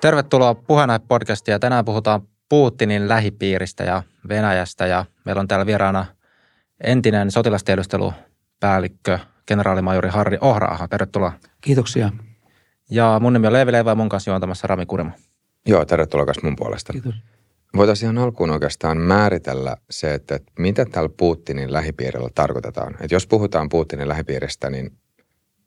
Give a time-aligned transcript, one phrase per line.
[0.00, 6.06] Tervetuloa Puheenaihe-podcastiin ja tänään puhutaan Putinin lähipiiristä ja Venäjästä ja meillä on täällä vieraana
[6.84, 10.88] entinen sotilastiedustelupäällikkö, kenraalimajori Harri Ohraaha.
[10.88, 11.32] Tervetuloa.
[11.60, 12.10] Kiitoksia.
[12.90, 15.10] Ja mun nimi on Leevi Leivä ja mun kanssa juontamassa Rami Kurimo.
[15.66, 16.92] Joo, tervetuloa myös mun puolesta.
[16.92, 17.14] Kiitos.
[17.76, 22.94] Voitaisiin ihan alkuun oikeastaan määritellä se, että, että mitä tällä Putinin lähipiirillä tarkoitetaan.
[22.94, 24.90] Että jos puhutaan Putinin lähipiiristä, niin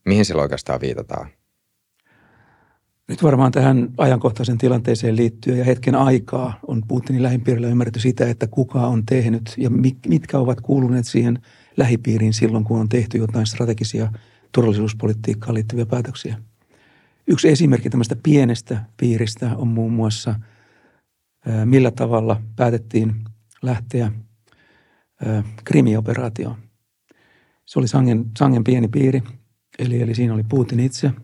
[0.06, 1.30] mihin sillä oikeastaan viitataan?
[3.14, 8.48] Nyt varmaan tähän ajankohtaisen tilanteeseen liittyen ja hetken aikaa on Putinin lähipiirillä ymmärretty sitä, että
[8.48, 9.70] kuka on tehnyt ja
[10.08, 11.40] mitkä ovat kuuluneet siihen
[11.78, 14.12] lähipiiriin silloin, kun on tehty jotain strategisia
[14.52, 16.38] turvallisuuspolitiikkaan liittyviä päätöksiä.
[17.28, 20.36] Yksi esimerkki tämmöistä pienestä piiristä on muun muassa,
[21.66, 23.16] millä tavalla päätettiin
[23.62, 24.12] lähteä
[25.64, 26.56] krimioperaatioon.
[27.66, 29.24] Se oli sangen, sangen pieni piiri,
[29.80, 31.12] eli, eli siinä oli Putin itse–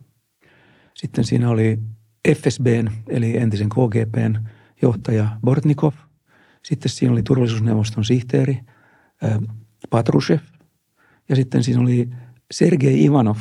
[1.00, 1.80] sitten siinä oli
[2.36, 4.40] FSBn, eli entisen KGPn
[4.82, 5.94] johtaja Bortnikov.
[6.64, 8.60] Sitten siinä oli turvallisuusneuvoston sihteeri
[9.90, 10.40] Patrushev.
[11.30, 12.10] Ja sitten siinä oli
[12.52, 13.38] Sergei Ivanov,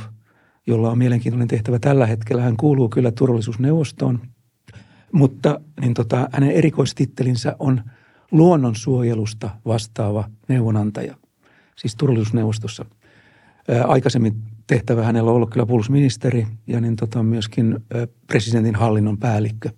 [0.67, 2.43] jolla on mielenkiintoinen tehtävä tällä hetkellä.
[2.43, 4.21] Hän kuuluu kyllä turvallisuusneuvostoon,
[5.13, 7.83] mutta niin tota, hänen erikoistittelinsä on
[8.31, 11.15] luonnonsuojelusta vastaava neuvonantaja,
[11.77, 12.85] siis turvallisuusneuvostossa.
[13.87, 17.79] Aikaisemmin tehtävä hänellä on ollut kyllä puolustusministeri ja niin tota myöskin
[18.27, 19.71] presidentin hallinnon päällikkö.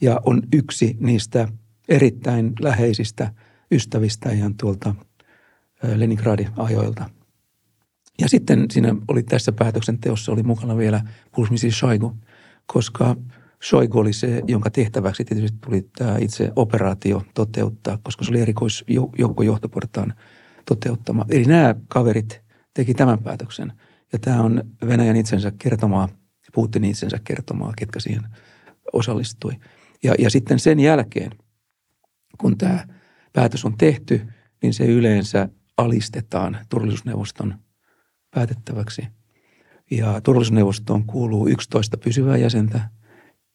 [0.00, 1.48] Ja on yksi niistä
[1.88, 3.32] erittäin läheisistä
[3.70, 4.94] ystävistä ihan tuolta
[5.94, 7.10] Leningradin ajoilta.
[8.20, 11.02] Ja sitten siinä oli tässä päätöksenteossa oli mukana vielä
[11.34, 12.16] puolustusministeri Shoigu,
[12.66, 13.16] koska
[13.68, 20.14] Shoigu oli se, jonka tehtäväksi tietysti tuli tämä itse operaatio toteuttaa, koska se oli erikoisjoukkojohtoportaan
[20.66, 21.24] toteuttama.
[21.30, 22.40] Eli nämä kaverit
[22.74, 23.72] teki tämän päätöksen–
[24.14, 26.08] ja tämä on Venäjän itsensä kertomaa,
[26.52, 28.22] Putinin itsensä kertomaa, ketkä siihen
[28.92, 29.52] osallistui.
[30.02, 31.30] Ja, ja sitten sen jälkeen,
[32.38, 32.86] kun tämä
[33.32, 34.26] päätös on tehty,
[34.62, 37.58] niin se yleensä alistetaan turvallisuusneuvoston
[38.34, 39.06] päätettäväksi.
[39.90, 42.90] Ja turvallisuusneuvostoon kuuluu 11 pysyvää jäsentä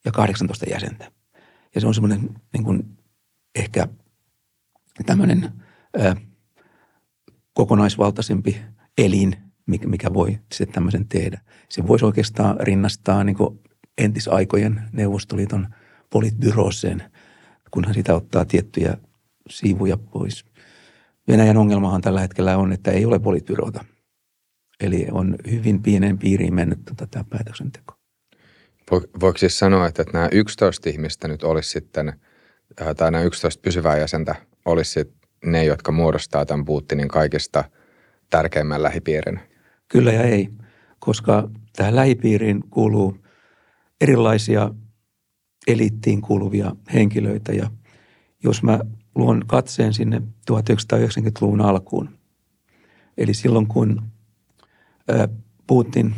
[0.06, 1.12] ja 18 jäsentä.
[1.76, 2.98] Ja se on semmoinen niin kuin
[3.56, 3.88] ehkä
[5.06, 5.52] tämmöinen
[6.00, 6.16] ö,
[7.54, 8.62] kokonaisvaltaisempi
[8.98, 9.49] elin,
[9.86, 11.42] mikä, voi sitten tämmöisen tehdä.
[11.70, 13.38] Se voisi oikeastaan rinnastaa niin
[13.98, 15.68] entisaikojen Neuvostoliiton
[16.10, 17.04] politbyrooseen,
[17.72, 18.98] kunhan sitä ottaa tiettyjä
[19.50, 20.46] siivuja pois.
[21.28, 23.86] Venäjän ongelmahan tällä hetkellä on, että ei ole politbyroota.
[24.80, 27.94] Eli on hyvin pienen piiriin mennyt tota, tämä päätöksenteko.
[29.20, 32.08] Voiko siis sanoa, että nämä 11 ihmistä nyt olisi sitten,
[32.82, 34.36] äh, tai nämä 11 pysyvää jäsentä
[34.66, 35.14] olisi
[35.46, 37.64] ne, jotka muodostaa tämän Putinin kaikista
[38.30, 39.40] tärkeimmän lähipiirin?
[39.90, 40.50] Kyllä ja ei,
[41.00, 43.18] koska tähän lähipiiriin kuuluu
[44.02, 44.74] erilaisia
[45.68, 47.54] eliittiin kuuluvia henkilöitä.
[47.54, 47.70] Ja
[48.44, 48.80] jos mä
[49.16, 52.10] luon katseen sinne 1990-luvun alkuun,
[53.18, 54.02] eli silloin kun
[55.68, 56.16] Putin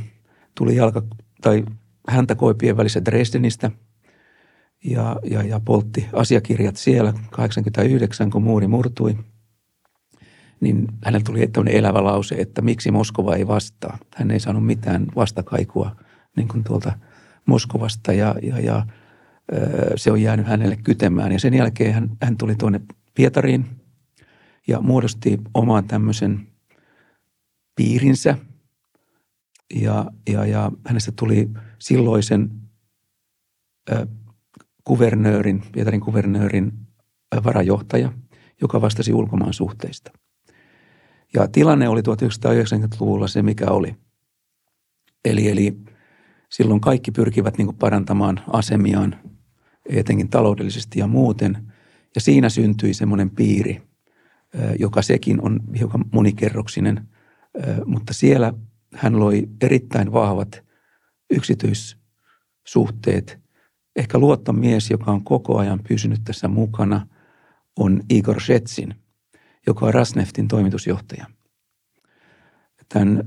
[0.56, 1.02] tuli jalka,
[1.42, 1.66] tai
[2.08, 3.72] häntä koipien välissä Dresdenistä
[4.84, 9.18] ja, ja, ja poltti asiakirjat siellä 89, kun muuri murtui–
[10.62, 13.98] niin hänellä tuli tämmöinen elävä lause, että miksi Moskova ei vastaa.
[14.16, 15.96] Hän ei saanut mitään vastakaikua
[16.38, 16.94] niin kuin tuolta
[17.46, 18.86] Moskovasta ja, ja, ja
[19.96, 21.32] se on jäänyt hänelle kytemään.
[21.32, 22.82] Ja sen jälkeen hän, hän tuli tuonne
[23.14, 23.66] Pietariin
[24.68, 26.48] ja muodosti oman tämmöisen
[27.76, 28.38] piirinsä.
[29.76, 31.50] Ja, ja, ja hänestä tuli
[31.80, 32.52] silloisen
[33.92, 34.08] ö,
[34.84, 36.72] kuvernöörin, Pietarin kuvernöörin
[37.44, 38.14] varajohtaja,
[38.62, 40.12] joka vastasi ulkomaan suhteista.
[41.34, 43.96] Ja tilanne oli 1990-luvulla se, mikä oli.
[45.26, 45.78] Eli, eli
[46.50, 49.16] silloin kaikki pyrkivät niin parantamaan asemiaan,
[49.90, 51.74] etenkin taloudellisesti ja muuten.
[52.16, 53.82] Ja siinä syntyi semmoinen piiri,
[54.80, 57.08] joka sekin on hiukan monikerroksinen,
[57.86, 58.54] mutta siellä
[58.94, 60.64] hän loi erittäin vahvat
[61.30, 63.40] yksityissuhteet.
[63.96, 67.08] Ehkä luottomies, joka on koko ajan pysynyt tässä mukana,
[67.76, 68.96] on Igor Shetsin–
[69.72, 71.26] joka on Rasneftin toimitusjohtaja.
[72.90, 73.24] Tämän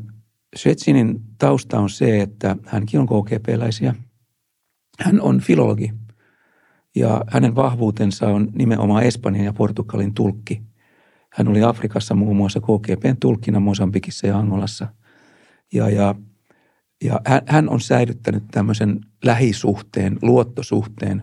[0.56, 3.94] Shetsinin tausta on se, että hänkin on KGP-läisiä.
[5.00, 5.92] Hän on filologi
[6.96, 10.62] ja hänen vahvuutensa on nimenomaan Espanjan ja Portugalin tulkki.
[11.32, 14.88] Hän oli Afrikassa muun muassa KGPn tulkkina Mosambikissa ja Angolassa.
[15.72, 16.14] Ja, ja,
[17.04, 21.22] ja hän on säilyttänyt tämmöisen lähisuhteen, luottosuhteen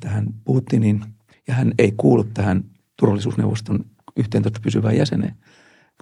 [0.00, 1.04] tähän Putinin,
[1.48, 2.64] ja hän ei kuulu tähän
[2.96, 3.84] turvallisuusneuvoston
[4.16, 5.34] 11 pysyvää jäseneen.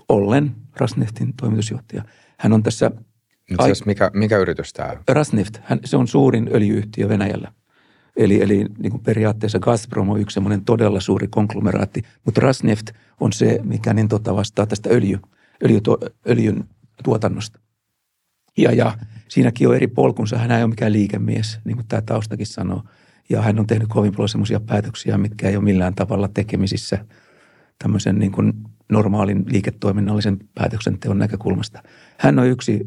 [0.08, 2.04] Ollen Rasneftin toimitusjohtaja.
[2.38, 2.90] Hän on tässä...
[3.58, 4.98] Ai- mikä, mikä yritys tämä on?
[5.08, 7.52] Rasneft, hän, se on suurin öljyyhtiö Venäjällä.
[8.16, 12.86] Eli, eli niin kuin periaatteessa Gazprom on yksi semmoinen todella suuri konglomeraatti, mutta Rasneft
[13.20, 15.18] on se, mikä niin tota vastaa tästä öljy,
[15.64, 15.80] öljy,
[16.28, 16.64] öljyn
[17.04, 17.58] tuotannosta.
[18.58, 20.38] Ja, ja siinäkin on eri polkunsa.
[20.38, 22.82] Hän ei ole mikään liikemies, niin kuin tämä taustakin sanoo.
[23.28, 27.04] Ja hän on tehnyt kovin paljon semmoisia päätöksiä, mitkä ei ole millään tavalla tekemisissä
[27.78, 28.52] tämmöisen niin kuin
[28.92, 31.82] normaalin liiketoiminnallisen päätöksenteon näkökulmasta.
[32.18, 32.86] Hän on yksi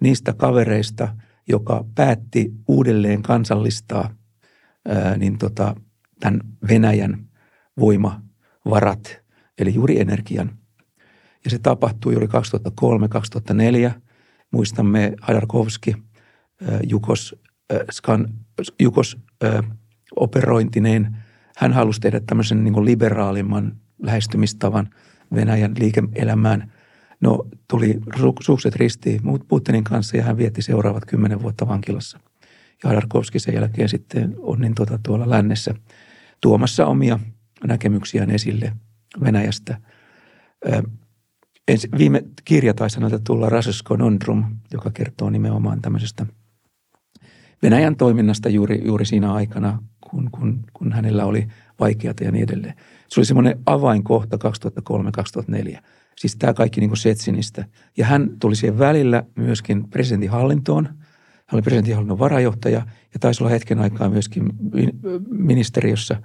[0.00, 1.16] niistä kavereista,
[1.48, 4.14] joka päätti uudelleen kansallistaa
[4.88, 5.74] ää, niin tota,
[6.20, 7.26] tämän Venäjän
[7.78, 9.22] voimavarat,
[9.58, 10.50] eli juuri energian.
[11.44, 12.28] Ja se tapahtui juuri
[13.86, 13.90] 2003-2004.
[14.50, 15.96] Muistamme Hadarkovski,
[16.88, 17.36] Jukos,
[17.90, 18.28] Skan,
[18.80, 19.18] Jukos
[20.16, 21.16] operointineen.
[21.56, 24.90] Hän halusi tehdä tämmöisen niin liberaalimman lähestymistavan
[25.34, 26.72] Venäjän liike-elämään.
[27.20, 27.98] No tuli
[28.40, 32.20] sukset ristiin Putinin kanssa ja hän vietti seuraavat kymmenen vuotta vankilassa.
[32.82, 35.74] Ja Hadarkovski sen jälkeen sitten on niin tuota, tuolla lännessä
[36.40, 37.18] tuomassa omia
[37.66, 38.72] näkemyksiään esille
[39.24, 39.80] Venäjästä.
[41.68, 46.26] Ensi, viime kirja taisi häneltä tulla Rasus Conundrum, joka kertoo nimenomaan tämmöisestä
[47.62, 51.48] Venäjän toiminnasta juuri, juuri siinä aikana, kun, kun, kun hänellä oli
[51.80, 52.74] vaikeata ja niin edelleen.
[53.10, 54.38] Se oli semmoinen avainkohta
[55.72, 55.78] 2003-2004.
[56.16, 57.64] Siis tämä kaikki niin kuin Setsinistä.
[57.96, 60.86] Ja hän tuli siihen välillä myöskin presidentin hallintoon.
[60.86, 60.96] Hän
[61.52, 64.52] oli presidentinhallinnon varajohtaja ja taisi olla hetken aikaa myöskin
[65.30, 66.22] ministeriössä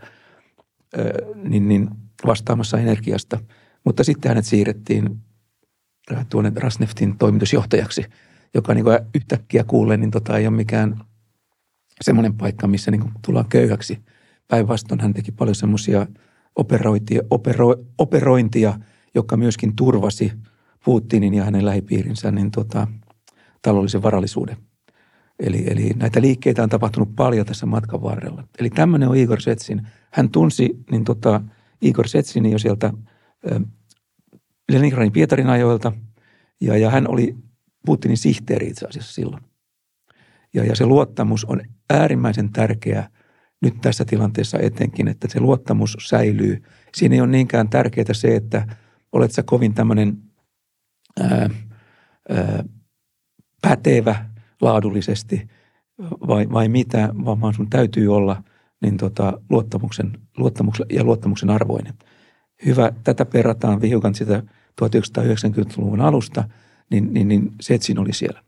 [1.43, 1.89] niin, niin
[2.25, 3.39] vastaamassa energiasta.
[3.83, 5.17] Mutta sitten hänet siirrettiin
[6.29, 8.05] tuonne Rasneftin toimitusjohtajaksi,
[8.53, 10.99] joka niin kuin yhtäkkiä kuulee, niin tota ei ole mikään
[12.01, 13.99] semmoinen paikka, missä niin kuin tullaan köyhäksi.
[14.47, 16.07] Päinvastoin hän teki paljon semmoisia
[16.55, 18.79] operointia, opero, operointia,
[19.15, 20.31] joka myöskin turvasi
[20.85, 22.87] Putinin ja hänen lähipiirinsä niin tota,
[23.61, 24.57] taloudellisen varallisuuden.
[25.39, 28.43] Eli, eli näitä liikkeitä on tapahtunut paljon tässä matkan varrella.
[28.59, 29.87] Eli tämmöinen on Igor Setsin.
[30.11, 31.41] Hän tunsi niin tota,
[31.81, 32.93] Igor Setsinin jo sieltä
[34.71, 35.91] Leningradin Pietarin ajoilta,
[36.61, 37.35] ja, ja hän oli
[37.85, 39.43] Putinin sihteeri itse asiassa silloin.
[40.53, 43.09] Ja, ja se luottamus on äärimmäisen tärkeä
[43.65, 46.63] nyt tässä tilanteessa etenkin, että se luottamus säilyy.
[46.95, 48.67] Siinä ei ole niinkään tärkeää se, että
[49.11, 50.17] olet sä kovin tämmöinen
[51.19, 51.49] ää,
[52.29, 52.63] ää,
[53.61, 54.25] pätevä
[54.61, 55.47] laadullisesti
[56.01, 58.43] vai, vai mitä, vaan sun täytyy olla
[58.81, 61.93] niin tota, luottamuksen, luottamuksen ja luottamuksen arvoinen–
[62.65, 64.43] hyvä, tätä perataan hiukan sitä
[64.81, 66.43] 1990-luvun alusta,
[66.91, 68.43] niin, niin, niin Setsin oli siellä.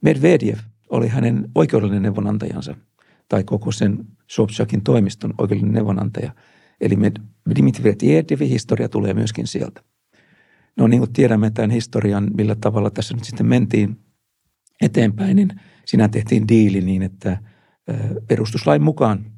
[0.00, 0.58] Medvedev
[0.90, 2.74] oli hänen oikeudellinen neuvonantajansa
[3.32, 6.34] tai koko sen Sobchakin toimiston oikeudellinen neuvonantaja.
[6.80, 6.96] Eli
[7.56, 9.82] Dmitri Medvedevin historia tulee myöskin sieltä.
[10.76, 13.96] No niin kuin tiedämme tämän historian, millä tavalla tässä nyt sitten mentiin
[14.82, 15.48] eteenpäin, niin
[15.84, 17.38] siinä tehtiin diili niin, että
[18.28, 19.32] perustuslain mukaan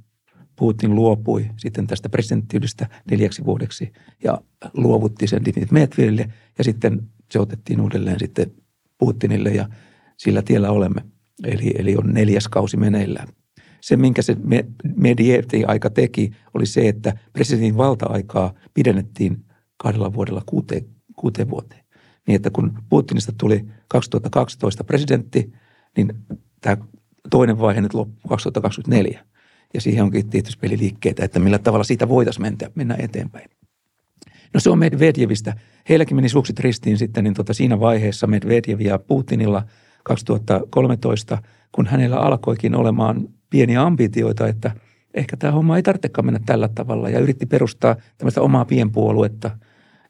[0.56, 3.92] Putin luopui sitten tästä presidenttiydestä neljäksi vuodeksi
[4.24, 4.40] ja
[4.72, 8.50] luovutti sen Dmitri Medvedeville ja sitten se otettiin uudelleen sitten
[8.98, 9.68] Putinille ja
[10.16, 11.04] sillä tiellä olemme.
[11.44, 13.28] Eli, eli on neljäs kausi meneillään.
[13.84, 14.36] Se, minkä se
[14.96, 19.44] Medvedevin aika teki, oli se, että presidentin valta-aikaa pidennettiin
[19.76, 20.86] kahdella vuodella kuuteen,
[21.16, 21.84] kuuteen vuoteen.
[22.26, 25.52] Niin, että kun Putinista tuli 2012 presidentti,
[25.96, 26.14] niin
[26.60, 26.76] tämä
[27.30, 29.24] toinen vaihe nyt loppui 2024
[29.74, 33.50] ja siihen onkin tietysti peliliikkeitä, että millä tavalla siitä voitaisiin mennä, eteenpäin.
[34.54, 35.56] No se on Medvedevistä.
[35.88, 39.62] Heilläkin meni sukset ristiin sitten niin tota siinä vaiheessa Medvedev ja Putinilla
[40.04, 41.38] 2013,
[41.72, 44.70] kun hänellä alkoikin olemaan pieniä ambitioita, että
[45.14, 47.08] ehkä tämä homma ei tarvitsekaan mennä tällä tavalla.
[47.08, 49.50] Ja yritti perustaa tämmöistä omaa pienpuoluetta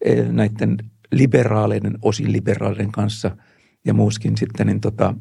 [0.05, 0.77] e, näiden
[1.13, 3.37] liberaaleiden, osin liberaaleiden kanssa
[3.85, 5.15] ja muuskin sitten niin tota,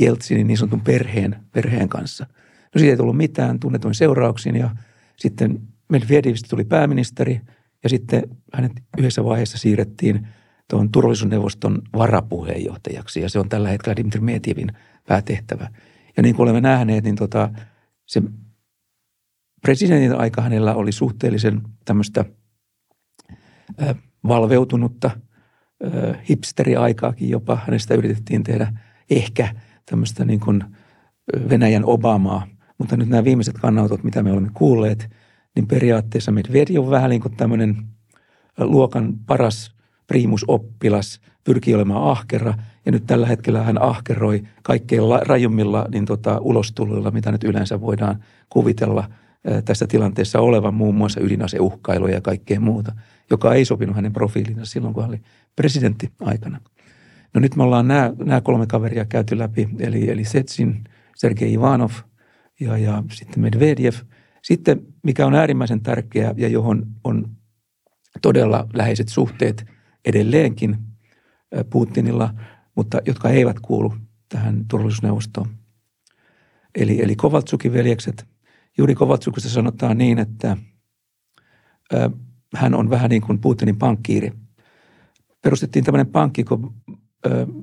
[0.00, 2.26] Jeltsinin niin sanotun perheen, perheen kanssa–
[2.74, 4.70] No siitä ei tullut mitään tunnetuin seurauksin ja
[5.16, 7.40] sitten Medvedevistä tuli pääministeri
[7.82, 10.26] ja sitten hänet yhdessä vaiheessa siirrettiin
[10.70, 14.72] tuon turvallisuusneuvoston varapuheenjohtajaksi ja se on tällä hetkellä Dimitri Medvedevin
[15.06, 15.70] päätehtävä.
[16.20, 17.50] Ja niin kuin olemme nähneet, niin tota,
[18.06, 18.22] se
[19.62, 22.24] presidentin aika hänellä oli suhteellisen tämmöistä
[24.28, 25.10] valveutunutta
[26.28, 27.58] hipsteriaikaakin jopa.
[27.66, 28.72] Hänestä yritettiin tehdä
[29.10, 29.54] ehkä
[29.86, 30.64] tämmöistä niin kuin
[31.48, 32.46] Venäjän Obamaa–
[32.80, 35.10] mutta nyt nämä viimeiset kannanotot, mitä me olemme kuulleet,
[35.56, 37.76] niin periaatteessa Medvedev on vähän niin kuin tämmöinen
[38.58, 39.74] luokan paras
[40.06, 42.54] primusoppilas, pyrkii olemaan ahkera
[42.86, 48.24] ja nyt tällä hetkellä hän ahkeroi kaikkein rajummilla niin tota, ulostuloilla, mitä nyt yleensä voidaan
[48.48, 49.10] kuvitella
[49.64, 52.92] tässä tilanteessa olevan, muun muassa ydinaseuhkailuja ja kaikkea muuta,
[53.30, 55.20] joka ei sopinut hänen profiilinsa silloin, kun hän oli
[55.56, 56.60] presidentti aikana.
[57.34, 60.84] No nyt me ollaan nämä, nämä kolme kaveria käyty läpi, eli, eli Setsin,
[61.16, 61.90] Sergei Ivanov–
[62.60, 63.94] ja, ja sitten Medvedev.
[64.42, 67.30] Sitten, mikä on äärimmäisen tärkeää ja johon on
[68.22, 69.66] todella läheiset suhteet
[70.04, 70.76] edelleenkin
[71.70, 72.34] Putinilla,
[72.80, 73.94] mutta jotka eivät kuulu
[74.28, 75.48] tähän turvallisuusneuvostoon.
[76.74, 78.26] Eli, eli Kovaltsukin veljekset.
[78.78, 80.56] Juuri Kovaltsukista sanotaan niin, että
[81.92, 82.10] ö,
[82.54, 84.32] hän on vähän niin kuin Putinin pankkiiri.
[85.42, 86.70] Perustettiin tämmöinen pankki kuin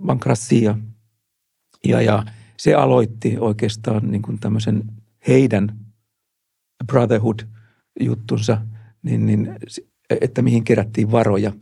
[0.06, 0.78] Bankrassia,
[1.88, 2.26] ja, ja
[2.58, 4.84] se aloitti oikeastaan niin kuin tämmöisen
[5.28, 5.80] heidän
[6.88, 8.62] brotherhood-juttunsa,
[9.02, 9.56] niin, niin,
[10.22, 11.54] että mihin kerättiin varoja.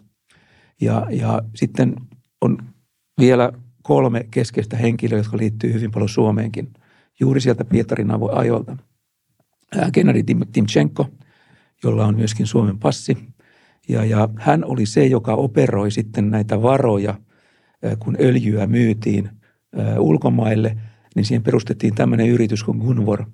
[0.82, 1.96] Ja, ja sitten
[2.42, 2.75] on
[3.20, 3.52] vielä
[3.84, 6.74] kolme keskeistä henkilöä, jotka liittyy hyvin paljon Suomeenkin,
[7.20, 8.78] juuri sieltä Pietarin ajoilta.
[9.94, 11.10] Gennady Timchenko,
[11.84, 13.18] jolla on myöskin Suomen passi.
[13.90, 17.16] Ja, ja hän oli se, joka operoi sitten näitä varoja,
[18.00, 19.30] kun öljyä myytiin
[20.00, 20.78] ulkomaille,
[21.16, 23.26] niin siihen perustettiin tämmöinen yritys kuin Gunvor,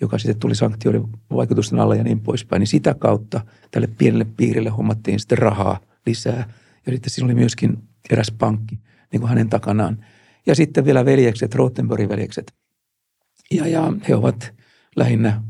[0.00, 2.60] joka sitten tuli sanktioiden vaikutusten alla ja niin poispäin.
[2.60, 6.48] Niin sitä kautta tälle pienelle piirille hommattiin sitten rahaa lisää.
[6.86, 7.78] Ja sitten siinä oli myöskin
[8.10, 8.78] eräs pankki–
[9.14, 10.04] niin kuin hänen takanaan.
[10.46, 12.54] Ja sitten vielä veljekset, Rottenbergin veljekset.
[13.50, 14.54] Ja, ja he ovat
[14.96, 15.42] lähinnä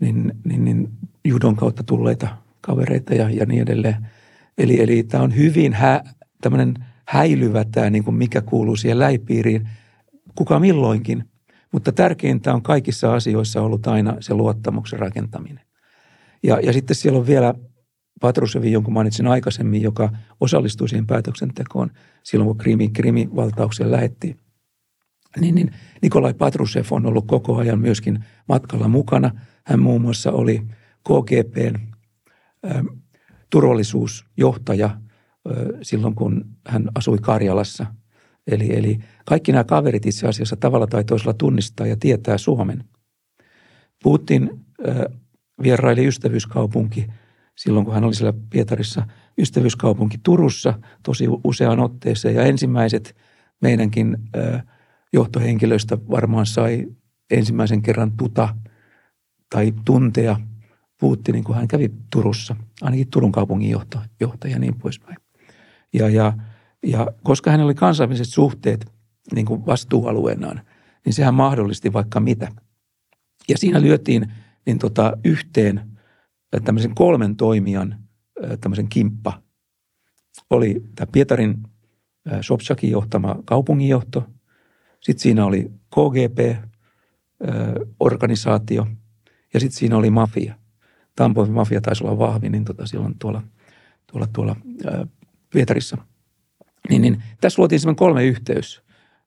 [0.00, 0.88] niin, niin, niin
[1.24, 2.28] judon kautta tulleita
[2.60, 4.08] kavereita ja, ja niin edelleen.
[4.58, 6.04] Eli, eli tämä on hyvin hä,
[6.40, 6.74] tämmöinen
[7.06, 9.68] häilyvä tämä, niin kuin mikä kuuluu siihen läipiiriin,
[10.34, 11.24] kuka milloinkin.
[11.72, 15.64] Mutta tärkeintä on kaikissa asioissa ollut aina se luottamuksen rakentaminen.
[16.42, 17.54] Ja, ja sitten siellä on vielä
[18.20, 20.10] Patrusevin, jonka mainitsin aikaisemmin, joka
[20.40, 21.90] osallistui siihen päätöksentekoon
[22.22, 24.36] silloin, kun Krimin, Krimin valtauksen lähetti.
[25.40, 25.70] Niin, niin
[26.02, 29.30] Nikolai Patrusev on ollut koko ajan myöskin matkalla mukana.
[29.66, 30.62] Hän muun muassa oli
[31.08, 31.76] KGPn
[32.66, 32.84] ä,
[33.50, 34.98] turvallisuusjohtaja ä,
[35.82, 37.86] silloin, kun hän asui Karjalassa.
[38.46, 42.84] Eli, eli kaikki nämä kaverit itse asiassa tavalla tai toisella tunnistaa ja tietää Suomen.
[44.02, 44.50] Putin
[44.88, 45.06] ä,
[45.62, 47.06] vieraili ystävyyskaupunki–
[47.62, 49.06] silloin, kun hän oli siellä Pietarissa
[49.38, 52.34] ystävyyskaupunki Turussa tosi useaan otteeseen.
[52.34, 53.16] Ja ensimmäiset
[53.62, 54.18] meidänkin
[55.12, 56.86] johtohenkilöistä varmaan sai
[57.30, 58.56] ensimmäisen kerran tuta
[59.50, 60.36] tai tuntea
[61.00, 63.70] Putinin, kun hän kävi Turussa, ainakin Turun kaupungin
[64.20, 65.16] johtaja, ja niin poispäin.
[65.92, 66.32] Ja, ja,
[66.86, 68.92] ja koska hänellä oli kansainväliset suhteet
[69.34, 70.60] niin kuin vastuualueenaan,
[71.04, 72.52] niin sehän mahdollisti vaikka mitä.
[73.48, 74.32] Ja siinä lyötiin
[74.66, 75.89] niin tota, yhteen
[76.64, 77.98] tämmöisen kolmen toimijan
[78.60, 79.42] tämmöisen kimppa.
[80.50, 81.56] Oli tämä Pietarin
[82.40, 84.26] Sobchakin johtama kaupunginjohto,
[85.00, 88.86] sitten siinä oli KGP-organisaatio
[89.54, 90.54] ja sitten siinä oli mafia.
[91.16, 93.42] Tampoin mafia taisi olla vahvi, niin tota silloin tuolla,
[94.06, 95.06] tuolla, tuolla ää,
[95.50, 95.98] Pietarissa.
[96.88, 98.82] Niin, niin, tässä luotiin semmoinen kolme yhteys,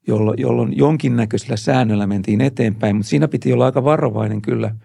[0.07, 4.75] jolloin, jolloin jonkinnäköisellä säännöllä mentiin eteenpäin, mutta siinä piti olla aika varovainen kyllä,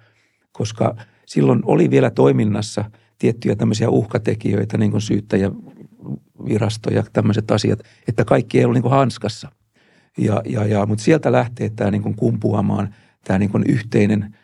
[0.52, 0.94] koska–
[1.28, 2.84] silloin oli vielä toiminnassa
[3.18, 8.92] tiettyjä tämmöisiä uhkatekijöitä, niin kuin syyttäjävirasto ja tämmöiset asiat, että kaikki ei ollut niin kuin
[8.92, 9.52] hanskassa.
[10.18, 12.94] Ja, ja, ja, mutta sieltä lähtee tämä niin kuin kumpuamaan
[13.24, 14.36] tämä niin kuin yhteinen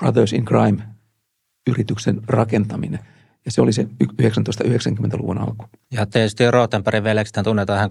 [0.00, 3.00] Brothers in Crime-yrityksen rakentaminen.
[3.44, 5.64] Ja se oli se 1990-luvun alku.
[5.90, 7.90] Ja tietysti Rootenbergin veljekset tunnetaan ihan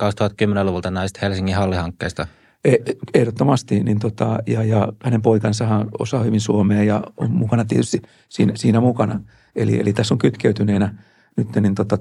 [0.62, 2.28] 2010-luvulta näistä Helsingin hallihankkeista–
[3.14, 8.54] ehdottomasti, niin tota, ja, ja hänen poikansahan osaa hyvin suomea ja on mukana tietysti siinä,
[8.56, 9.22] siinä mukana.
[9.56, 10.96] Eli, eli tässä on kytkeytyneenä
[11.38, 11.98] nyt niin tota,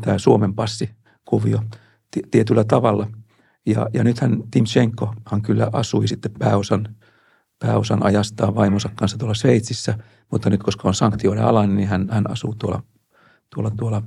[0.00, 1.60] tämä Suomen passikuvio
[2.30, 3.06] tietyllä tavalla.
[3.66, 4.42] Ja, ja nythän
[5.30, 6.96] hän kyllä asui sitten pääosan,
[7.58, 9.98] pääosan ajastaan vaimonsa kanssa tuolla Sveitsissä,
[10.30, 12.82] mutta nyt koska on sanktioiden alainen, niin hän, hän asuu tuolla,
[13.54, 14.02] tuolla, tuolla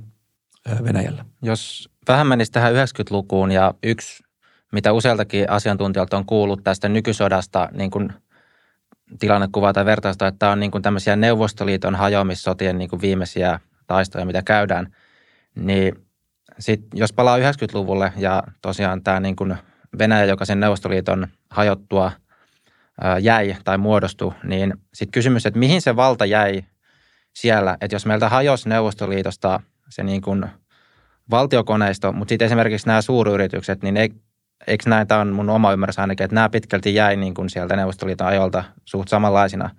[0.84, 1.24] Venäjällä.
[1.42, 4.25] Jos vähän menisi tähän 90-lukuun ja yksi
[4.76, 8.12] mitä usealtakin asiantuntijalta on kuullut tästä nykysodasta niin kuin
[9.18, 14.26] tilannekuvaa tai vertausta, että tämä on niin kuin tämmöisiä Neuvostoliiton hajoamissotien niin kuin viimeisiä taistoja,
[14.26, 14.94] mitä käydään,
[15.54, 15.94] niin
[16.58, 19.56] sit, jos palaa 90-luvulle ja tosiaan tämä niin kuin
[19.98, 22.12] Venäjä, joka sen Neuvostoliiton hajottua
[23.20, 26.64] jäi tai muodostui, niin sitten kysymys, että mihin se valta jäi
[27.32, 30.46] siellä, että jos meiltä hajosi Neuvostoliitosta se niin kuin
[31.30, 34.10] valtiokoneisto, mutta sitten esimerkiksi nämä suuryritykset, niin ei,
[34.66, 37.76] eikö näin, tämä on mun oma ymmärrys ainakin, että nämä pitkälti jäi niin kuin sieltä
[37.76, 39.70] Neuvostoliiton ajolta suht samanlaisina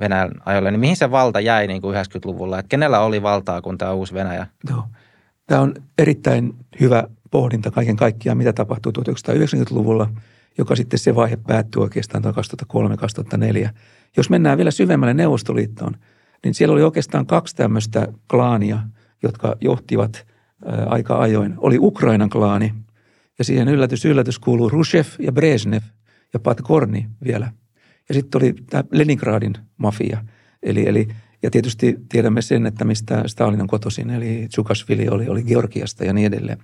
[0.00, 3.78] Venäjän ajoille, niin mihin se valta jäi niin kuin 90-luvulla, että kenellä oli valtaa, kun
[3.78, 4.46] tämä uusi Venäjä?
[4.70, 4.84] Joo.
[5.46, 10.10] Tämä on erittäin hyvä pohdinta kaiken kaikkiaan, mitä tapahtui 1990-luvulla,
[10.58, 13.68] joka sitten se vaihe päättyi oikeastaan 2003-2004.
[14.16, 15.96] Jos mennään vielä syvemmälle Neuvostoliittoon,
[16.44, 18.78] niin siellä oli oikeastaan kaksi tämmöistä klaania,
[19.22, 20.26] jotka johtivat
[20.86, 21.54] aika ajoin.
[21.56, 22.74] Oli Ukrainan klaani,
[23.40, 25.82] ja siihen yllätys, yllätys kuuluu Rushev ja Brezhnev
[26.32, 27.52] ja Patkorni vielä.
[28.08, 30.24] Ja sitten oli tämä Leningradin mafia.
[30.62, 31.08] Eli, eli,
[31.42, 36.12] ja tietysti tiedämme sen, että mistä Stalin on kotoisin, eli Tsukashvili oli, oli Georgiasta ja
[36.12, 36.58] niin edelleen.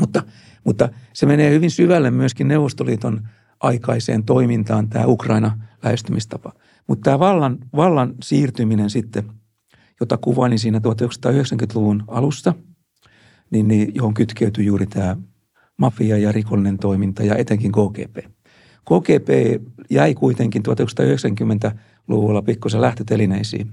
[0.00, 0.22] Mutta,
[0.64, 3.28] mutta se menee hyvin syvälle myöskin Neuvostoliiton
[3.60, 6.52] aikaiseen toimintaan, tämä Ukraina-lähestymistapa.
[6.86, 9.24] Mutta tämä vallan, vallan siirtyminen sitten,
[10.00, 12.54] jota kuvailin siinä 1990-luvun alussa,
[13.50, 15.16] niin, niin johon kytkeytyi juuri tämä
[15.78, 18.16] mafia ja rikollinen toiminta ja etenkin KGP.
[18.84, 19.28] KGP
[19.90, 23.70] jäi kuitenkin 1990-luvulla pikkusen lähtötelineisiin.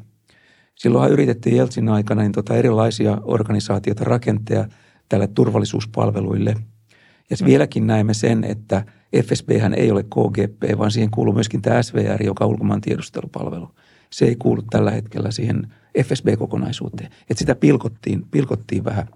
[0.76, 4.66] Silloinhan yritettiin Jeltsin aikana niin tota erilaisia organisaatioita rakentaa
[5.10, 6.56] tälle turvallisuuspalveluille.
[7.30, 8.86] Ja vieläkin näemme sen, että
[9.24, 13.72] FSB ei ole KGP, vaan siihen kuuluu myöskin tämä SVR, joka on ulkomaan tiedustelupalvelu.
[14.10, 17.10] Se ei kuulu tällä hetkellä siihen FSB-kokonaisuuteen.
[17.30, 19.08] Että sitä pilkottiin, pilkottiin vähän.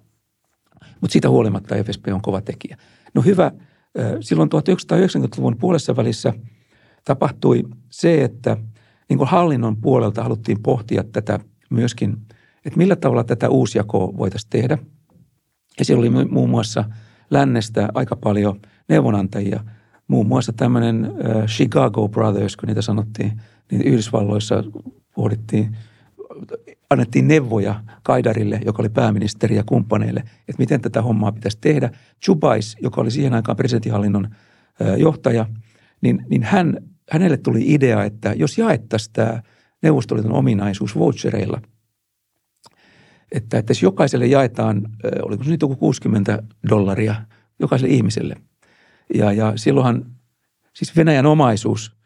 [1.01, 2.77] Mutta siitä huolimatta FSB on kova tekijä.
[3.13, 3.51] No hyvä,
[4.21, 6.33] silloin 1990-luvun puolessa välissä
[7.05, 8.57] tapahtui se, että
[9.09, 11.39] niin kuin hallinnon puolelta haluttiin pohtia tätä
[11.69, 12.17] myöskin,
[12.65, 14.77] että millä tavalla tätä uusjakoa voitaisiin tehdä.
[15.79, 16.83] Ja siellä oli muun muassa
[17.29, 19.63] lännestä aika paljon neuvonantajia–
[20.09, 21.13] muun muassa tämmöinen
[21.47, 23.41] Chicago Brothers, kun niitä sanottiin,
[23.71, 24.63] niin Yhdysvalloissa
[25.15, 25.77] pohdittiin,
[26.89, 31.91] annettiin neuvoja Kaidarille, joka oli pääministeri ja kumppaneille, että miten tätä hommaa pitäisi tehdä.
[32.25, 34.29] Chubais, joka oli siihen aikaan presidentinhallinnon
[34.97, 35.45] johtaja,
[36.01, 36.77] niin, niin hän,
[37.11, 39.41] hänelle tuli idea, että jos jaettaisiin tämä
[39.81, 41.61] Neuvostoliiton ominaisuus vouchereilla,
[43.31, 44.81] että, että jos jokaiselle jaetaan,
[45.21, 47.15] oliko se nyt joku 60 dollaria
[47.59, 48.35] jokaiselle ihmiselle–
[49.13, 50.05] ja, ja silloinhan
[50.73, 51.97] siis Venäjän omaisuus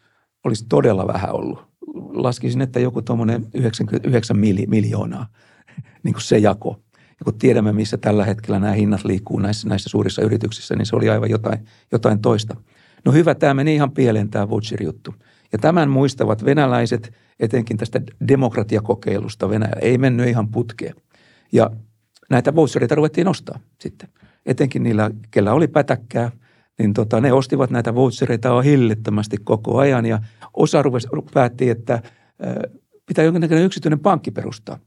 [0.43, 1.72] olisi todella vähän ollut.
[2.13, 5.27] Laskisin, että joku tuommoinen 99 miljoonaa,
[6.03, 6.79] niin kuin se jako.
[6.91, 10.95] Ja kun tiedämme, missä tällä hetkellä nämä hinnat liikkuu näissä, näissä suurissa yrityksissä, niin se
[10.95, 12.55] oli aivan jotain, jotain toista.
[13.05, 15.15] No hyvä, tämä meni ihan pieleen tämä Voucher-juttu.
[15.51, 19.49] Ja tämän muistavat venäläiset, etenkin tästä demokratiakokeilusta.
[19.49, 20.95] Venäjä ei mennyt ihan putkeen.
[21.51, 21.71] Ja
[22.29, 24.09] näitä vouchereita ruvettiin nostaa sitten.
[24.45, 26.31] Etenkin niillä, kellä oli pätäkkää–
[26.79, 30.19] niin tota, ne ostivat näitä vouchereita hillittömästi koko ajan ja
[30.53, 32.01] osa rupesi, päätti, että
[33.05, 34.79] pitää jonkinnäköinen yksityinen pankki perustaa.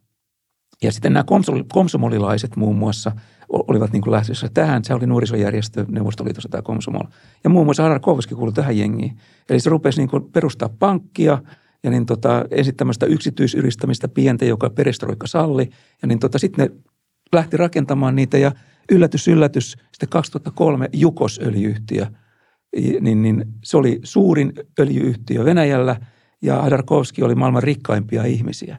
[0.83, 1.25] Ja sitten nämä
[1.73, 3.13] komsomolilaiset muun muassa
[3.49, 4.85] olivat niin kuin lähdössä tähän.
[4.85, 7.05] Se oli nuorisojärjestö Neuvostoliitossa tämä komsomol.
[7.45, 9.19] Ja muun muassa Harkovski kuului tähän jengiin.
[9.51, 11.43] Eli se rupesi niin kuin perustaa pankkia
[11.83, 15.71] ja niin tota, ensin tämmöistä yksityisyristämistä pientä, joka perestroikka salli.
[16.03, 16.77] Ja niin tota, sitten ne
[17.33, 18.53] lähti rakentamaan niitä ja–
[18.93, 22.07] yllätys, yllätys, sitten 2003 Jukos-öljyyhtiö,
[23.01, 25.97] niin, niin se oli suurin öljyyhtiö Venäjällä
[26.43, 28.79] ja Hadarkovski oli maailman rikkaimpia ihmisiä.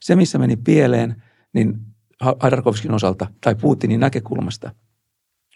[0.00, 1.22] Se, missä meni pieleen,
[1.54, 1.74] niin
[2.20, 4.70] Hadarkovskin osalta tai Putinin näkökulmasta,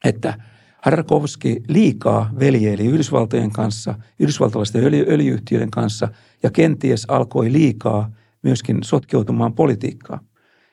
[0.04, 0.34] että
[0.82, 6.08] Hadarkovski liikaa veljeili Yhdysvaltojen kanssa, yhdysvaltalaisten öljy- öljyyhtiöiden kanssa
[6.42, 8.10] ja kenties alkoi liikaa
[8.42, 10.20] myöskin sotkeutumaan politiikkaa.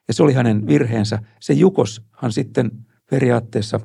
[0.07, 1.19] Ja se oli hänen virheensä.
[1.39, 2.71] Se Jukoshan sitten
[3.09, 3.79] periaatteessa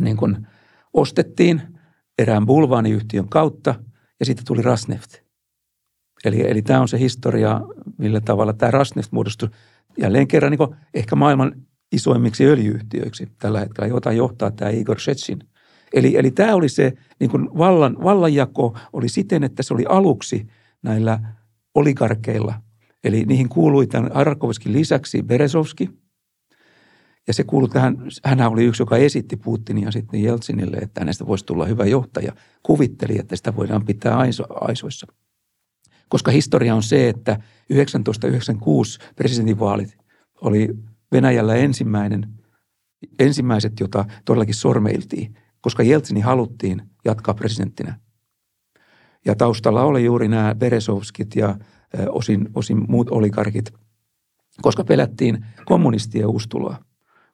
[0.00, 0.46] niin kuin
[0.92, 1.62] ostettiin
[2.18, 3.74] erään bulvaaniyhtiön kautta
[4.20, 5.14] ja sitten tuli Rasneft.
[6.24, 7.60] Eli, eli tämä on se historia,
[7.98, 9.48] millä tavalla tämä Rasneft muodostui
[9.98, 11.54] jälleen kerran niin ehkä maailman
[11.92, 15.38] isoimmiksi öljyyhtiöiksi tällä hetkellä, jota johtaa tämä Igor Shechin.
[15.94, 20.46] Eli, eli tämä oli se niin kuin vallan, vallanjako oli siten, että se oli aluksi
[20.82, 21.20] näillä
[21.74, 22.54] oligarkeilla.
[23.04, 25.90] Eli niihin kuului tämän Arkovskin lisäksi Berezovski–
[27.30, 31.46] ja se kuului tähän, hän oli yksi, joka esitti Putinia sitten Jeltsinille, että hänestä voisi
[31.46, 32.32] tulla hyvä johtaja.
[32.62, 35.06] Kuvitteli, että sitä voidaan pitää aiso, aisoissa.
[36.08, 39.96] Koska historia on se, että 1996 presidentinvaalit
[40.40, 40.68] oli
[41.12, 42.28] Venäjällä ensimmäinen,
[43.18, 48.00] ensimmäiset, jota todellakin sormeiltiin, koska Jeltsini haluttiin jatkaa presidenttinä.
[49.24, 51.58] Ja taustalla oli juuri nämä Beresovskit ja
[52.08, 53.72] osin, osin muut oligarkit,
[54.62, 56.89] koska pelättiin kommunistien uustuloa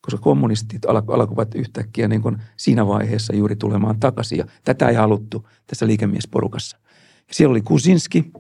[0.07, 4.39] koska kommunistit alkoivat yhtäkkiä niin kuin siinä vaiheessa juuri tulemaan takaisin.
[4.39, 6.79] Ja tätä ei haluttu tässä liikemiesporukassa.
[7.33, 8.31] Siellä oli Kusinski.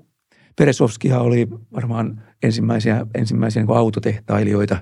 [0.56, 4.78] Peresovskihan oli varmaan ensimmäisiä, ensimmäisiä niin autotehtailijoita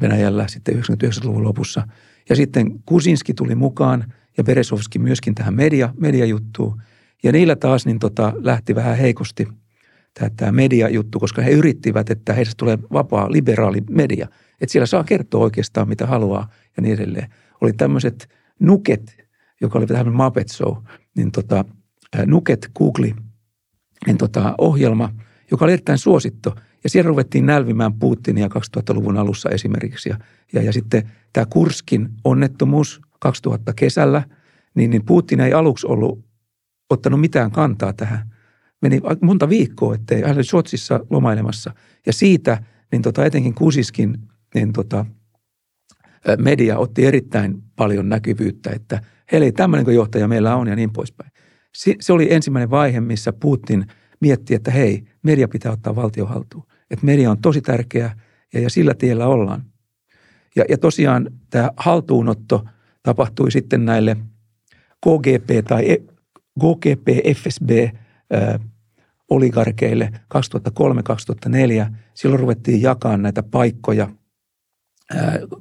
[0.00, 1.88] Venäjällä sitten 99-luvun lopussa.
[2.28, 6.82] Ja sitten Kusinski tuli mukaan ja Beresovski myöskin tähän media, mediajuttuun.
[7.22, 9.48] Ja niillä taas niin tota, lähti vähän heikosti
[10.36, 14.28] tämä mediajuttu, koska he yrittivät, että heistä tulee vapaa liberaali media–
[14.60, 17.30] että siellä saa kertoa oikeastaan mitä haluaa ja niin edelleen.
[17.60, 18.28] Oli tämmöiset
[18.60, 19.16] Nuket,
[19.60, 20.76] joka oli tämmöinen Muppet Show,
[21.16, 21.64] niin tota,
[22.26, 23.14] Nuket Google
[24.06, 25.14] niin tota, ohjelma,
[25.50, 26.54] joka oli erittäin suosittu.
[26.84, 30.08] Ja siellä ruvettiin nälvimään Putinia 2000-luvun alussa esimerkiksi.
[30.08, 30.18] Ja,
[30.52, 34.22] ja, ja sitten tämä Kurskin onnettomuus 2000 kesällä,
[34.74, 36.24] niin, niin Putin ei aluksi ollut
[36.90, 38.34] ottanut mitään kantaa tähän.
[38.82, 41.74] Meni monta viikkoa, ettei hän oli Sotsissa lomailemassa.
[42.06, 44.18] Ja siitä niin tota, etenkin Kusiskin
[44.54, 45.06] niin tota,
[46.38, 49.00] media otti erittäin paljon näkyvyyttä, että
[49.32, 51.30] hei, tämmöinen johtaja meillä on ja niin poispäin.
[52.00, 53.86] Se oli ensimmäinen vaihe, missä Putin
[54.20, 56.66] mietti, että hei, media pitää ottaa valtiohaltuun.
[56.90, 58.16] Että media on tosi tärkeä
[58.54, 59.64] ja, ja sillä tiellä ollaan.
[60.56, 62.64] Ja, ja tosiaan tämä haltuunotto
[63.02, 64.16] tapahtui sitten näille
[65.06, 65.98] KGP tai
[66.60, 67.70] KGP, FSB
[69.30, 70.12] oligarkeille
[71.88, 71.94] 2003-2004.
[72.14, 74.08] Silloin ruvettiin jakaa näitä paikkoja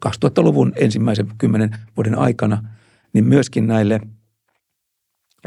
[0.05, 2.63] 2000-luvun ensimmäisen kymmenen vuoden aikana,
[3.13, 3.99] niin myöskin näille,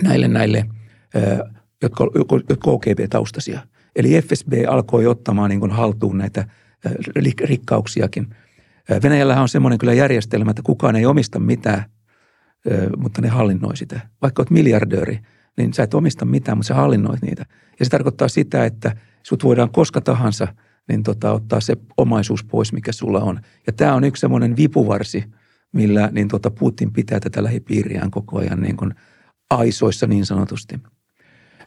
[0.03, 0.67] näille, näille
[1.83, 2.05] jotka,
[2.49, 3.61] jotka KGB-taustaisia.
[3.97, 6.45] Eli FSB alkoi ottamaan niin haltuun näitä
[7.45, 8.37] rikkauksiakin.
[9.03, 11.85] Venäjällähän on semmoinen kyllä järjestelmä, että kukaan ei omista mitään,
[12.97, 14.01] mutta ne hallinnoi sitä.
[14.23, 15.19] Vaikka olet miljardööri,
[15.57, 17.47] niin sä et omista mitään, mutta sä hallinnoit niitä.
[17.79, 20.49] Ja se tarkoittaa sitä, että sut voidaan koska tahansa
[20.91, 23.41] niin tota, ottaa se omaisuus pois, mikä sulla on.
[23.67, 25.25] Ja tämä on yksi semmoinen vipuvarsi,
[25.73, 28.95] millä niin tota Putin pitää tätä lähipiiriään koko ajan niin kuin
[29.51, 30.81] aisoissa niin sanotusti.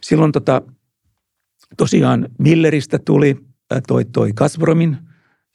[0.02, 0.62] Silloin tota,
[1.76, 3.36] tosiaan Milleristä tuli
[3.88, 4.96] toi, toi Gazpromin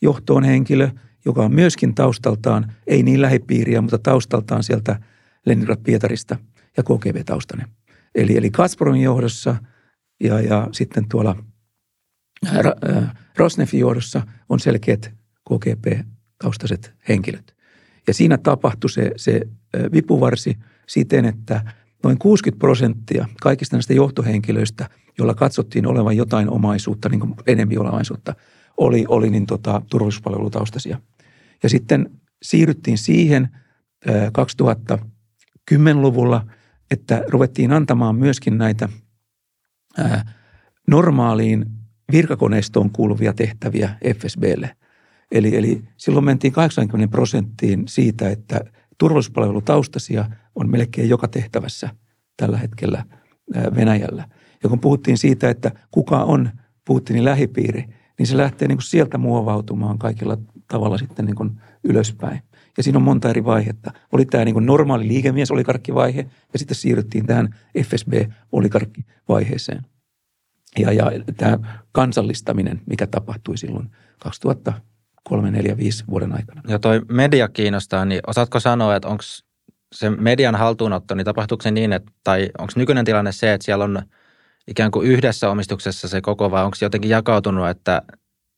[0.02, 0.90] johtoon henkilö,
[1.26, 5.00] joka on myöskin taustaltaan, ei niin lähipiiriä, mutta taustaltaan sieltä
[5.46, 6.36] Leningrad-Pietarista
[6.78, 7.68] ja KGB-taustainen.
[8.16, 9.56] Eli, eli Gazpromin johdossa
[10.24, 11.36] ja, ja sitten tuolla
[13.38, 15.12] Rosnefin johdossa on selkeät
[15.50, 17.56] KGB-taustaiset henkilöt.
[18.08, 19.42] Ja siinä tapahtui se, se
[19.94, 21.74] vipuvarsi siten, että
[22.04, 28.36] noin 60 prosenttia kaikista näistä johtohenkilöistä, joilla katsottiin olevan jotain omaisuutta, niin kuin enemmän omaisuutta,
[28.78, 31.02] oli, oli niin tota, turvallisuuspalvelutaustaisia.
[31.64, 32.10] Ja sitten
[32.42, 33.50] siirryttiin siihen
[35.72, 36.46] 2010-luvulla,
[36.92, 38.90] että ruvettiin antamaan myöskin näitä
[40.88, 41.66] normaaliin
[42.12, 44.76] virkakoneistoon kuuluvia tehtäviä FSBlle.
[45.32, 48.62] Eli, eli silloin mentiin 80 prosenttiin siitä, että
[48.98, 51.90] turvallisuuspalvelutaustaisia on melkein joka tehtävässä
[52.38, 53.06] tällä hetkellä
[53.76, 54.28] Venäjällä.
[54.64, 56.50] Ja kun puhuttiin siitä, että kuka on
[56.86, 57.86] Putinin lähipiiri,
[58.20, 62.42] niin se lähtee niin kuin sieltä muovautumaan kaikilla tavalla sitten niin kuin ylöspäin.
[62.78, 63.92] Ja siinä on monta eri vaihetta.
[64.12, 69.86] Oli tämä niin kuin normaali liikemies-olikarkkivaihe ja sitten siirryttiin tähän FSB-olikarkkivaiheeseen.
[70.78, 71.58] Ja, ja tämä
[71.92, 76.62] kansallistaminen, mikä tapahtui silloin 2003, 4, 5 vuoden aikana.
[76.68, 79.24] Ja toi media kiinnostaa, niin osaatko sanoa, että onko
[79.96, 83.84] se median haltuunotto, niin tapahtuuko se niin, että, tai onko nykyinen tilanne se, että siellä
[83.84, 84.02] on
[84.68, 88.02] ikään kuin yhdessä omistuksessa se koko, vai onko se jotenkin jakautunut, että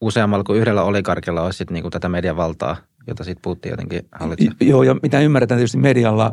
[0.02, 4.02] useammalla kuin yhdellä oligarkilla olisi sitten niin kuin tätä median valtaa, jota sitten puhuttiin jotenkin
[4.12, 4.58] hallitsemaan?
[4.62, 6.32] Joo, ja mitä ymmärretään tietysti medialla,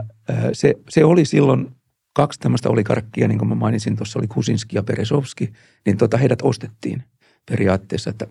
[0.52, 1.76] se, se oli silloin
[2.18, 5.52] kaksi tämmöistä oligarkkia, niin kuin mä mainitsin, tuossa oli Kusinski ja Peresovski,
[5.86, 7.02] niin tota, heidät ostettiin
[7.50, 8.26] periaatteessa, että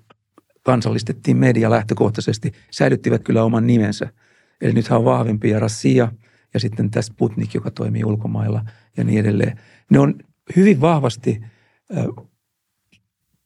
[0.64, 4.10] kansallistettiin media lähtökohtaisesti, säilyttivät kyllä oman nimensä.
[4.62, 6.12] Eli nythän on vahvempia Rassia
[6.54, 8.66] ja sitten tässä Sputnik, joka toimii ulkomailla
[8.98, 9.60] ja niin edelleen.
[9.92, 10.16] Ne on
[10.56, 11.42] hyvin vahvasti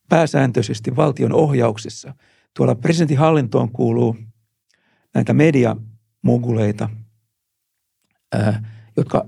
[0.10, 2.16] pääsääntöisesti valtion ohjauksessa.
[2.58, 4.18] Tuolla presidentin hallintoon kuuluu
[5.14, 6.90] näitä mediamoguleita,
[8.98, 9.26] jotka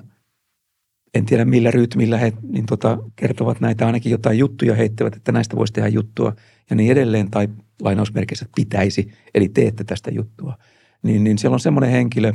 [1.13, 5.56] en tiedä millä rytmillä he niin tota, kertovat näitä, ainakin jotain juttuja heittävät, että näistä
[5.56, 6.36] voisi tehdä juttua
[6.69, 7.47] ja niin edelleen, tai
[7.82, 10.58] lainausmerkeissä pitäisi, eli teette tästä juttua.
[11.04, 12.34] Niin, niin siellä on semmoinen henkilö,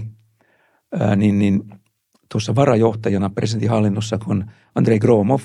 [1.00, 1.62] ää, niin, niin
[2.32, 5.40] tuossa varajohtajana presidentin hallinnossa, kun Andrei Gromov,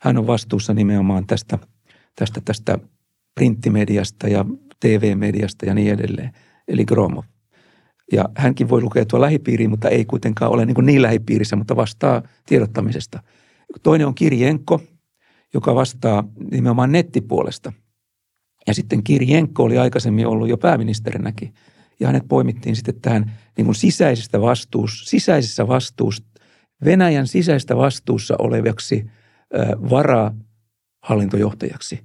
[0.00, 1.58] hän on vastuussa nimenomaan tästä,
[2.16, 2.78] tästä, tästä
[3.34, 4.44] printtimediasta ja
[4.80, 6.32] TV-mediasta ja niin edelleen,
[6.68, 7.24] eli Gromov.
[8.12, 12.22] Ja hänkin voi lukeutua lähipiiriin, mutta ei kuitenkaan ole niin, kuin niin lähipiirissä, mutta vastaa
[12.46, 13.22] tiedottamisesta.
[13.82, 14.80] Toinen on Kirjenko,
[15.54, 17.72] joka vastaa nimenomaan nettipuolesta.
[18.66, 21.54] Ja sitten Kirjenko oli aikaisemmin ollut jo pääministerinäkin.
[22.00, 26.24] Ja hänet poimittiin sitten tähän niin kuin sisäisestä vastuus, sisäisessä vastuus,
[26.84, 29.06] Venäjän sisäistä vastuussa olevaksi
[29.90, 32.00] varahallintojohtajaksi.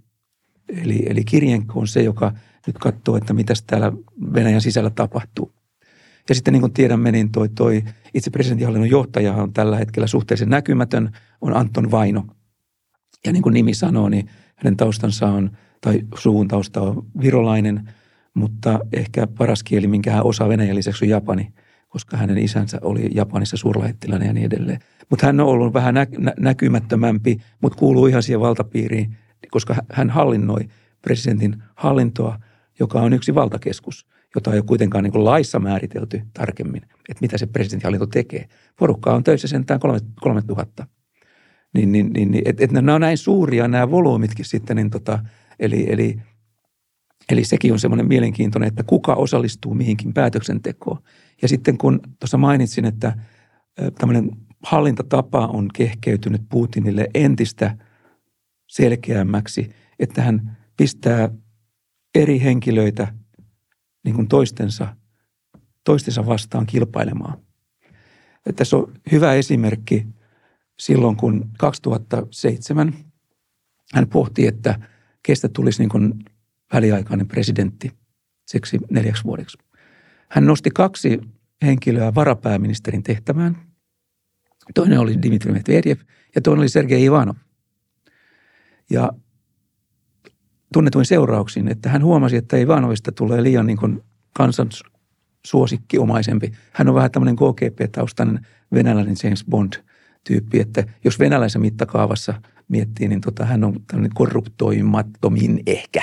[0.82, 2.32] Eli, eli Kirjenko on se, joka
[2.68, 3.92] nyt katsoo, että mitä täällä
[4.34, 5.52] Venäjän sisällä tapahtuu.
[6.29, 7.83] Ja sitten niin kuin tiedämme, niin toi, toi
[8.13, 12.27] itse presidentinhallinnon johtaja on tällä hetkellä suhteellisen näkymätön, on Anton Vaino.
[13.25, 17.89] Ja niin kuin nimi sanoo, niin hänen taustansa on, tai suvun tausta on virolainen,
[18.33, 21.53] mutta ehkä paras kieli, minkä hän osaa venäjän lisäksi on japani,
[21.89, 24.79] koska hänen isänsä oli Japanissa suurlähettiläinen ja niin edelleen.
[25.09, 29.17] Mutta hän on ollut vähän nä- nä- näkymättömämpi, mutta kuuluu ihan siihen valtapiiriin,
[29.51, 30.69] koska hän hallinnoi
[31.01, 32.39] presidentin hallintoa,
[32.79, 34.05] joka on yksi valtakeskus–
[34.36, 38.48] jota ei ole kuitenkaan niin laissa määritelty tarkemmin, että mitä se presidentinhallinto tekee.
[38.80, 39.80] Porukkaa on töissä sentään
[40.22, 40.88] 3000.
[41.74, 45.19] Niin, niin, niin, niin että et nämä on näin suuria nämä volyymitkin sitten, niin tota,
[45.60, 46.22] eli, eli,
[47.30, 50.98] eli sekin on semmoinen mielenkiintoinen, että kuka osallistuu mihinkin päätöksentekoon.
[51.41, 53.17] Ja sitten kun tuossa mainitsin, että
[53.98, 54.32] tämmöinen
[54.63, 57.78] hallintatapa on kehkeytynyt Putinille entistä
[58.67, 61.30] selkeämmäksi, että hän pistää
[62.15, 63.08] eri henkilöitä
[64.04, 64.96] niin kuin toistensa,
[65.84, 67.38] toistensa vastaan kilpailemaan.
[68.46, 70.08] Ja tässä on hyvä esimerkki
[70.80, 72.94] silloin, kun 2007
[73.94, 74.80] hän pohti, että
[75.24, 76.13] kestä tulisi niin kuin
[76.74, 77.92] väliaikainen presidentti
[78.48, 79.58] seksi neljäksi vuodeksi.
[80.30, 81.20] Hän nosti kaksi
[81.62, 83.58] henkilöä varapääministerin tehtävään.
[84.74, 85.98] Toinen oli Dmitri Medvedev
[86.36, 87.36] ja toinen oli Sergei Ivanov.
[88.89, 89.12] Ja
[90.73, 94.69] tunnetuin seurauksin, että hän huomasi, että Ivanovista tulee liian niin kuin kansan
[95.45, 96.51] suosikkiomaisempi.
[96.73, 98.39] Hän on vähän tämmöinen KGP-taustainen
[98.73, 106.01] venäläinen James Bond-tyyppi, että jos venäläisen mittakaavassa miettii, niin tota, hän on tämmöinen korruptoimattomin ehkä.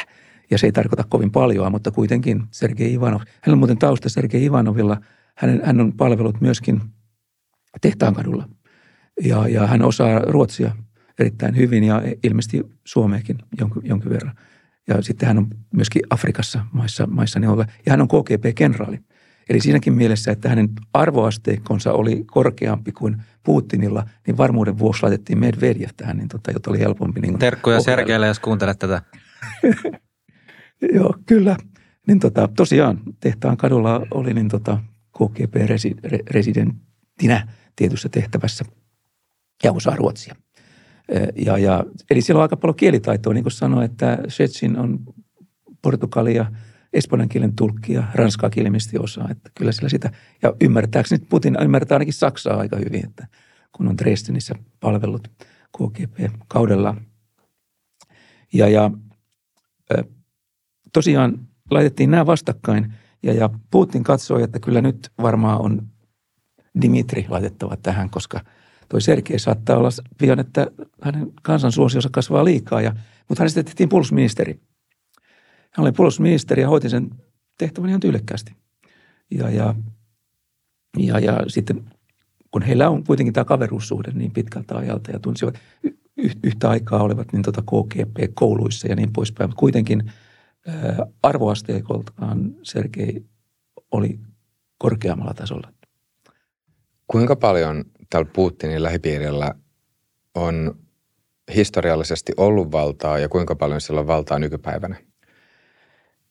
[0.50, 3.20] Ja se ei tarkoita kovin paljon, mutta kuitenkin Sergei Ivanov.
[3.40, 5.00] Hän on muuten tausta Sergei Ivanovilla.
[5.36, 6.80] Hän, hän on palvellut myöskin
[7.80, 8.48] Tehtaankadulla.
[9.24, 10.72] Ja, ja hän osaa ruotsia
[11.18, 14.34] erittäin hyvin ja ilmeisesti suomeakin jonkin, jonkin verran.
[14.88, 17.66] Ja sitten hän on myöskin Afrikassa maissa, maissa neuvolla.
[17.86, 18.98] Ja hän on KGP-kenraali.
[19.50, 25.88] Eli siinäkin mielessä, että hänen arvoasteikkonsa oli korkeampi kuin Putinilla, niin varmuuden vuoksi laitettiin Medvedev
[25.96, 27.20] tähän, niin tota, jota oli helpompi.
[27.20, 29.02] Niin Terkkuja Sergeille, jos kuuntelet tätä.
[30.94, 31.56] Joo, kyllä.
[32.06, 34.78] Niin tota, tosiaan tehtaan kadulla oli niin tota
[35.18, 38.64] KGP-residenttinä tietyssä tehtävässä
[39.64, 40.34] ja osaa ruotsia.
[41.36, 44.98] Ja, ja, eli siellä on aika paljon kielitaitoa, niin kuin sanoin, että Shetsin on
[45.82, 46.46] portugalia,
[46.92, 50.10] espanjan kielen tulkkia, ranskaa kielisesti osaa, että kyllä sillä sitä,
[50.42, 53.26] ja ymmärtääkseni Putin ymmärtää ainakin Saksaa aika hyvin, että
[53.72, 55.30] kun on Dresdenissä palvellut
[55.78, 56.96] KGP-kaudella.
[58.52, 58.90] Ja, ja
[60.92, 61.38] tosiaan
[61.70, 65.88] laitettiin nämä vastakkain, ja, ja Putin katsoi, että kyllä nyt varmaan on
[66.82, 68.40] Dimitri laitettava tähän, koska–
[68.90, 70.66] toi Sergei saattaa olla pian, että
[71.02, 72.94] hänen kansansuosionsa kasvaa liikaa, ja,
[73.28, 74.60] mutta hänestä tehtiin puolustusministeri.
[75.70, 77.10] Hän oli puolustusministeri ja hoiti sen
[77.58, 78.52] tehtävän ihan tyylikkäästi.
[79.30, 79.74] Ja, ja,
[80.98, 81.84] ja, ja sitten
[82.50, 85.54] kun heillä on kuitenkin tämä kaveruussuhde niin pitkältä ajalta ja tunsivat
[86.44, 90.12] yhtä aikaa olevat niin tota KGP-kouluissa ja niin poispäin, mutta kuitenkin
[90.66, 93.24] ää, arvoasteikoltaan Sergei
[93.90, 94.20] oli
[94.78, 95.72] korkeammalla tasolla.
[97.06, 99.54] Kuinka paljon tällä Putinin lähipiirillä
[100.34, 100.74] on
[101.54, 104.96] historiallisesti ollut valtaa ja kuinka paljon sillä on valtaa nykypäivänä?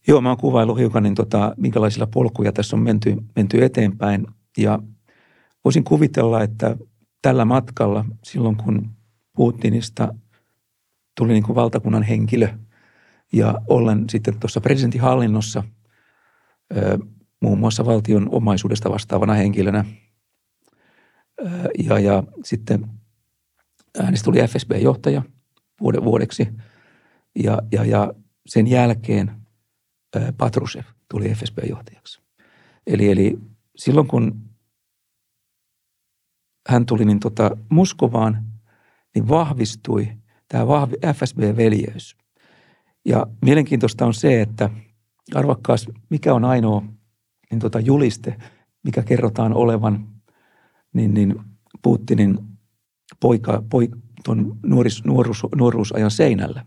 [0.08, 4.28] Joo, mä oon kuvaillut hiukan, niin tota, minkälaisilla polkuja tässä on menty, menty eteenpäin.
[4.58, 4.80] Ja
[5.66, 6.78] voisin kuvitella, että
[7.22, 8.90] tällä matkalla, silloin kun
[9.36, 10.16] Putinista
[11.18, 12.48] tuli niin kuin valtakunnan henkilö
[13.34, 15.64] ja ollen sitten tuossa presidentin hallinnossa
[17.42, 19.86] muun muassa valtion omaisuudesta vastaavana henkilönä–
[21.86, 22.88] ja, ja sitten
[24.00, 25.22] hänestä tuli FSB-johtaja
[25.82, 26.48] vuodeksi
[27.44, 28.14] ja, ja, ja
[28.46, 29.32] sen jälkeen
[30.38, 32.22] Patrushev tuli FSB-johtajaksi.
[32.88, 33.40] Eli, eli
[33.76, 34.50] silloin kun
[36.68, 38.46] hän tuli niin tota Moskovaan,
[39.16, 40.12] niin vahvistui
[40.48, 42.18] tämä vahvi FSB-veljeys.
[43.06, 44.70] Ja mielenkiintoista on se, että
[45.36, 46.84] arvakkaas, mikä on ainoa
[47.52, 48.38] niin tota juliste,
[48.84, 50.08] mikä kerrotaan olevan
[50.94, 51.36] niin, niin
[51.82, 52.40] Putinin
[53.20, 56.64] poika, poika tuon nuoris, nuoruus, nuoruusajan seinällä.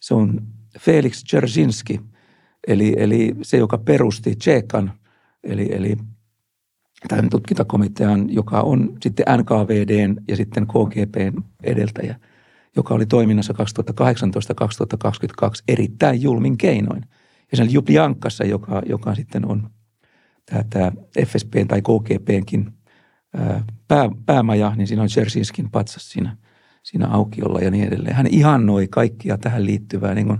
[0.00, 0.46] Se on
[0.78, 2.00] Felix Dzerzhinski,
[2.68, 4.92] eli, eli se, joka perusti Tsekan,
[5.44, 5.96] eli, eli
[7.08, 12.20] tämän tutkintakomitean, joka on sitten NKVDn ja sitten KGPn edeltäjä,
[12.76, 13.54] joka oli toiminnassa
[15.44, 17.04] 2018-2022 erittäin julmin keinoin.
[17.50, 19.70] Ja sen Ljubljankassa, joka, joka sitten on
[20.70, 20.92] tämä,
[21.26, 22.72] FSP tai KGPnkin
[23.88, 26.36] pää, päämaja, niin siinä on Chersinskin patsas siinä,
[26.82, 28.16] siinä aukiolla ja niin edelleen.
[28.16, 30.38] Hän ihannoi kaikkia tähän liittyvää niin kuin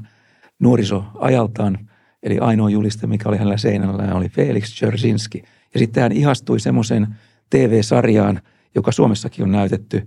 [0.58, 1.88] nuorisoajaltaan,
[2.22, 5.42] eli ainoa juliste, mikä oli hänellä seinällä, oli Felix Chersinski.
[5.74, 7.16] Ja sitten hän ihastui semmoisen
[7.50, 8.40] TV-sarjaan,
[8.74, 10.06] joka Suomessakin on näytetty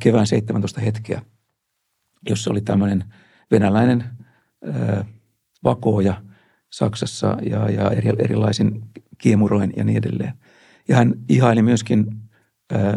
[0.00, 1.22] kevään 17 hetkeä,
[2.28, 3.04] jossa oli tämmöinen
[3.50, 4.04] venäläinen
[4.68, 5.06] äh,
[5.64, 6.22] vakooja
[6.70, 8.82] Saksassa ja, ja eri, erilaisin
[9.18, 10.32] kiemuroin ja niin edelleen.
[10.88, 12.06] Ja hän ihaili myöskin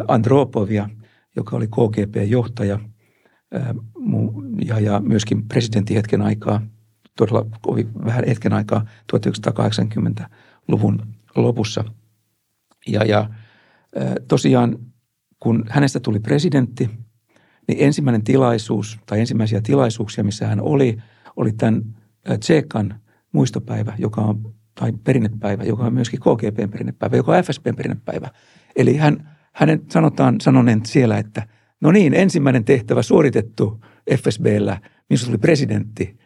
[0.08, 0.88] Andropovia,
[1.36, 2.78] joka oli KGP-johtaja
[4.80, 6.62] ja, myöskin presidentti hetken aikaa,
[7.16, 8.84] todella kovin vähän hetken aikaa
[9.16, 11.02] 1980-luvun
[11.36, 11.84] lopussa.
[12.86, 13.30] Ja, ja
[14.28, 14.78] tosiaan
[15.40, 16.90] kun hänestä tuli presidentti,
[17.68, 20.98] niin ensimmäinen tilaisuus tai ensimmäisiä tilaisuuksia, missä hän oli,
[21.36, 21.82] oli tämän
[22.40, 23.00] Tsekan
[23.32, 24.54] muistopäivä, joka on,
[25.04, 28.28] perinnepäivä, joka on myöskin KGPn perinnepäivä, joka on FSPn perinnepäivä.
[28.76, 31.46] Eli hän, hänen sanotaan sanoneen siellä, että
[31.80, 33.80] no niin, ensimmäinen tehtävä suoritettu
[34.16, 36.18] FSBllä, missä tuli presidentti.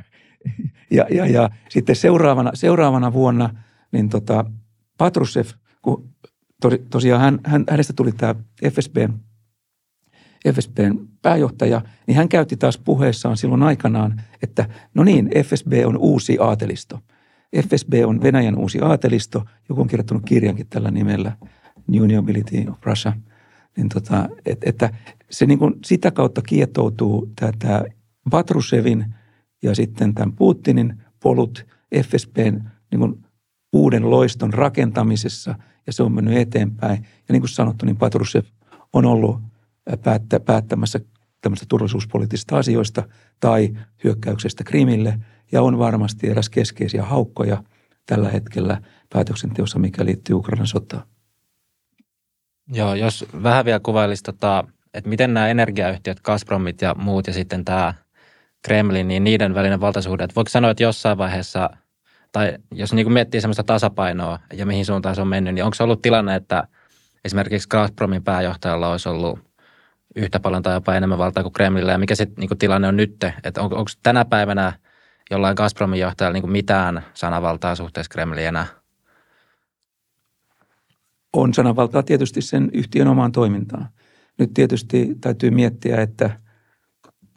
[0.90, 3.50] ja, ja, ja sitten seuraavana, seuraavana vuonna
[3.92, 4.44] niin tota,
[4.98, 5.46] Patrushev,
[5.82, 6.10] kun
[6.60, 8.34] to, tosiaan hän, hän, hänestä tuli tämä
[8.70, 9.12] FSBn,
[10.52, 16.38] FSBn pääjohtaja, niin hän käytti taas puheessaan silloin aikanaan, että no niin, FSB on uusi
[16.40, 17.00] aatelisto.
[17.62, 21.36] FSB on Venäjän uusi aatelisto, joku on kirjoittanut kirjankin tällä nimellä,
[21.86, 23.12] New Nobility of Russia.
[23.76, 24.90] Niin tota, et, että
[25.30, 27.84] se niin kuin sitä kautta kietoutuu tämä
[28.30, 29.14] Patrusevin
[29.62, 31.66] ja sitten tämän Putinin polut
[32.02, 33.24] FSBn niin kuin
[33.72, 35.54] uuden loiston rakentamisessa
[35.86, 37.02] ja se on mennyt eteenpäin.
[37.02, 38.44] Ja niin kuin sanottu, niin Patrushev
[38.92, 39.40] on ollut
[40.02, 41.00] päättä, päättämässä
[41.40, 43.02] tämmöistä turvallisuuspoliittisista asioista
[43.40, 45.18] tai hyökkäyksestä Krimille
[45.54, 47.62] ja on varmasti eräs keskeisiä haukkoja
[48.06, 48.80] tällä hetkellä
[49.12, 51.02] päätöksenteossa, mikä liittyy Ukrainan sotaan.
[52.72, 54.64] Joo, jos vähän vielä kuvailisi, tota,
[54.94, 57.94] että miten nämä energiayhtiöt, Gazpromit ja muut ja sitten tämä
[58.64, 61.70] Kremlin, niin niiden välinen valtasuhde, että voiko sanoa, että jossain vaiheessa,
[62.32, 65.74] tai jos niin kuin miettii sellaista tasapainoa ja mihin suuntaan se on mennyt, niin onko
[65.74, 66.68] se ollut tilanne, että
[67.24, 69.38] esimerkiksi Gazpromin pääjohtajalla olisi ollut
[70.16, 73.24] yhtä paljon tai jopa enemmän valtaa kuin Kremlillä, ja mikä se niin tilanne on nyt,
[73.44, 74.72] että on, onko tänä päivänä
[75.34, 78.54] jollain Gazpromin johtajalla niin mitään sanavaltaa suhteessa Kremliin?
[81.32, 83.88] On sanavaltaa tietysti sen yhtiön omaan toimintaan.
[84.38, 86.40] Nyt tietysti täytyy miettiä, että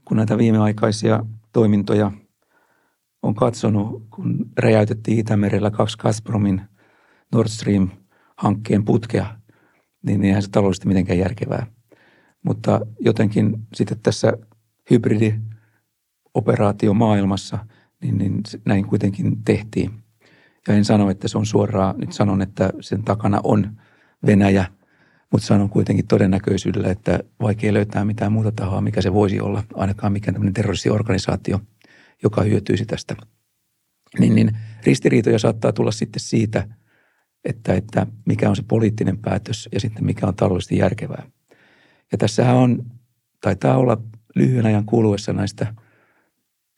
[0.05, 2.11] kun näitä viimeaikaisia toimintoja
[3.23, 6.61] on katsonut, kun räjäytettiin Itämerellä kaksi Gazpromin
[7.31, 9.35] Nord Stream-hankkeen putkea,
[10.03, 11.67] niin eihän se taloudellisesti mitenkään järkevää.
[12.43, 14.33] Mutta jotenkin sitten tässä
[14.89, 17.59] hybridioperaatio maailmassa,
[18.01, 19.91] niin, niin näin kuitenkin tehtiin.
[20.67, 23.77] Ja en sano, että se on suoraan, nyt sanon, että sen takana on
[24.25, 24.65] Venäjä–
[25.31, 30.13] mutta sanon kuitenkin todennäköisyydellä, että vaikea löytää mitään muuta tahoa, mikä se voisi olla, ainakaan
[30.13, 31.59] mikään tämmöinen terroristiorganisaatio,
[32.23, 33.15] joka hyötyisi tästä.
[34.19, 36.67] Niin, niin ristiriitoja saattaa tulla sitten siitä,
[37.45, 41.29] että, että mikä on se poliittinen päätös ja sitten mikä on taloudellisesti järkevää.
[42.11, 42.85] Ja tässähän on,
[43.41, 44.01] taitaa olla
[44.35, 45.75] lyhyen ajan kuluessa näistä,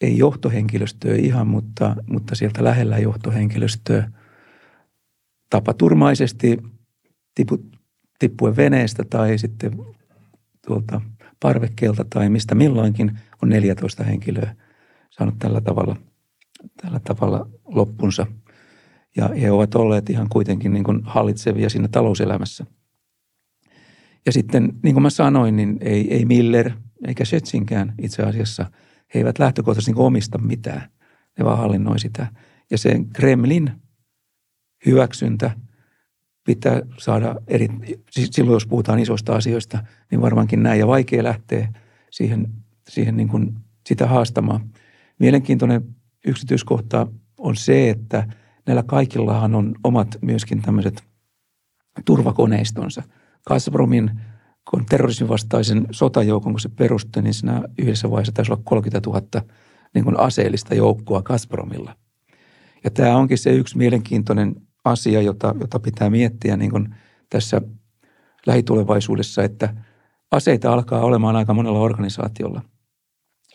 [0.02, 4.12] ei johtohenkilöstöä ihan, mutta, mutta sieltä lähellä johtohenkilöstöä
[5.50, 6.58] tapaturmaisesti
[7.36, 7.62] tiput,
[8.20, 9.72] tippuen veneestä tai sitten
[10.68, 11.02] tuolta
[11.40, 14.56] parvekkeelta tai mistä milloinkin on 14 henkilöä
[15.10, 15.96] saanut tällä tavalla,
[16.82, 18.28] tällä tavalla loppunsa.
[19.18, 22.66] Ja he ovat olleet ihan kuitenkin niin kuin hallitsevia siinä talouselämässä.
[24.26, 26.72] Ja sitten, niin kuin mä sanoin, niin ei, ei Miller
[27.08, 28.72] eikä Schetsinkään itse asiassa,
[29.14, 30.90] he eivät lähtökohtaisesti niin omista mitään.
[31.40, 32.28] Ne vaan hallinnoi sitä.
[32.72, 33.72] Ja sen Kremlin
[34.86, 35.52] hyväksyntä–
[36.50, 37.68] pitää saada eri,
[38.12, 41.74] silloin jos puhutaan isoista asioista, niin varmaankin näin ja vaikea lähteä
[42.12, 42.48] siihen,
[42.88, 44.70] siihen niin kuin sitä haastamaan.
[45.20, 45.96] Mielenkiintoinen
[46.26, 48.28] yksityiskohta on se, että
[48.66, 51.04] näillä kaikillahan on omat myöskin tämmöiset
[52.06, 53.04] turvakoneistonsa.
[53.48, 54.22] Gazpromin,
[54.70, 59.22] kun terrorismin vastaisen sotajoukon, kun se perustui, niin siinä yhdessä vaiheessa taisi olla 30 000
[59.94, 61.96] niin kuin aseellista joukkoa Gazpromilla.
[62.84, 64.56] Ja tämä onkin se yksi mielenkiintoinen
[64.86, 66.96] asia, jota, jota pitää miettiä niin kuin
[67.30, 67.62] tässä
[68.46, 69.76] lähitulevaisuudessa, että
[70.32, 72.62] aseita alkaa olemaan aika monella organisaatiolla.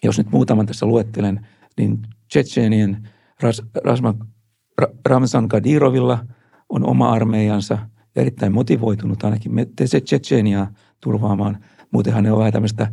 [0.02, 1.46] Jos nyt muutaman tässä luettelen,
[1.76, 1.98] niin
[2.28, 3.08] Tsetseenien
[3.40, 3.62] Ras,
[5.06, 6.26] Ramzan Kadirovilla
[6.68, 7.78] on oma armeijansa
[8.14, 9.52] ja erittäin motivoitunut ainakin
[9.84, 11.64] se Tsetseeniaa turvaamaan.
[11.90, 12.92] Muutenhan ne on vähän tämmöistä,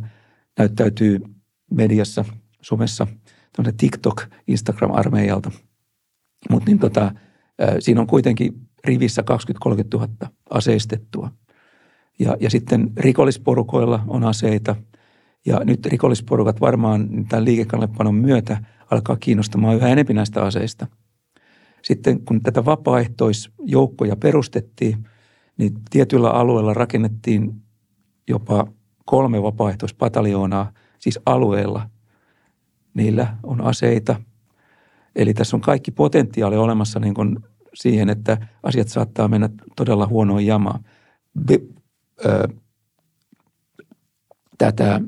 [0.58, 1.20] näyttäytyy
[1.70, 2.24] mediassa,
[2.62, 3.06] somessa,
[3.76, 5.50] TikTok, Instagram-armeijalta.
[6.50, 7.12] Mutta niin tota,
[7.78, 8.52] Siinä on kuitenkin
[8.84, 9.22] rivissä
[9.68, 10.08] 20-30 000
[10.50, 11.30] aseistettua.
[12.18, 14.76] Ja, ja sitten rikollisporukoilla on aseita.
[15.46, 20.86] Ja nyt rikollisporukat varmaan tämän liikekannallepanon myötä alkaa kiinnostamaan yhä enemmän näistä aseista.
[21.82, 25.08] Sitten kun tätä vapaaehtoisjoukkoja perustettiin,
[25.56, 27.62] niin tietyillä alueilla rakennettiin
[28.32, 28.66] jopa
[29.04, 31.90] kolme vapaaehtoispataljoonaa, siis alueella.
[32.94, 34.16] Niillä on aseita.
[35.16, 37.38] Eli tässä on kaikki potentiaali olemassa niin kuin
[37.74, 40.84] siihen, että asiat saattaa mennä todella huonoon jamaan.
[41.46, 41.60] Be,
[42.24, 42.48] ö,
[44.58, 45.00] tätä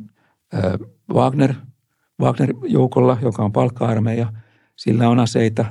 [0.55, 0.79] ö,
[1.13, 1.55] Wagner,
[2.21, 4.33] Wagner-joukolla, joka on palkka-armeija,
[4.77, 5.65] sillä on aseita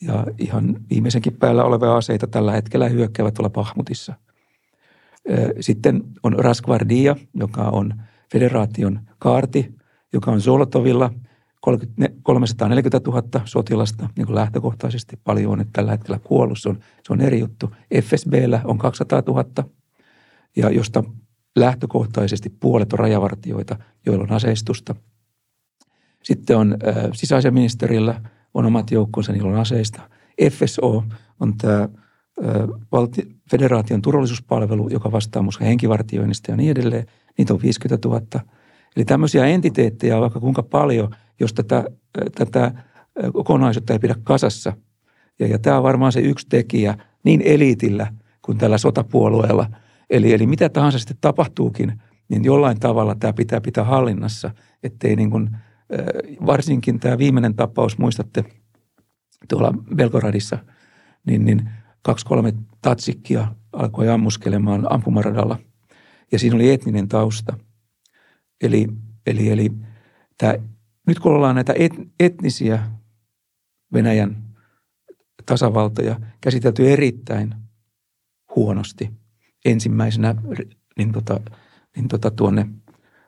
[0.00, 4.14] ja ihan viimeisenkin päällä olevia aseita tällä hetkellä hyökkäävät tuolla Pahmutissa.
[5.60, 7.94] Sitten on Raskvardia, joka on
[8.32, 9.74] federaation kaarti,
[10.12, 11.10] joka on Zolotovilla
[12.22, 15.16] 340 000 sotilasta niin kuin lähtökohtaisesti.
[15.24, 17.74] Paljon on nyt tällä hetkellä kuollut, se on, se on eri juttu.
[18.02, 19.44] FSBllä on 200 000,
[20.56, 21.04] ja josta
[21.56, 24.94] lähtökohtaisesti puolet on rajavartioita, joilla on aseistusta.
[26.22, 28.20] Sitten on äh, sisäisen ministerillä
[28.54, 30.00] on omat joukkonsa, niillä on aseista.
[30.50, 31.04] FSO
[31.40, 31.88] on tämä
[32.92, 37.06] valti- federaation turvallisuuspalvelu, joka vastaa musta henkivartioinnista ja niin edelleen.
[37.38, 38.20] Niitä on 50 000.
[38.96, 41.84] Eli tämmöisiä entiteettejä on vaikka kuinka paljon, jos tätä,
[42.34, 42.72] tätä
[43.32, 44.72] kokonaisuutta ei pidä kasassa.
[45.38, 48.12] Ja, ja tämä on varmaan se yksi tekijä niin eliitillä
[48.42, 49.66] kuin tällä sotapuolueella.
[50.10, 54.50] Eli, eli mitä tahansa sitten tapahtuukin, niin jollain tavalla tämä pitää pitää hallinnassa,
[54.82, 55.50] ettei niin kuin,
[56.46, 58.44] varsinkin tämä viimeinen tapaus, muistatte
[59.48, 60.58] tuolla Belgoradissa,
[61.26, 61.68] niin, niin–
[62.02, 65.58] kaksi-kolme tatsikkia alkoi ammuskelemaan ampumaradalla.
[66.32, 67.58] Ja siinä oli etninen tausta.
[68.60, 68.88] Eli,
[69.26, 69.72] eli, eli
[70.38, 70.54] tämä,
[71.06, 72.90] nyt kun ollaan näitä et, etnisiä
[73.92, 74.42] Venäjän
[75.46, 77.54] tasavaltoja käsitelty erittäin
[78.56, 79.10] huonosti
[79.64, 80.34] ensimmäisenä
[80.98, 81.40] niin tota,
[81.96, 82.68] niin tota tuonne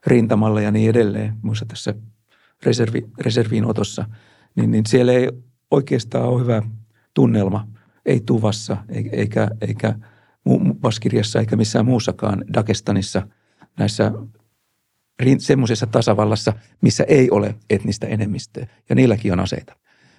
[0.07, 1.95] rintamalle ja niin edelleen, muissa tässä
[2.62, 4.05] reservi, reserviin otossa,
[4.57, 5.29] niin, niin siellä ei
[5.70, 6.62] oikeastaan ole hyvä
[7.14, 7.68] tunnelma
[8.07, 8.76] ei Tuvassa
[9.12, 9.94] eikä, eikä
[10.80, 13.26] Baskiriassa eikä missään muussakaan Dagestanissa
[13.78, 14.12] näissä
[15.38, 18.66] semmoisessa tasavallassa, missä ei ole etnistä enemmistöä.
[18.88, 19.76] Ja niilläkin on aseita.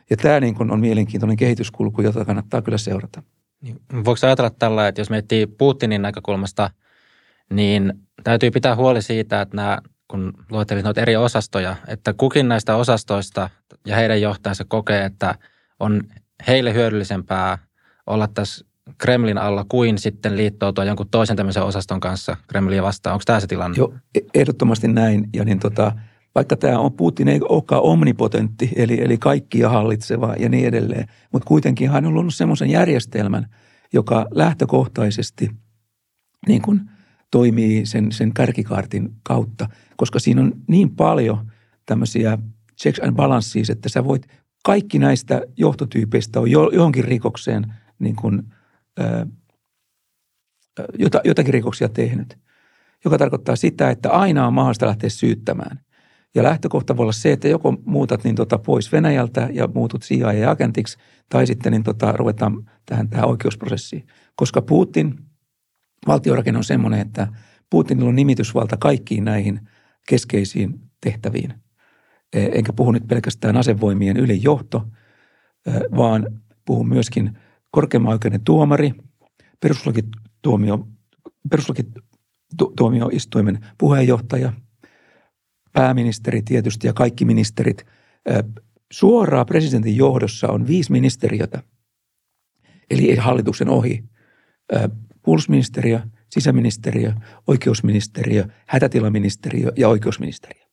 [0.09, 3.23] Ja tämä niin kuin on mielenkiintoinen kehityskulku, jota kannattaa kyllä seurata.
[3.61, 6.69] Niin, voiko ajatella tällä, että jos miettii Putinin näkökulmasta,
[7.53, 12.75] niin täytyy pitää huoli siitä, että nämä, kun luettelit noita eri osastoja, että kukin näistä
[12.75, 13.49] osastoista
[13.85, 15.35] ja heidän johtajansa kokee, että
[15.79, 16.01] on
[16.47, 17.57] heille hyödyllisempää
[18.07, 18.65] olla tässä
[18.97, 23.13] Kremlin alla kuin sitten liittoutua jonkun toisen tämmöisen osaston kanssa Kremliä vastaan.
[23.13, 23.77] Onko tämä se tilanne?
[23.77, 25.29] Joo, e- ehdottomasti näin.
[25.33, 25.91] Ja niin tota,
[26.35, 31.47] vaikka tämä on Putin ei olekaan omnipotentti, eli, eli kaikkia hallitseva ja niin edelleen, mutta
[31.47, 33.49] kuitenkin hän on luonut semmoisen järjestelmän,
[33.93, 35.51] joka lähtökohtaisesti
[36.47, 36.81] niin kuin
[37.31, 41.51] toimii sen, sen kärkikaartin kautta, koska siinä on niin paljon
[41.85, 42.37] tämmöisiä
[42.81, 44.27] checks and balances, että sä voit,
[44.63, 47.65] kaikki näistä johtotyypeistä on johonkin rikokseen–
[47.99, 48.43] niin kuin,
[48.99, 49.27] ää,
[50.99, 52.37] jota, jotakin rikoksia tehnyt,
[53.05, 55.79] joka tarkoittaa sitä, että aina on mahdollista lähteä syyttämään.
[56.35, 60.97] Ja lähtökohta voi olla se, että joko muutat niin tota pois Venäjältä ja muutut CIA-agentiksi,
[61.29, 64.07] tai sitten niin tota, ruvetaan tähän, tähän oikeusprosessiin.
[64.35, 65.15] Koska Putin,
[66.07, 67.27] valtiorakenne on semmoinen, että
[67.69, 69.69] Putinilla on nimitysvalta kaikkiin näihin
[70.09, 71.53] keskeisiin tehtäviin.
[72.33, 74.87] E, enkä puhu nyt pelkästään asevoimien ylijohto,
[75.97, 77.37] vaan puhun myöskin
[77.75, 78.93] korkeimman oikeuden tuomari,
[79.59, 80.87] perustuslakituomio,
[81.49, 84.53] perustuslakituomioistuimen puheenjohtaja,
[85.73, 87.85] pääministeri tietysti ja kaikki ministerit.
[88.91, 91.63] Suoraan presidentin johdossa on viisi ministeriötä,
[92.89, 94.03] eli hallituksen ohi.
[95.21, 95.99] Puolustusministeriö,
[96.29, 97.13] sisäministeriö,
[97.47, 100.65] oikeusministeriö, hätätilaministeriö ja oikeusministeriö.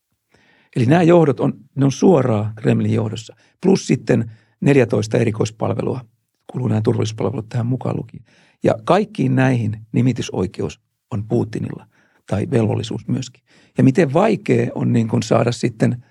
[0.76, 4.30] Eli nämä johdot on, ne on suoraan Kremlin johdossa, plus sitten
[4.60, 6.00] 14 erikoispalvelua–
[6.46, 8.24] kuuluu nämä turvallisuuspalvelut tähän mukaan lukien.
[8.64, 10.80] Ja kaikkiin näihin nimitysoikeus
[11.10, 11.86] on Putinilla
[12.26, 13.44] tai velvollisuus myöskin.
[13.78, 16.04] Ja miten vaikea on niin kuin saada sitten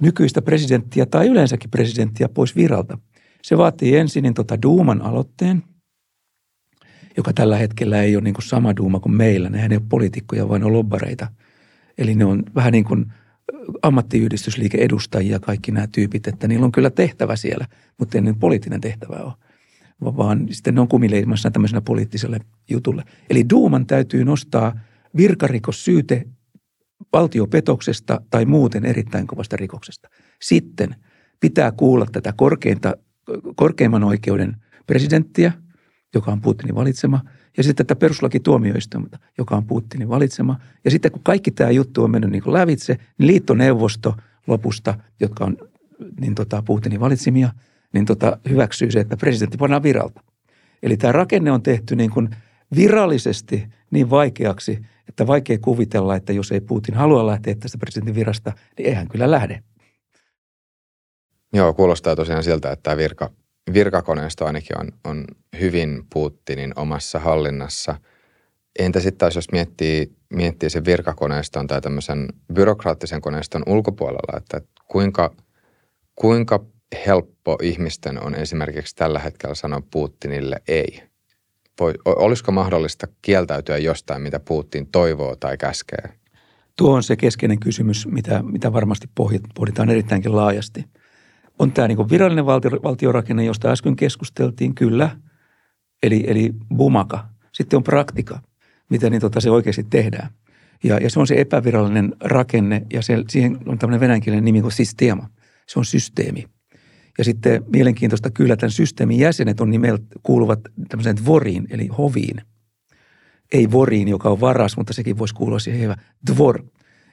[0.00, 2.98] nykyistä presidenttiä tai yleensäkin presidenttiä pois viralta.
[3.42, 5.62] Se vaatii ensin niin tota Duuman aloitteen,
[7.16, 9.48] joka tällä hetkellä ei ole niin kuin sama Duuma kuin meillä.
[9.48, 11.26] Nehän ei ole poliitikkoja, vaan on lobbareita.
[11.98, 13.12] Eli ne on vähän niin kuin
[13.82, 17.66] ammattiyhdistysliike edustajia kaikki nämä tyypit, että niillä on kyllä tehtävä siellä,
[17.98, 19.32] mutta ei niin poliittinen tehtävä ole
[20.00, 22.38] vaan sitten ne on kumileimassa tämmöisenä poliittiselle
[22.70, 23.04] jutulle.
[23.30, 24.80] Eli Duuman täytyy nostaa
[25.16, 26.26] virkarikossyyte
[27.12, 30.08] valtiopetoksesta tai muuten erittäin kovasta rikoksesta.
[30.42, 30.96] Sitten
[31.40, 32.94] pitää kuulla tätä korkeinta,
[33.56, 35.52] korkeimman oikeuden presidenttiä,
[36.14, 37.20] joka on Putinin valitsema,
[37.56, 40.60] ja sitten tätä perustuslakituomioistuinta, joka on Putinin valitsema.
[40.84, 44.16] Ja sitten kun kaikki tämä juttu on mennyt niin kuin lävitse, niin liittoneuvosto
[44.46, 45.56] lopusta, jotka on
[46.20, 47.50] niin tota, Putinin valitsimia–
[47.96, 50.20] niin tota, hyväksyy se, että presidentti pannaan viralta.
[50.82, 52.28] Eli tämä rakenne on tehty niin kuin
[52.76, 54.78] virallisesti niin vaikeaksi,
[55.08, 59.30] että vaikea kuvitella, että jos ei Putin halua lähteä tästä presidentin virasta, niin eihän kyllä
[59.30, 59.62] lähde.
[61.52, 63.30] Joo, kuulostaa tosiaan siltä, että tämä virka,
[63.72, 65.24] virkakoneisto ainakin on, on
[65.60, 68.00] hyvin Putinin omassa hallinnassa.
[68.78, 75.34] Entä sitten taas, jos miettii, miettii sen virkakoneiston tai tämmöisen byrokraattisen koneiston ulkopuolella, että kuinka,
[76.14, 76.64] kuinka
[77.06, 81.02] helppo ihmisten on esimerkiksi tällä hetkellä sanoa Putinille ei?
[82.04, 86.08] olisiko mahdollista kieltäytyä jostain, mitä Putin toivoo tai käskee?
[86.76, 89.08] Tuo on se keskeinen kysymys, mitä, mitä varmasti
[89.54, 90.84] pohditaan erittäinkin laajasti.
[91.58, 95.16] On tämä niin virallinen valtio, valtiorakenne, josta äsken keskusteltiin, kyllä,
[96.02, 97.28] eli, eli bumaka.
[97.52, 98.40] Sitten on praktika,
[98.90, 100.30] miten niin tota se oikeasti tehdään.
[100.84, 104.72] Ja, ja se on se epävirallinen rakenne, ja se, siihen on tämmöinen venäjänkielinen nimi kuin
[104.72, 105.28] systeema.
[105.66, 106.44] Se on systeemi.
[107.18, 112.42] Ja sitten mielenkiintoista kyllä tämän systeemin jäsenet on nimeltä, kuuluvat tämmöiseen dvoriin, eli hoviin.
[113.52, 115.96] Ei voriin, joka on varas, mutta sekin voisi kuulua siihen hyvä.
[116.32, 116.64] Dvor.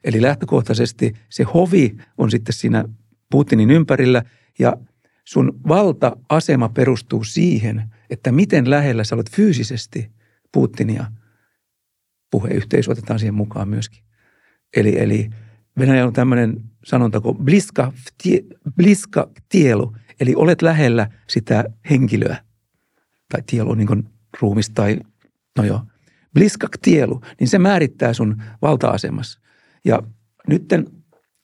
[0.04, 2.86] Eli lähtökohtaisesti se hovi on sitten siinä
[3.32, 4.24] Putinin ympärillä
[4.60, 4.78] ja
[5.26, 10.12] sun valta-asema perustuu siihen, että miten lähellä sä olet fyysisesti
[10.52, 11.06] Putinia.
[12.32, 14.04] Puheyhteisö otetaan siihen mukaan myöskin.
[14.76, 15.30] Eli, eli
[15.80, 17.94] Venäjä on tämmöinen sanonta kuin bliska,
[18.76, 22.38] bliska tielu, eli olet lähellä sitä henkilöä.
[23.32, 24.10] Tai tielu niin kuin
[24.42, 25.00] ruumis tai,
[25.58, 25.82] no joo,
[26.34, 29.40] bliska tielu, niin se määrittää sun valta-asemassa.
[29.86, 30.04] Ja
[30.48, 30.88] nytten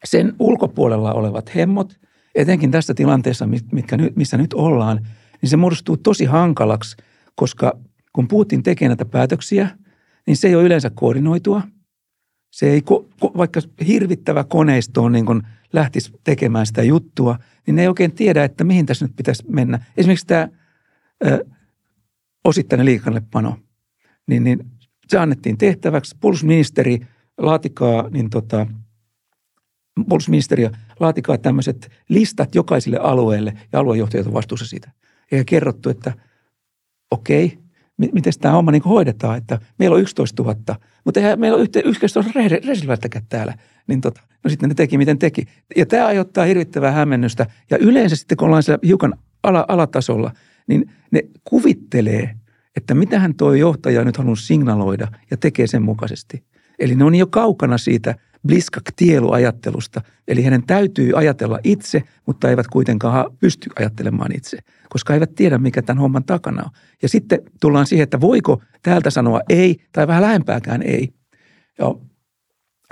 [0.03, 1.99] sen ulkopuolella olevat hemmot,
[2.35, 5.07] etenkin tässä tilanteessa, mitkä nyt, missä nyt ollaan,
[5.41, 6.97] niin se muodostuu tosi hankalaksi,
[7.35, 7.77] koska
[8.13, 9.69] kun Putin tekee näitä päätöksiä,
[10.27, 11.61] niin se ei ole yleensä koordinoitua–
[12.51, 12.81] se ei,
[13.21, 15.41] vaikka hirvittävä koneisto on niin kuin
[15.73, 19.85] lähtisi tekemään sitä juttua, niin ne ei oikein tiedä, että mihin tässä nyt pitäisi mennä.
[19.97, 20.49] Esimerkiksi tämä
[21.25, 21.45] ö,
[22.45, 23.57] osittainen liikannepano,
[24.27, 24.59] niin, niin
[25.07, 26.17] se annettiin tehtäväksi.
[26.19, 26.99] Puolustusministeri
[27.37, 28.67] laatikaa, niin tota,
[30.09, 30.69] puolustusministeriö
[30.99, 34.91] laatikaa tämmöiset listat jokaiselle alueelle ja aluejohtajat on vastuussa siitä.
[35.31, 36.13] Ja kerrottu, että
[37.11, 37.68] okei, okay,
[37.99, 40.75] miten tämä homma niin hoidetaan, että meillä on 11 000,
[41.05, 43.53] mutta eihän meillä ole 11 reserviläistäkään täällä.
[43.87, 45.45] Niin tota, no sitten ne teki, miten teki.
[45.75, 47.45] Ja tämä aiheuttaa hirvittävää hämmennystä.
[47.69, 50.31] Ja yleensä sitten, kun ollaan siellä hiukan ala, alatasolla,
[50.67, 52.35] niin ne kuvittelee,
[52.75, 56.43] että mitähän tuo johtaja nyt halunnut signaloida ja tekee sen mukaisesti.
[56.79, 58.15] Eli ne on jo kaukana siitä
[58.47, 60.01] bliskak-tielu-ajattelusta.
[60.27, 64.57] Eli hänen täytyy ajatella itse, mutta eivät kuitenkaan pysty ajattelemaan itse
[64.89, 66.71] koska eivät tiedä, mikä tämän homman takana on.
[67.01, 71.13] Ja sitten tullaan siihen, että voiko täältä sanoa ei tai vähän lähempääkään ei.
[71.79, 71.95] Ja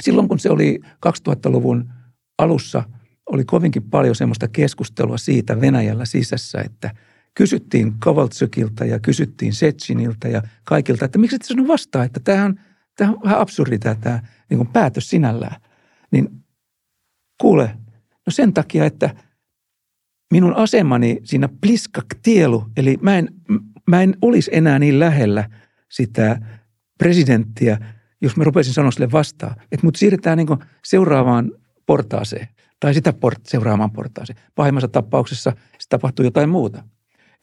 [0.02, 1.94] silloin kun se oli 2000-luvun
[2.38, 2.84] alussa,
[3.26, 6.92] oli kovinkin paljon semmoista keskustelua siitä Venäjällä sisässä, että
[7.34, 12.60] kysyttiin Kovaltsykilta ja kysyttiin Setsiniltä ja kaikilta, että miksi et sanonut vastaa, että tämä on,
[12.98, 14.20] tämä on vähän absurdi tämä, tämä
[14.50, 15.62] niin päätös sinällään.
[16.12, 16.30] Niin
[17.42, 17.78] kuule,
[18.26, 19.10] no sen takia, että–
[20.32, 23.30] minun asemani siinä pliskak-tielu, eli mä en,
[23.88, 25.50] mä en olisi enää niin lähellä
[25.90, 26.40] sitä
[26.98, 27.78] presidenttiä,
[28.22, 29.56] jos mä rupesin sanoa sille vastaan.
[29.72, 30.48] Että mut siirretään niin
[30.86, 31.52] seuraavaan
[31.86, 32.48] portaaseen
[32.80, 34.40] tai sitä port, seuraavaan portaaseen.
[34.56, 36.84] Pahimmassa tapauksessa se tapahtuu jotain muuta.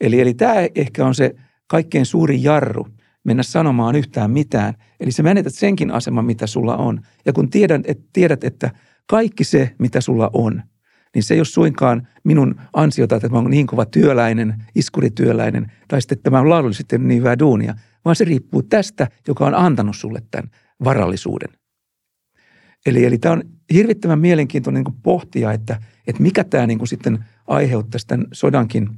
[0.01, 1.35] Eli, eli tämä ehkä on se
[1.67, 2.87] kaikkein suurin jarru
[3.23, 4.73] mennä sanomaan yhtään mitään.
[4.99, 7.01] Eli sä menetät senkin aseman, mitä sulla on.
[7.25, 8.71] Ja kun tiedät, et, tiedät, että
[9.07, 10.61] kaikki se, mitä sulla on–
[11.15, 16.01] niin se ei ole suinkaan minun ansiota, että mä olen niin kova työläinen, iskurityöläinen, tai
[16.01, 20.21] sitten että mä laadullisesti niin hyvää duunia, vaan se riippuu tästä, joka on antanut sulle
[20.31, 20.51] tämän
[20.83, 21.49] varallisuuden.
[22.85, 23.43] Eli, eli tämä on
[23.73, 28.89] hirvittävän mielenkiintoinen niin pohtia, että, että mikä tämä niin sitten aiheuttaisi tämän sodankin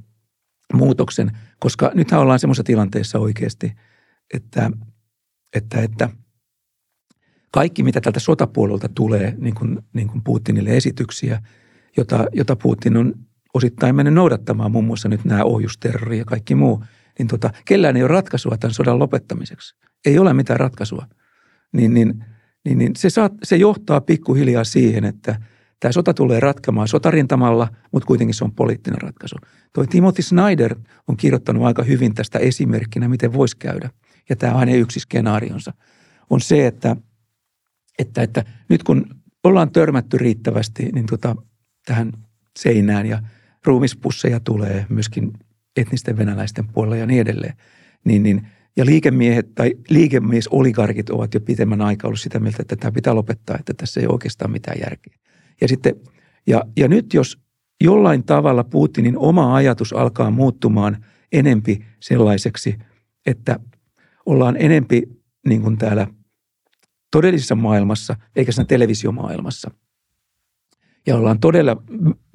[0.74, 3.74] muutoksen, koska nythän ollaan semmoisessa tilanteessa oikeasti,
[4.34, 4.72] että,
[5.56, 6.10] että, että
[7.52, 11.42] kaikki mitä tältä sotapuolelta tulee niin kuin, niin kuin Putinille esityksiä–
[11.98, 13.14] jota, jota Putin on
[13.54, 16.84] osittain mennyt noudattamaan, muun muassa nyt nämä ohjusterrori ja kaikki muu,
[17.20, 19.76] niin tota, kellään ei ole ratkaisua tämän sodan lopettamiseksi.
[20.06, 21.08] Ei ole mitään ratkaisua.
[21.74, 22.26] Niin, niin,
[22.66, 25.42] niin, niin se, saat, se johtaa pikkuhiljaa siihen, että
[25.80, 29.36] tämä sota tulee ratkamaan sotarintamalla, mutta kuitenkin se on poliittinen ratkaisu.
[29.74, 30.76] Toi Timothy Snyder
[31.08, 33.90] on kirjoittanut aika hyvin tästä esimerkkinä, miten voisi käydä.
[34.30, 35.74] Ja tämä on hänen yksi skenaarionsa.
[36.30, 36.96] On se, että,
[38.00, 39.06] että, että nyt kun
[39.44, 41.36] ollaan törmätty riittävästi, niin tota,
[41.88, 42.12] tähän
[42.60, 43.20] seinään ja
[43.66, 45.34] ruumispusseja tulee myöskin
[45.78, 47.54] etnisten venäläisten puolella ja niin edelleen.
[48.06, 52.92] Niin, niin, ja liikemiehet tai liikemies-oligarkit ovat jo pitemmän aikaa ollut sitä mieltä, että tämä
[52.92, 55.14] pitää lopettaa, että tässä ei oikeastaan mitään järkeä.
[55.62, 55.96] Ja, sitten,
[56.48, 57.40] ja, ja nyt jos
[57.84, 62.76] jollain tavalla Putinin oma ajatus alkaa muuttumaan enempi sellaiseksi,
[63.26, 63.60] että
[64.26, 65.04] ollaan enempi
[65.48, 66.08] niin kuin täällä
[67.12, 69.72] todellisessa maailmassa, eikä siinä televisiomaailmassa–
[71.08, 71.84] ja ollaan todella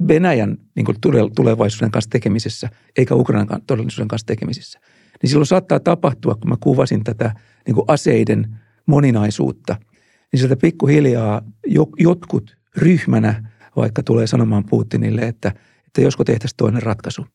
[0.08, 0.96] Venäjän niin kuin
[1.36, 4.80] tulevaisuuden kanssa tekemisessä, eikä Ukrainan todellisuuden kanssa tekemisissä.
[5.22, 7.34] Niin silloin saattaa tapahtua, kun mä kuvasin tätä
[7.66, 9.76] niin kuin aseiden moninaisuutta,
[10.32, 11.42] niin sieltä pikkuhiljaa
[11.98, 15.48] jotkut ryhmänä vaikka tulee sanomaan Putinille, että,
[15.86, 17.26] että josko tehtäisiin toinen ratkaisu.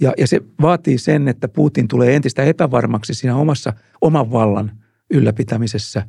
[0.00, 4.72] Ja, ja se vaatii sen, että Putin tulee entistä epävarmaksi siinä omassa oman vallan
[5.10, 6.06] ylläpitämisessä,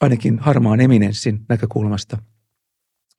[0.00, 2.18] ainakin harmaan eminenssin näkökulmasta,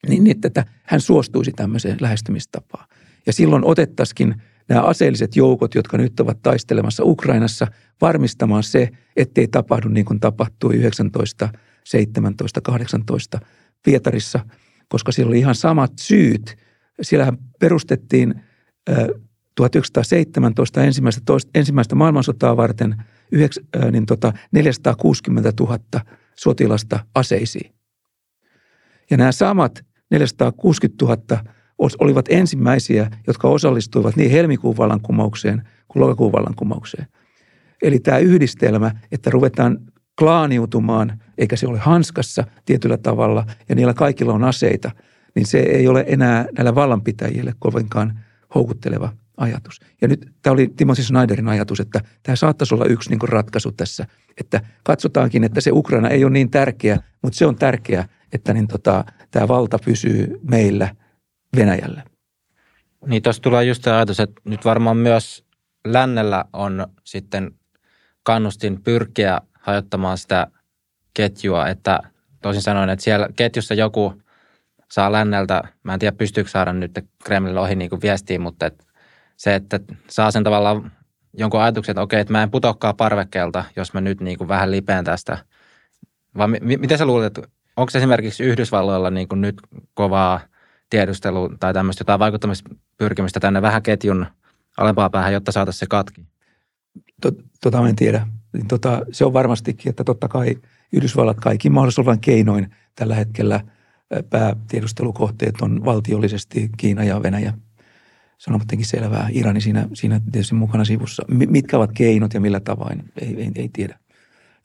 [0.07, 2.87] niin, niin että hän suostuisi tämmöiseen lähestymistapaan.
[3.25, 7.67] Ja silloin otettaisikin nämä aseelliset joukot, jotka nyt ovat taistelemassa Ukrainassa,
[8.01, 11.49] varmistamaan se, ettei tapahdu niin kuin tapahtui 19,
[11.83, 13.39] 17, 18
[13.83, 14.39] Pietarissa,
[14.87, 16.57] koska siellä oli ihan samat syyt.
[17.01, 18.41] Siellähän perustettiin
[19.55, 23.03] 1917 ensimmäistä, toista, ensimmäistä maailmansotaa varten
[23.91, 25.79] niin tota 460 000
[26.35, 27.75] sotilasta aseisiin.
[29.09, 31.43] Ja nämä samat 460 000
[31.99, 37.07] olivat ensimmäisiä, jotka osallistuivat niin helmikuun vallankumoukseen kuin lokakuun vallankumoukseen.
[37.82, 39.78] Eli tämä yhdistelmä, että ruvetaan
[40.20, 44.91] klaaniutumaan, eikä se ole hanskassa tietyllä tavalla, ja niillä kaikilla on aseita,
[45.36, 48.20] niin se ei ole enää näillä vallanpitäjille kovinkaan
[48.55, 49.80] houkutteleva ajatus.
[50.01, 54.07] Ja nyt tämä oli Timothy Snyderin ajatus, että tämä saattaisi olla yksi niin ratkaisu tässä,
[54.38, 58.67] että katsotaankin, että se Ukraina ei ole niin tärkeä, mutta se on tärkeä, että niin
[58.67, 60.95] tota, tämä valta pysyy meillä
[61.55, 62.03] Venäjällä.
[63.05, 65.45] Niin tuossa tulee just se ajatus, että nyt varmaan myös
[65.86, 67.51] lännellä on sitten
[68.23, 70.47] kannustin pyrkiä hajottamaan sitä
[71.13, 71.99] ketjua, että
[72.41, 74.21] toisin sanoen, että siellä ketjussa joku
[74.91, 78.84] saa länneltä, mä en tiedä pystyykö saada nyt Kremlille ohi niin kuin viestiin, mutta että
[79.38, 79.79] se, että
[80.09, 80.91] saa sen tavallaan
[81.34, 84.71] jonkun ajatuksen, että okei, että mä en putokkaa parvekkeelta, jos mä nyt niin kuin vähän
[84.71, 85.38] lipeän tästä.
[86.38, 89.61] Vai m- miten sä luulet, että onko esimerkiksi Yhdysvalloilla niin kuin nyt
[89.93, 90.39] kovaa
[90.89, 94.26] tiedustelu tai tämmöistä jotain vaikuttamispyrkimistä tänne vähän ketjun
[94.78, 96.26] alempaa päähän, jotta saataisiin se katki?
[97.61, 98.28] Tota en tiedä.
[98.67, 100.55] Tota, se on varmastikin, että totta kai
[100.93, 103.59] Yhdysvallat kaikki mahdollisuuden keinoin tällä hetkellä
[104.30, 107.53] päätiedustelukohteet on valtiollisesti Kiina ja Venäjä–
[108.41, 109.28] se on kuitenkin selvää.
[109.32, 111.24] Irani siinä, siinä tietysti mukana sivussa.
[111.28, 113.99] Mitkä ovat keinot ja millä tavoin, ei, ei, ei tiedä.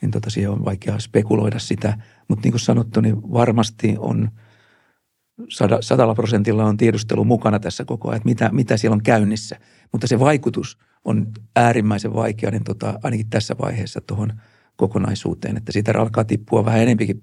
[0.03, 1.99] Niin tota, siihen on vaikea spekuloida sitä.
[2.29, 4.31] Mutta niin kuin sanottu, niin varmasti on
[5.81, 9.61] sadalla prosentilla on tiedustelu mukana tässä koko ajan, että mitä, mitä siellä on käynnissä.
[9.93, 14.33] Mutta se vaikutus on äärimmäisen vaikea, niin tota, ainakin tässä vaiheessa tuohon
[14.77, 17.23] kokonaisuuteen, että siitä alkaa tippua vähän enempikin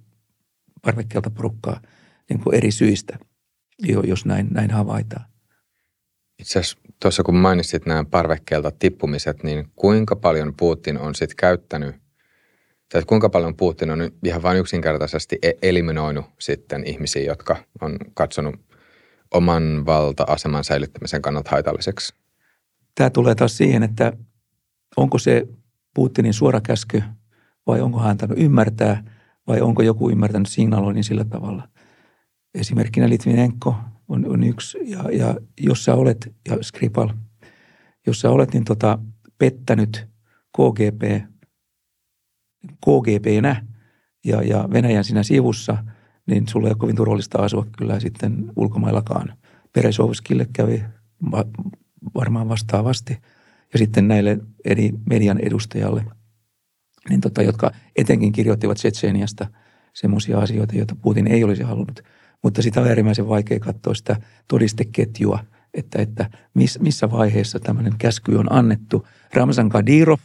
[0.82, 1.82] parvekkeelta porukkaa
[2.30, 3.20] niin kuin eri syistä,
[4.04, 5.26] jos näin, näin havaitaan.
[6.40, 11.96] Itse asiassa tuossa kun mainitsit nämä parvekkeelta tippumiset, niin kuinka paljon Putin on sitten käyttänyt,
[12.94, 18.56] tai kuinka paljon Putin on ihan vain yksinkertaisesti e- eliminoinut sitten ihmisiä, jotka on katsonut
[19.34, 22.16] oman valta-aseman säilyttämisen kannalta haitalliseksi?
[22.96, 24.14] Tämä tulee taas siihen, että
[24.98, 25.48] onko se
[25.94, 27.04] Putinin suora käsky
[27.68, 29.04] vai onko hän antanut ymmärtää
[29.48, 31.68] vai onko joku ymmärtänyt signaloinnin sillä tavalla.
[32.54, 33.76] Esimerkkinä Litvinenko
[34.08, 34.78] on, on yksi.
[34.84, 37.10] Ja, ja jos sä olet, ja Skripal,
[38.08, 39.00] jos sä olet niin tota,
[39.38, 40.08] pettänyt
[40.58, 41.33] KGP,
[42.68, 43.66] KGPnä
[44.26, 45.78] ja, ja Venäjän siinä sivussa,
[46.26, 49.38] niin sulla ei ole kovin turvallista asua kyllä sitten ulkomaillakaan.
[49.74, 50.84] Peresovskille kävi
[52.16, 53.18] varmaan vastaavasti.
[53.74, 56.06] Ja sitten näille eri median edustajalle,
[57.10, 59.48] niin tota, jotka etenkin kirjoittivat Tsetseeniasta
[59.94, 62.02] semmoisia asioita, joita Putin ei olisi halunnut–
[62.44, 64.16] mutta sitä on äärimmäisen vaikea katsoa sitä
[64.48, 65.40] todisteketjua,
[65.74, 69.08] että, että miss, missä vaiheessa tämmöinen käsky on annettu.
[69.34, 70.20] Ramzan Kadirov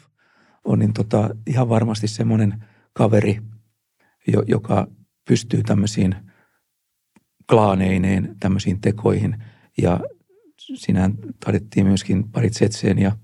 [0.65, 3.41] on niin tota, ihan varmasti semmoinen kaveri,
[4.27, 4.87] jo, joka
[5.29, 6.17] pystyy tämmöisiin
[7.51, 9.45] klaaneineen, tämmöisiin tekoihin.
[9.83, 10.01] Ja
[10.59, 11.11] siinä
[11.45, 13.17] taidettiin myöskin parit setseen ja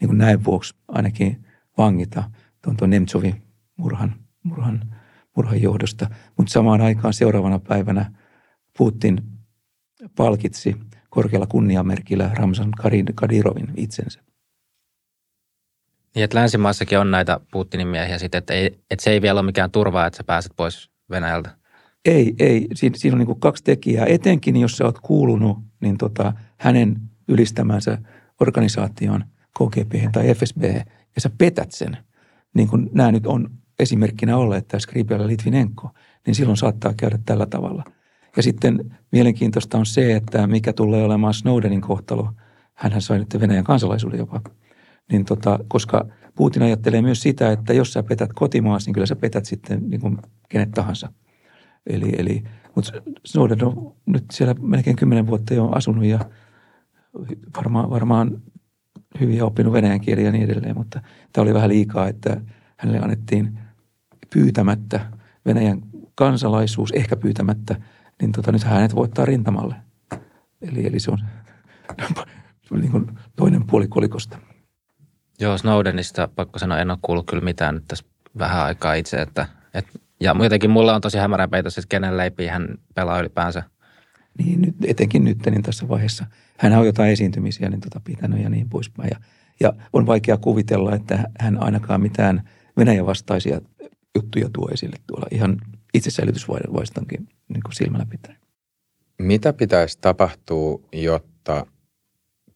[0.00, 1.46] niin kuin näin vuoksi ainakin
[1.78, 2.30] vangita
[2.62, 3.42] tuon, tuon Nemtsovin
[3.76, 4.94] murhan, murhan,
[5.36, 6.10] murhan johdosta.
[6.36, 8.12] Mutta samaan aikaan seuraavana päivänä
[8.78, 9.22] Putin
[10.16, 10.76] palkitsi
[11.10, 12.70] korkealla kunniamerkillä Ramzan
[13.14, 14.20] Kadirovin itsensä.
[16.18, 18.54] Niin, että länsimaissakin on näitä Putinin miehiä sitten, että,
[18.90, 21.50] että se ei vielä ole mikään turvaa, että sä pääset pois Venäjältä.
[22.04, 22.66] Ei, ei.
[22.74, 24.06] Siinä, siinä on niin kaksi tekijää.
[24.06, 26.96] Etenkin, jos sä oot kuulunut niin tota, hänen
[27.28, 27.98] ylistämänsä
[28.40, 29.24] organisaation
[29.58, 30.62] KGP tai FSB
[31.14, 31.96] ja sä petät sen,
[32.54, 35.90] niin kuin nämä nyt on esimerkkinä olleet, tämä Skripal ja Litvinenko,
[36.26, 37.84] niin silloin saattaa käydä tällä tavalla–
[38.36, 42.32] ja sitten mielenkiintoista on se, että mikä tulee olemaan Snowdenin kohtalo.
[42.74, 44.40] Hänhän sai nyt Venäjän kansalaisuuden jopa.
[45.12, 49.16] Niin tota, koska Putin ajattelee myös sitä, että jos sä petät kotimaassa, niin kyllä sä
[49.16, 51.12] petät sitten niin kuin kenet tahansa.
[51.86, 52.44] Eli, eli,
[52.74, 52.92] mutta
[53.26, 56.18] Snowden on nyt siellä melkein kymmenen vuotta jo asunut ja
[57.56, 58.42] varmaan, varmaan
[59.20, 61.00] hyvin ja oppinut venäjän kieli ja niin edelleen, mutta
[61.32, 62.40] tämä oli vähän liikaa, että
[62.76, 63.58] hänelle annettiin
[64.34, 65.00] pyytämättä
[65.46, 65.82] Venäjän
[66.14, 67.76] kansalaisuus, ehkä pyytämättä–
[68.20, 69.74] niin tota, nyt hänet voittaa rintamalle.
[70.62, 71.18] Eli, eli se on
[72.80, 73.06] niin kuin
[73.36, 74.38] toinen puoli kolikosta.
[75.40, 78.04] Joo, Snowdenista pakko sanoa, en ole kuullut kyllä mitään nyt tässä
[78.38, 82.46] vähän aikaa itse, että, että ja jotenkin mulla on tosi hämärä peitos, että kenen leipi
[82.46, 83.62] hän pelaa ylipäänsä.
[84.38, 86.26] Niin, nyt, etenkin nyt niin tässä vaiheessa.
[86.58, 89.10] Hän on jotain esiintymisiä niin tota, pitänyt ja niin poispäin.
[89.12, 89.20] Ja,
[89.60, 93.60] ja on vaikea kuvitella, että hän ainakaan mitään Venäjän vastaisia
[94.14, 95.56] juttuja tuo esille tuolla ihan
[95.94, 98.36] itsesäilytysvaistankin niin kuin silmällä pitää.
[99.18, 101.66] Mitä pitäisi tapahtua, jotta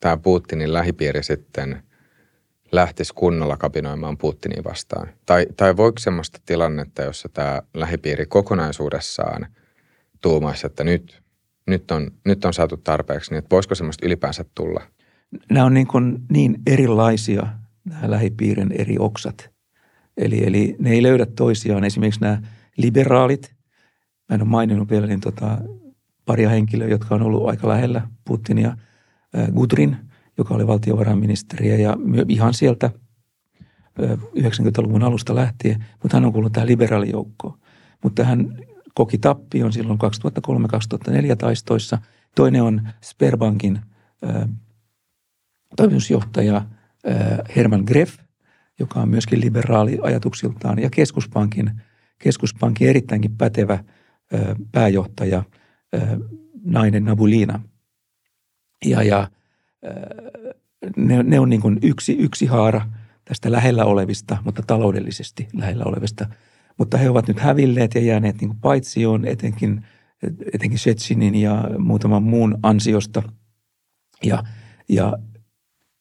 [0.00, 1.82] tämä Putinin lähipiiri sitten
[2.72, 5.08] lähtisi kunnolla kapinoimaan Putinia vastaan?
[5.26, 9.46] Tai, tai voiko semmoista tilannetta, jossa tämä lähipiiri kokonaisuudessaan
[10.20, 11.22] tuumaisi, että nyt,
[11.66, 14.82] nyt, on, nyt on saatu tarpeeksi, niin että voisiko semmoista ylipäänsä tulla?
[15.50, 17.46] Nämä on niin, kuin niin erilaisia,
[17.84, 19.50] nämä lähipiirin eri oksat.
[20.16, 21.84] Eli, eli ne ei löydä toisiaan.
[21.84, 22.42] Esimerkiksi nämä
[22.76, 23.54] liberaalit,
[24.28, 25.58] mä en ole maininnut vielä, niin tota,
[26.24, 28.76] paria henkilöä, jotka on ollut aika lähellä Putinia.
[29.54, 29.96] Gudrin,
[30.42, 31.96] joka oli valtiovarainministeriä ja
[32.28, 32.90] ihan sieltä
[34.38, 37.58] 90-luvun alusta lähtien, mutta hän on kuullut tähän liberaalijoukkoon.
[38.02, 38.58] Mutta hän
[38.94, 39.98] koki tappion silloin
[41.32, 41.98] 2003-2004 taistoissa.
[42.34, 43.80] Toinen on Sperbankin
[45.76, 46.64] toimitusjohtaja
[47.56, 48.18] Herman Greff,
[48.78, 51.70] joka on myöskin liberaali ajatuksiltaan, ja keskuspankin,
[52.18, 53.84] keskuspankin erittäinkin pätevä
[54.72, 55.42] pääjohtaja,
[56.64, 57.60] nainen Nabulina.
[58.84, 59.30] Ja, ja
[60.96, 62.88] ne, ne on niin kuin yksi, yksi haara
[63.24, 66.26] tästä lähellä olevista, mutta taloudellisesti lähellä olevista.
[66.78, 69.86] Mutta he ovat nyt hävilleet ja jääneet niin kuin paitsioon etenkin,
[70.54, 73.22] etenkin Shetsinin ja muutaman muun ansiosta.
[74.24, 74.42] Ja,
[74.88, 75.18] ja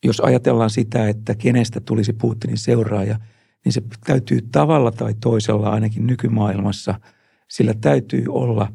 [0.03, 3.19] jos ajatellaan sitä, että kenestä tulisi Putinin seuraaja,
[3.65, 6.99] niin se täytyy tavalla tai toisella ainakin nykymaailmassa,
[7.47, 8.73] sillä täytyy olla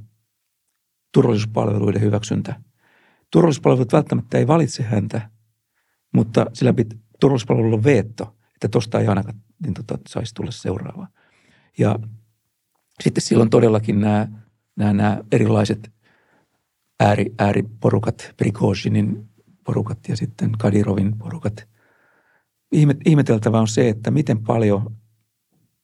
[1.12, 2.60] turvallisuuspalveluiden hyväksyntä.
[3.32, 5.30] Turvallisuuspalvelut välttämättä ei valitse häntä,
[6.14, 11.08] mutta sillä pitää turvallisuuspalvelulla veetto, että tuosta ei ainakaan niin tota, saisi tulla seuraava.
[11.78, 11.98] Ja
[13.02, 14.28] sitten silloin todellakin nämä,
[14.76, 15.92] nämä, nämä erilaiset
[17.00, 19.28] ääri, ääriporukat, Prigozhinin
[19.64, 21.68] porukat ja sitten Kadirovin porukat.
[23.04, 24.96] ihmeteltävä on se, että miten paljon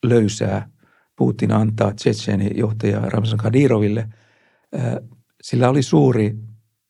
[0.04, 0.68] löysää
[1.16, 4.08] Putin antaa Tsetseenin johtaja Ramzan Kadiroville.
[5.42, 6.36] Sillä oli suuri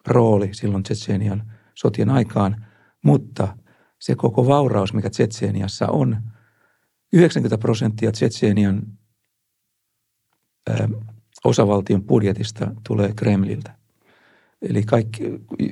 [0.07, 2.67] rooli silloin Tsetseenian sotien aikaan,
[3.05, 3.57] mutta
[3.99, 6.17] se koko vauraus, mikä Tsetseeniassa on,
[7.13, 8.83] 90 prosenttia Tsetseenian
[11.45, 13.75] osavaltion budjetista tulee Kremliltä.
[14.63, 15.23] Eli kaikki,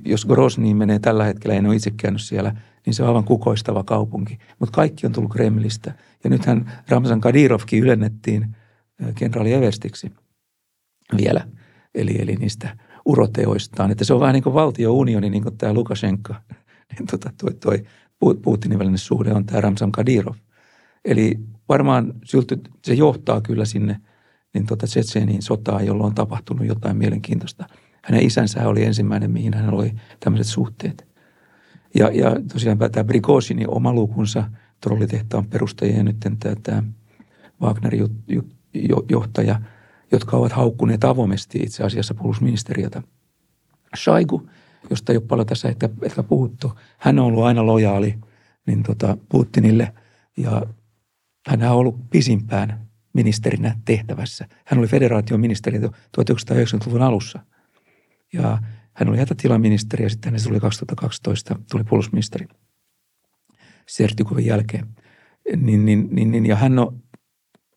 [0.05, 2.55] jos Grozniin menee tällä hetkellä, en ole itse käynyt siellä,
[2.87, 4.39] niin se on aivan kukoistava kaupunki.
[4.59, 5.95] Mutta kaikki on tullut Kremlistä.
[6.25, 8.57] Ja nythän Ramzan Kadirovkin ylennettiin
[9.15, 10.13] kenraali Everstiksi
[11.17, 11.49] vielä.
[11.95, 12.77] Eli, eli niistä
[13.11, 13.91] uroteoistaan.
[13.91, 16.35] Että se on vähän niin kuin valtiounioni, niin kuin tämä Lukashenka.
[16.93, 17.85] niin tota, toi, toi
[18.43, 20.35] Putinin välinen suhde on tämä Ramzan Kadirov.
[21.05, 21.39] Eli
[21.69, 22.15] varmaan
[22.85, 24.01] se johtaa kyllä sinne
[24.55, 27.65] niin tota Tsetseeniin sotaan, jolloin on tapahtunut jotain mielenkiintoista–
[28.03, 31.09] hänen isänsä oli ensimmäinen, mihin hän oli tämmöiset suhteet.
[31.95, 34.51] Ja, ja tosiaan tämä Brigosinin oma lukunsa,
[34.81, 36.83] trollitehtaan perustajia ja nyt tämä, tämä
[37.63, 38.09] Wagnerin
[39.11, 39.61] johtaja,
[40.13, 43.03] jotka ovat haukkuneet avoimesti itse asiassa puolustusministeriötä.
[43.97, 44.49] Shaigu,
[44.91, 48.15] josta ei ole paljon tässä ehkä, ehkä puhuttu, hän on ollut aina lojaali
[48.67, 49.93] niin tota Putinille
[50.37, 50.67] ja
[51.47, 54.49] hän on ollut pisimpään ministerinä tehtävässä.
[54.65, 57.41] Hän oli federaation ministeri 1990-luvun alussa–
[58.33, 58.59] ja
[58.93, 62.47] hän oli hätätilaministeri ja sitten hänestä tuli 2012, tuli puolustusministeri
[63.87, 64.87] Sertykovin jälkeen.
[65.57, 67.03] Niin, niin, niin, niin, ja hän on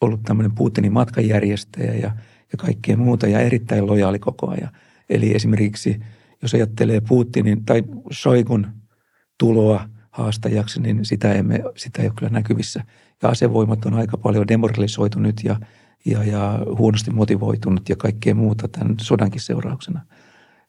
[0.03, 2.11] ollut tämmöinen Putinin matkanjärjestäjä ja,
[2.51, 4.69] ja kaikkea muuta ja erittäin lojaali koko ajan.
[5.09, 5.99] Eli esimerkiksi
[6.41, 8.67] jos ajattelee Putinin tai Soigun
[9.39, 12.83] tuloa haastajaksi, niin sitä, emme, sitä ei ole kyllä näkyvissä.
[13.21, 15.59] Ja asevoimat on aika paljon demoralisoitu nyt ja,
[16.05, 20.01] ja, ja huonosti motivoitunut ja kaikkea muuta tämän sodankin seurauksena–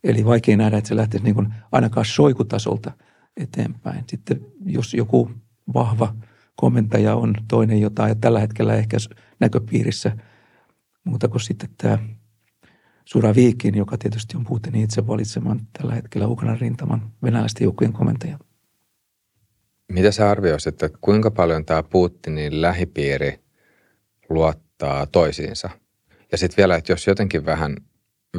[0.05, 2.93] Eli vaikea nähdä, että se lähtisi niin kuin ainakaan soikutasolta
[3.37, 4.05] eteenpäin.
[4.07, 5.30] Sitten jos joku
[5.74, 6.14] vahva
[6.57, 8.97] komentaja on toinen jotain, ja tällä hetkellä ehkä
[9.41, 10.17] näköpiirissä
[11.05, 11.99] muuta kuin sitten tämä
[13.35, 18.39] Viikin, joka tietysti on Putinin itse valitseman tällä hetkellä Ukrainan rintaman venäläisten joukkojen komentaja.
[19.93, 23.41] Mitä sä arvioisit, että kuinka paljon tämä Putinin lähipiiri
[24.29, 25.71] luottaa toisiinsa?
[26.33, 27.77] Ja sitten vielä, että jos jotenkin vähän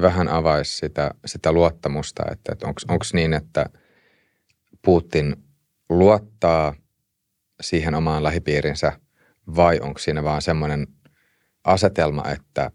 [0.02, 3.66] vähän avaisi sitä, sitä luottamusta, että, että onko niin, että
[4.86, 5.36] Putin
[5.90, 6.74] luottaa
[7.62, 9.00] siihen omaan lähipiirinsä
[9.56, 10.88] vai onko siinä vaan semmoinen
[11.64, 12.72] asetelma, että,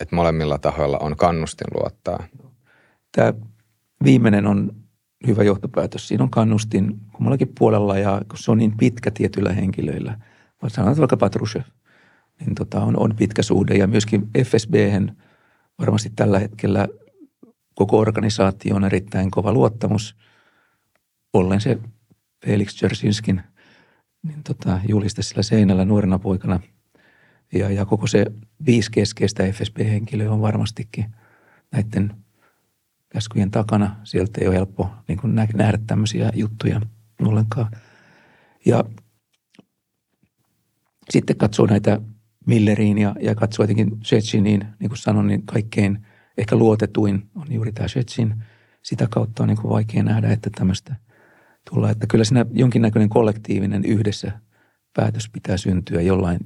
[0.00, 2.24] että molemmilla tahoilla on kannustin luottaa?
[3.12, 3.34] Tämä
[4.04, 4.76] viimeinen on
[5.26, 6.08] hyvä johtopäätös.
[6.08, 10.18] Siinä on kannustin kummallakin puolella ja kun se on niin pitkä tietyillä henkilöillä,
[10.68, 11.62] sanotaan vaikka Patrushev,
[12.40, 14.74] niin tota, on, on pitkä suhde ja myöskin FSB
[15.78, 16.88] varmasti tällä hetkellä
[17.74, 20.16] koko organisaatio on erittäin kova luottamus.
[21.32, 21.78] Ollen se
[22.46, 23.42] Felix Jersinskin
[24.22, 26.60] niin tota, juliste sillä seinällä nuorena poikana.
[27.52, 28.26] Ja, ja koko se
[28.66, 31.14] viisi keskeistä FSB-henkilöä on varmastikin
[31.72, 32.14] näiden
[33.08, 33.96] käskyjen takana.
[34.04, 36.80] Sieltä ei ole helppo niin kuin nähdä tämmöisiä juttuja
[37.20, 37.70] ollenkaan.
[38.66, 38.84] Ja
[41.10, 42.00] sitten katsoo näitä
[42.46, 46.06] Milleriin ja, ja katsoo jotenkin Shechiniin, niin kuin sanoin, niin kaikkein
[46.38, 48.44] ehkä luotetuin on juuri tämä Shechin.
[48.82, 50.96] Sitä kautta on niin kuin vaikea nähdä, että tämmöistä
[51.70, 51.90] tulla.
[51.90, 54.32] Että kyllä siinä jonkinnäköinen kollektiivinen yhdessä
[54.96, 56.38] päätös pitää syntyä jollain,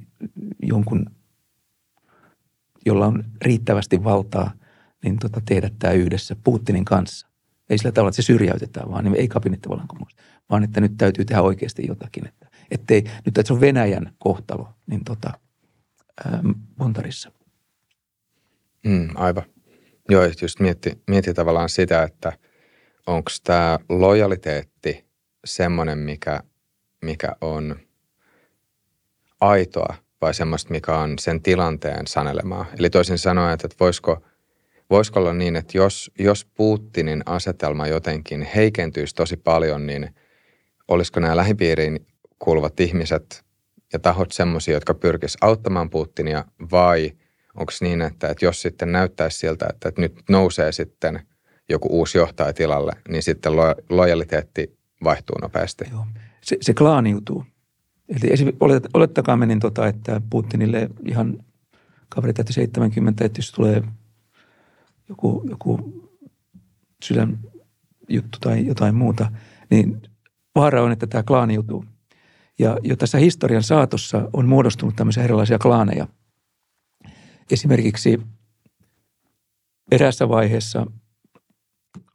[0.63, 1.05] jonkun,
[2.85, 4.51] jolla on riittävästi valtaa–
[5.05, 7.27] niin tota, tehdä tämä yhdessä Putinin kanssa.
[7.69, 10.15] Ei sillä tavalla, että se syrjäytetään, vaan niin ei kabinettivallankumous,
[10.49, 12.27] vaan että nyt täytyy tehdä oikeasti jotakin.
[12.27, 15.33] Että, ettei, nyt että se on Venäjän kohtalo, niin tota,
[16.25, 16.43] ää,
[16.79, 17.31] Montarissa.
[18.85, 19.43] Mm, aivan.
[20.09, 22.33] Joo, just mietti, mietti tavallaan sitä, että
[23.07, 25.04] onko tämä lojaliteetti
[25.45, 26.39] semmoinen, mikä,
[27.01, 27.75] mikä on
[29.41, 32.65] aitoa vai semmoista, mikä on sen tilanteen sanelemaa.
[32.79, 34.17] Eli toisin sanoen, että voisiko–
[34.89, 40.15] voisiko olla niin, että jos, jos Putinin asetelma jotenkin heikentyisi tosi paljon, niin
[40.87, 42.05] olisiko nämä lähipiiriin
[42.39, 43.43] kuuluvat ihmiset
[43.93, 47.11] ja tahot semmoisia, jotka pyrkisivät auttamaan Putinia vai
[47.55, 51.19] onko niin, että, että jos sitten näyttäisi siltä, että, että nyt nousee sitten
[51.69, 55.85] joku uusi johtaja tilalle, niin sitten lo, lojaliteetti vaihtuu nopeasti?
[55.91, 56.05] Joo.
[56.41, 57.45] Se, se klaaniutuu.
[58.09, 61.45] Eli olet, olettakaa menin tota, että Putinille ihan
[62.09, 63.83] kaveri 70, että jos tulee
[65.09, 66.03] joku, joku
[67.03, 69.31] sydänjuttu tai jotain muuta,
[69.69, 70.01] niin
[70.55, 71.85] vaara on, että tämä klaani jutuu.
[72.59, 76.07] Ja jo tässä historian saatossa on muodostunut tämmöisiä erilaisia klaaneja.
[77.51, 78.21] Esimerkiksi
[79.91, 80.85] eräässä vaiheessa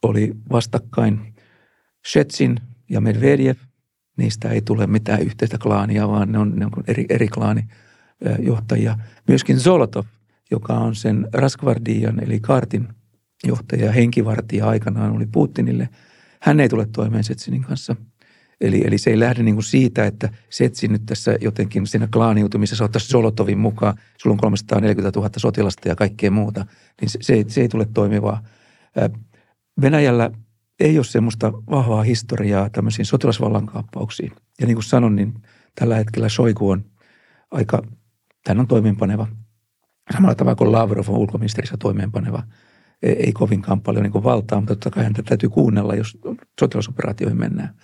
[0.03, 1.35] oli vastakkain
[2.09, 2.57] Shetsin
[2.91, 3.57] ja Medvedev.
[4.17, 8.99] Niistä ei tule mitään yhteistä klaania, vaan ne on, ne on eri, eri klaanijohtajia.
[9.29, 10.05] Myöskin Zolotov–
[10.51, 12.89] joka on sen Raskvardian eli Kartin
[13.47, 15.89] johtaja ja henkivartija aikanaan oli Putinille.
[16.41, 17.97] Hän ei tule toimeen Setsinin kanssa.
[18.61, 22.85] Eli, eli se ei lähde niin kuin siitä, että Setsin nyt tässä jotenkin siinä klaaniutumisessa
[22.85, 23.95] ottaisi Solotovin mukaan.
[24.19, 26.67] Sulla on 340 000 sotilasta ja kaikkea muuta.
[27.01, 28.43] Niin se, se, ei, se ei tule toimivaa.
[29.81, 30.31] Venäjällä
[30.81, 34.33] ei ole semmoista vahvaa historiaa tämmöisiin sotilasvallankaappauksiin.
[34.61, 35.35] Ja niin kuin sanon, niin
[35.75, 36.85] tällä hetkellä Shoigu on
[37.51, 37.83] aika,
[38.49, 39.27] hän on toimeenpaneva
[40.13, 42.43] Samalla tavalla kuin Lavrov on ulkoministerissä toimeenpaneva,
[43.03, 46.19] ei kovinkaan paljon niin valtaa, mutta totta kai häntä täytyy kuunnella, jos
[46.61, 47.75] sotilasoperaatioihin mennään.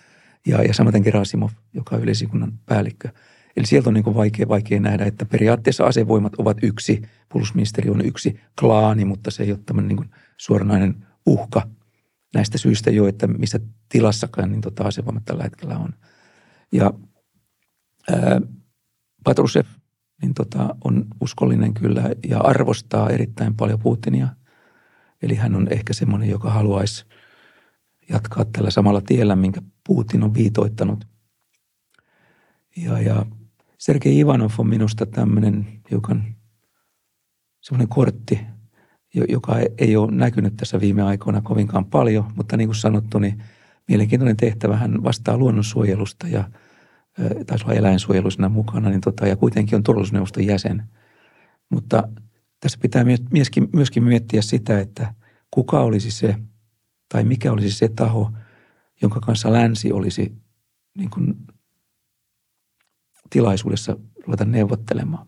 [0.47, 3.09] Ja, ja samaten Gerasimov, joka on yleisikunnan päällikkö.
[3.57, 8.40] Eli sieltä on niin vaikea, vaikea nähdä, että periaatteessa asevoimat ovat yksi, puolustusministeri on yksi
[8.61, 11.62] klaani, mutta se ei ole tämmöinen niin suoranainen uhka
[12.37, 15.89] näistä syistä jo, että missä tilassakaan niin tota asevoimat tällä hetkellä on.
[16.72, 16.93] Ja
[18.11, 18.41] ää,
[19.24, 19.66] Patrushev
[20.22, 24.28] niin tota, on uskollinen kyllä ja arvostaa erittäin paljon Putinia.
[25.22, 27.05] Eli hän on ehkä semmoinen, joka haluaisi
[28.09, 31.05] jatkaa tällä samalla tiellä, minkä Putin on viitoittanut.
[32.76, 33.26] Ja, ja
[33.78, 36.37] Sergei Ivanov on minusta tämmöinen hiukan
[37.61, 38.41] semmoinen kortti,
[39.28, 43.42] joka ei ole näkynyt tässä viime aikoina kovinkaan paljon, mutta niin kuin sanottu, niin
[43.88, 44.76] mielenkiintoinen tehtävä.
[44.76, 46.44] Hän vastaa luonnonsuojelusta ja–
[47.46, 50.82] taisi olla eläinsuojelusena mukana, niin tota, ja kuitenkin on turvallisuusneuvoston jäsen.
[51.70, 52.08] Mutta
[52.60, 55.14] tässä pitää myöskin, myöskin miettiä sitä, että
[55.50, 56.36] kuka olisi se,
[57.08, 58.32] tai mikä olisi se taho,
[59.02, 60.36] jonka kanssa länsi olisi
[60.98, 61.34] niin kuin
[63.30, 63.96] tilaisuudessa
[64.26, 65.26] ruveta neuvottelemaan.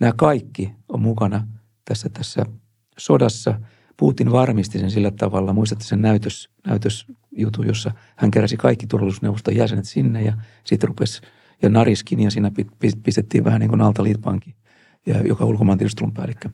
[0.00, 1.48] Nämä kaikki on mukana
[1.84, 2.46] tässä, tässä
[2.98, 3.60] sodassa.
[3.96, 9.84] Putin varmisti sen sillä tavalla, muistatte sen näytös, näytösjutu, jossa hän keräsi kaikki turvallisuusneuvoston jäsenet
[9.84, 10.32] sinne ja
[10.64, 11.20] sitten rupesi,
[11.62, 12.50] ja Nariskin ja siinä
[13.02, 14.54] pistettiin vähän niin kuin alta liitpankin,
[15.06, 16.48] ja joka ulkomaan tiedustelun päällikkö.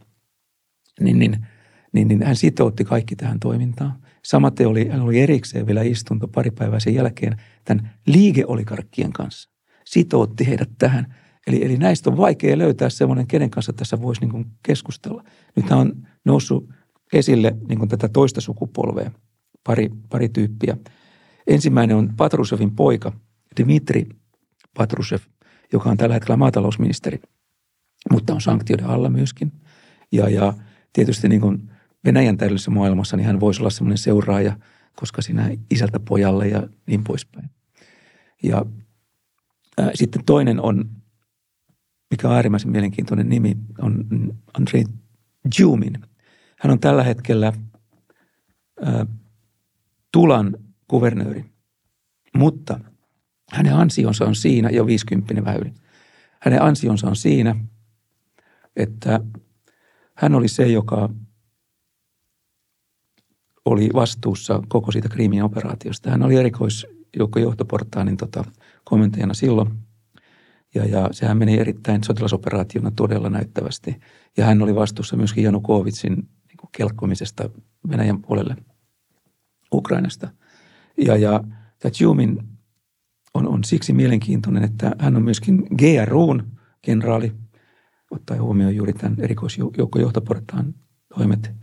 [1.00, 1.46] Niin, niin,
[1.92, 4.02] niin, niin hän sitoutti kaikki tähän toimintaan.
[4.24, 9.50] Samaten oli, hän oli erikseen vielä istunto pari päivää sen jälkeen tämän liigeolikarkkien kanssa.
[9.84, 11.14] Sitoutti heidät tähän.
[11.46, 15.24] Eli, eli näistä on vaikea löytää semmoinen, kenen kanssa tässä voisi niin keskustella.
[15.56, 16.68] Nyt on noussut
[17.12, 19.10] esille niin kuin tätä toista sukupolvea,
[19.64, 20.76] pari, pari tyyppiä.
[21.46, 23.12] Ensimmäinen on Patrusevin poika,
[23.60, 24.06] Dmitri
[24.76, 25.20] Patrusev,
[25.72, 27.20] joka on tällä hetkellä maatalousministeri,
[28.10, 29.52] mutta on sanktioiden alla myöskin.
[30.12, 30.54] Ja, ja
[30.92, 31.70] tietysti niin kuin
[32.04, 34.56] Venäjän täydellisessä maailmassa, niin hän voisi olla semmoinen seuraaja
[34.96, 37.50] koska sinä isältä pojalle ja niin poispäin.
[38.42, 38.66] Ja
[39.78, 40.90] ää, sitten toinen on,
[42.10, 44.04] mikä on äärimmäisen mielenkiintoinen nimi, on
[44.58, 44.84] Andrei
[45.58, 45.98] Jumin.
[46.62, 47.52] Hän on tällä hetkellä
[50.12, 50.56] Tulan
[50.88, 51.44] kuvernööri,
[52.36, 52.80] mutta
[53.50, 55.72] hänen ansionsa on siinä, jo 50 vähän yli.
[56.40, 57.56] Hänen ansionsa on siinä,
[58.76, 59.20] että
[60.14, 61.08] hän oli se, joka
[63.64, 66.10] oli vastuussa koko siitä Kriimin operaatiosta.
[66.10, 68.44] Hän oli erikoisjoukkojohtoportaanin tota,
[68.84, 69.70] komentajana silloin.
[70.74, 74.00] Ja, ja sehän meni erittäin sotilasoperaationa todella näyttävästi.
[74.36, 76.28] Ja hän oli vastuussa myöskin Janukovitsin
[76.62, 77.50] niin kuin kelkkomisesta
[77.90, 78.56] Venäjän puolelle
[79.74, 80.28] Ukrainasta.
[80.98, 81.44] Ja, ja
[81.92, 82.38] Tjumin
[83.34, 86.52] on, on siksi mielenkiintoinen, että hän on myöskin GRUn
[86.82, 87.32] kenraali,
[88.10, 90.74] ottaen huomioon juuri tämän erikoisjoukkojohtoportaan
[91.16, 91.50] toimet–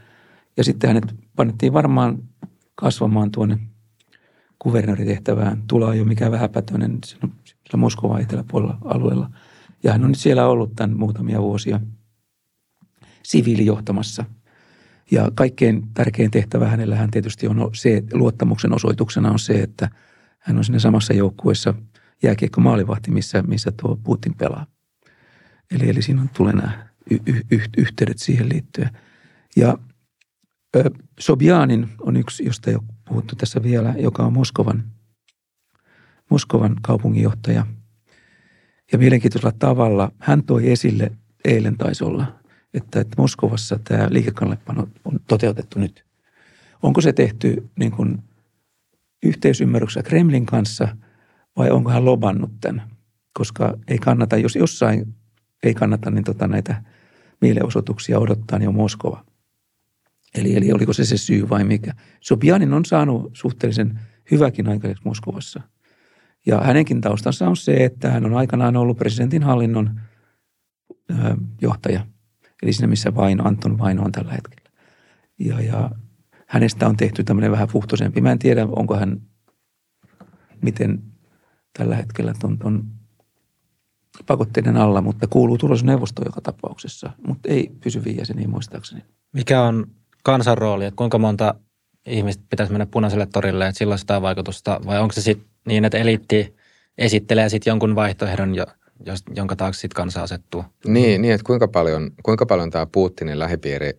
[0.59, 2.23] ja sitten hänet panettiin varmaan
[2.75, 3.59] kasvamaan tuonne
[4.59, 5.63] kuvernööritehtävään.
[5.67, 7.29] Tula ei ole mikään vähäpätöinen siellä
[7.77, 9.29] Moskovan eteläpuolella alueella.
[9.83, 11.79] Ja hän on nyt siellä ollut tämän muutamia vuosia
[13.23, 14.25] siviilijohtamassa.
[15.11, 19.89] Ja kaikkein tärkein tehtävä hänellä hän tietysti on se, luottamuksen osoituksena on se, että
[20.39, 21.73] hän on siinä samassa joukkueessa
[22.23, 24.65] jääkiekko maalivahti, missä, missä tuo Putin pelaa.
[25.71, 28.89] Eli, eli siinä on tulee nämä y- y- yhteydet siihen liittyen.
[29.55, 29.77] Ja
[31.19, 34.83] Sobjanin on yksi, josta ei ole puhuttu tässä vielä, joka on Moskovan,
[36.29, 37.65] Moskovan kaupunginjohtaja.
[38.91, 41.11] Ja mielenkiintoisella tavalla hän toi esille
[41.45, 42.38] eilen taisi olla,
[42.73, 46.05] että, että Moskovassa tämä liikekannallepano on toteutettu nyt.
[46.83, 48.23] Onko se tehty niin kuin
[49.23, 50.97] yhteisymmärryksessä Kremlin kanssa
[51.57, 52.89] vai onko hän lobannut tämän?
[53.33, 55.15] Koska ei kannata, jos jossain
[55.63, 56.83] ei kannata, niin tota näitä
[57.41, 59.25] mielenosoituksia odottaa, niin on Moskova.
[60.35, 61.93] Eli, eli oliko se se syy vai mikä.
[62.21, 63.99] Sobjanin on saanut suhteellisen
[64.31, 65.61] hyväkin aikaiseksi Moskovassa.
[66.45, 69.99] Ja hänenkin taustansa on se, että hän on aikanaan ollut presidentin hallinnon
[71.61, 72.05] johtaja.
[72.63, 74.69] Eli siinä, missä vain Anton Vaino on tällä hetkellä.
[75.39, 75.89] Ja, ja
[76.47, 78.21] hänestä on tehty tämmöinen vähän fuhtoisempi.
[78.21, 79.21] Mä en tiedä, onko hän,
[80.61, 81.03] miten
[81.77, 82.83] tällä hetkellä ton, ton
[84.27, 89.03] pakotteiden alla, mutta kuuluu turvallisuusneuvostoon joka tapauksessa, mutta ei pysyviä jäseniä muistaakseni.
[89.33, 89.87] Mikä on
[90.23, 91.55] kansan rooli, että kuinka monta
[92.05, 95.85] ihmistä pitäisi mennä punaiselle torille, että sillä on sitä vaikutusta, vai onko se sitten niin,
[95.85, 96.55] että eliitti
[96.97, 98.55] esittelee sitten jonkun vaihtoehdon,
[99.35, 100.65] jonka taakse sitten kansa asettuu?
[100.85, 103.91] Niin, niin että kuinka paljon, kuinka paljon tämä Putinin lähipiiri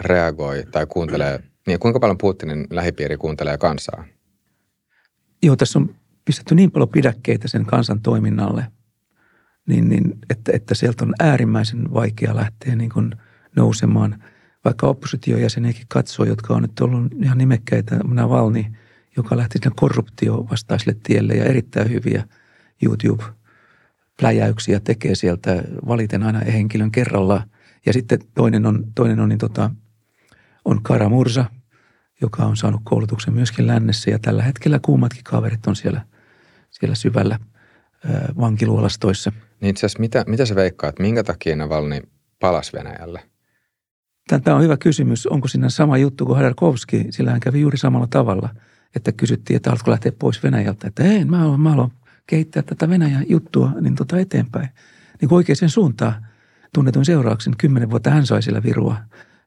[0.00, 4.04] reagoi tai kuuntelee, niin kuinka paljon Putinin lähipiiri kuuntelee kansaa?
[5.42, 5.94] Joo, tässä on
[6.24, 8.66] pistetty niin paljon pidäkkeitä sen kansan toiminnalle,
[9.68, 13.14] niin, niin että, että sieltä on äärimmäisen vaikea lähteä niin kuin
[13.56, 14.16] nousemaan–
[14.64, 18.72] vaikka oppositiojäseniäkin katsoo, jotka on nyt ollut ihan nimekkäitä, minä Valni,
[19.16, 22.24] joka lähti sinne korruptiovastaiselle tielle ja erittäin hyviä
[24.20, 27.42] YouTube-pläjäyksiä tekee sieltä valiten aina henkilön kerralla.
[27.86, 29.70] Ja sitten toinen on, toinen on, niin tota,
[30.64, 31.44] on Karamursa,
[32.20, 36.00] joka on saanut koulutuksen myöskin lännessä ja tällä hetkellä kuumatkin kaverit on siellä,
[36.70, 37.38] siellä syvällä
[38.40, 39.32] vankiluolastoissa.
[39.60, 42.00] Niin itse asiassa mitä, mitä se veikkaa, että minkä takia Navalny
[42.40, 43.20] palasi Venäjälle?
[44.44, 45.26] Tämä on hyvä kysymys.
[45.26, 47.06] Onko siinä sama juttu kuin Hadarkovski?
[47.10, 48.48] Sillä hän kävi juuri samalla tavalla,
[48.96, 50.88] että kysyttiin, että haluatko lähteä pois Venäjältä.
[50.88, 51.90] Että ei, mä haluan, mä haluan
[52.30, 54.68] kehittää tätä Venäjän juttua niin tota eteenpäin.
[55.20, 56.26] Niin oikeaan suuntaan
[56.74, 57.56] tunnetuin seurauksen.
[57.58, 58.96] Kymmenen vuotta hän sai sillä virua.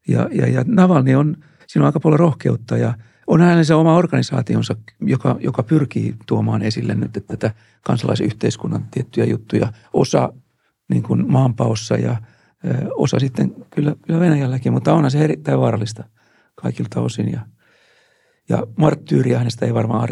[0.07, 2.93] Ja, ja, ja Navalni on, siinä on aika paljon rohkeutta ja
[3.27, 9.25] on hänellä se oma organisaationsa, joka, joka pyrkii tuomaan esille nyt että tätä kansalaisyhteiskunnan tiettyjä
[9.25, 9.73] juttuja.
[9.93, 10.33] Osa
[10.89, 12.17] niin kuin maanpaossa ja–
[12.95, 16.03] osa sitten kyllä, kyllä Venäjälläkin, mutta onhan se erittäin vaarallista
[16.55, 17.31] kaikilta osin.
[17.31, 17.41] Ja,
[18.49, 20.09] ja marttyyriä hänestä ei varmaan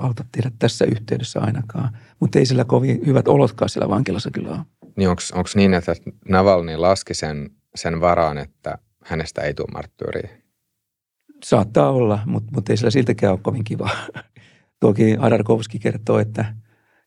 [0.00, 4.90] auta tehdä tässä yhteydessä ainakaan, mutta ei sillä kovin hyvät olotkaan siellä vankilassa kyllä ole.
[4.96, 5.94] Niin onko niin, että
[6.28, 10.28] Navalny laski sen, sen varaan, että hänestä ei tule marttyyriä?
[11.44, 13.90] Saattaa olla, mutta, mutta ei sillä siltäkään ole kovin kiva.
[14.80, 16.54] Toki Adarkovski kertoo, että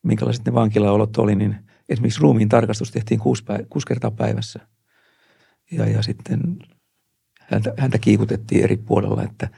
[0.03, 1.55] minkälaiset ne vankilaolot oli, niin
[1.89, 4.59] esimerkiksi ruumiin tarkastus tehtiin kuusi, päiv- kuusi kertaa päivässä–
[5.72, 6.57] ja, ja sitten
[7.39, 9.49] häntä, häntä kiikutettiin eri puolella, että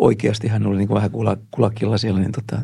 [0.00, 2.62] oikeasti hän oli niin kuin vähän kula, kulakilla siellä, niin tota,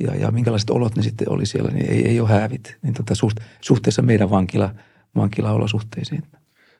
[0.00, 3.14] ja, ja minkälaiset olot ne sitten oli siellä, niin ei, ei ole häävit niin tota,
[3.14, 4.74] suht, suhteessa meidän vankila,
[5.16, 6.22] vankilaolosuhteisiin.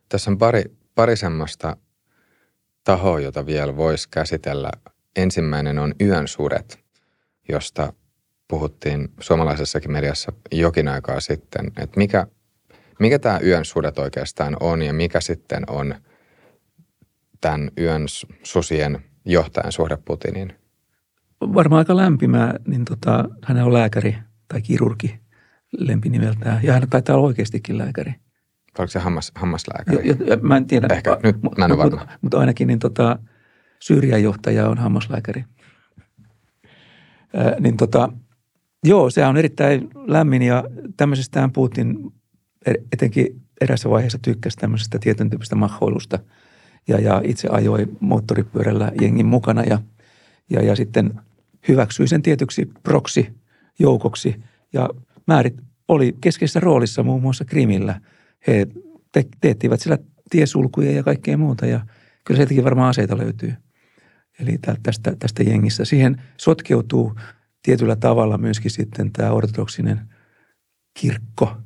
[0.08, 1.76] Tässä on pari, pari semmoista
[2.84, 4.70] tahoa, jota vielä voisi käsitellä.
[5.16, 6.78] Ensimmäinen on yön sudet,
[7.48, 7.92] josta
[8.48, 12.26] puhuttiin suomalaisessakin mediassa jokin aikaa sitten, että mikä–
[13.02, 15.94] mikä tämä yön sudet oikeastaan on ja mikä sitten on
[17.40, 18.04] tämän yön
[18.42, 20.52] susien johtajan suhde Putiniin?
[21.40, 24.16] Varmaan aika lämpimää, niin tota, hän on lääkäri
[24.48, 25.20] tai kirurgi
[25.78, 26.60] lempinimeltään.
[26.62, 28.14] Ja hän taitaa olla oikeastikin lääkäri.
[28.78, 30.08] Oliko se hammas, hammaslääkäri?
[30.08, 30.88] Ja, ja, mä en tiedä.
[30.90, 32.00] Ehkä, nyt mä en ole varma.
[32.00, 33.18] Mutta mut ainakin niin tota,
[33.82, 35.44] Syyrian johtaja on hammaslääkäri.
[37.34, 38.12] Ää, niin tota,
[38.84, 40.64] joo, se on erittäin lämmin ja
[40.96, 42.12] tämmöisestään Putin
[42.92, 46.18] etenkin erässä vaiheessa tykkäsi tämmöisestä tietyn tyyppistä mahoilusta
[46.88, 49.78] ja, ja itse ajoi moottoripyörällä jengin mukana ja,
[50.50, 51.20] ja, ja sitten
[51.68, 53.32] hyväksyi sen tietyksi proksi
[53.78, 54.90] joukoksi ja
[55.26, 55.54] määrit
[55.88, 58.00] oli keskeisessä roolissa muun muassa Krimillä.
[58.46, 58.66] He
[59.12, 59.98] te- teettivät sillä
[60.30, 61.86] tiesulkuja ja kaikkea muuta ja
[62.24, 63.54] kyllä sieltäkin varmaan aseita löytyy.
[64.40, 65.84] Eli tästä, tästä jengistä.
[65.84, 67.14] Siihen sotkeutuu
[67.62, 70.00] tietyllä tavalla myöskin sitten tämä ortodoksinen
[71.00, 71.56] kirkko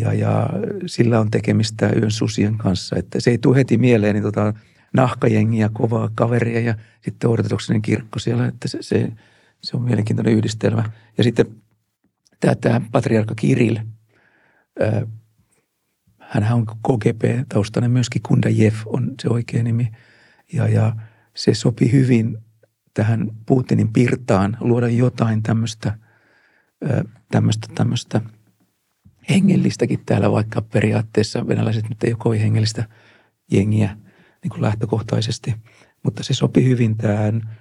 [0.00, 0.50] ja, ja
[0.86, 2.96] sillä on tekemistä yön susien kanssa.
[2.96, 4.54] Että se ei tule heti mieleen niin tota,
[4.92, 9.12] nahkajengiä, kovaa kaveria ja sitten ortodoksinen kirkko siellä, että se, se,
[9.62, 10.90] se on mielenkiintoinen yhdistelmä.
[11.18, 11.46] Ja sitten
[12.40, 13.76] tämä, tämä patriarkka Kirill,
[16.18, 19.88] hän on KGP-taustainen myöskin, Kundajev on se oikea nimi.
[20.52, 20.96] Ja, ja
[21.34, 22.38] se sopi hyvin
[22.94, 25.98] tähän Putinin pirtaan luoda jotain tämmöistä,
[27.30, 28.20] tämmöistä, tämmöistä
[29.30, 32.88] hengellistäkin täällä, vaikka periaatteessa venäläiset nyt ei ole kovin hengellistä
[33.52, 33.96] jengiä
[34.42, 35.54] niin kuin lähtökohtaisesti.
[36.04, 37.58] Mutta se sopi hyvin tähän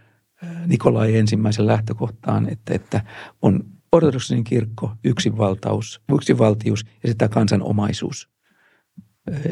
[0.67, 3.01] Nikolai ensimmäisen lähtökohtaan, että, että
[3.41, 8.29] on ortodoksinen kirkko, yksinvaltaus, yksinvaltius ja sitä kansanomaisuus.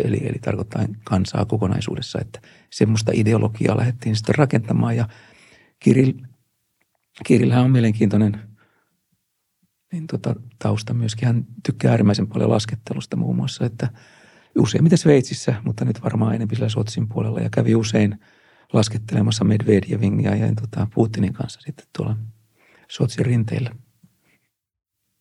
[0.03, 2.39] Eli, eli tarkoittaa kansaa kokonaisuudessa, että
[2.70, 5.07] semmoista ideologiaa lähdettiin sitten rakentamaan ja
[5.80, 6.11] Kirill,
[7.26, 8.39] Kirillhän on mielenkiintoinen
[9.96, 11.28] niin tota, tausta myöskin.
[11.28, 13.89] Hän tykkää äärimmäisen paljon laskettelusta muun muassa, että
[14.58, 18.20] useimmiten Sveitsissä, mutta nyt varmaan enemmän sillä Sotsin puolella ja kävi usein
[18.74, 22.18] laskettelemassa Medvedevin ja, ja tota, Putinin kanssa sitten tuolla
[22.89, 23.72] Sotsin rinteillä.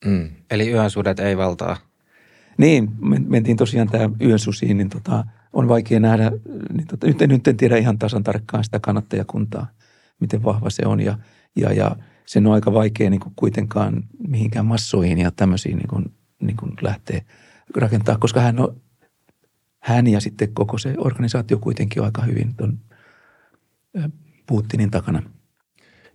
[0.05, 0.31] Mm.
[0.51, 1.77] Eli yönsudet ei valtaa?
[2.59, 2.91] Niin,
[3.29, 6.33] mentiin tosiaan tämä yönsusiin, niin tota, on vaikea nähdä,
[6.73, 9.67] niin tota, nyt, en, nyt en tiedä ihan tasan tarkkaan sitä kannattajakuntaa–
[10.21, 11.19] miten vahva se on ja,
[11.57, 11.97] ja, ja
[12.27, 16.73] sen on aika vaikea niin kuin kuitenkaan mihinkään massoihin ja tämmöisiin niin kuin, niin kuin
[16.81, 17.23] lähteä
[17.77, 18.81] rakentaa, koska hän, on,
[19.79, 22.79] hän ja sitten koko se organisaatio kuitenkin on aika hyvin tuon
[24.47, 25.23] Putinin takana.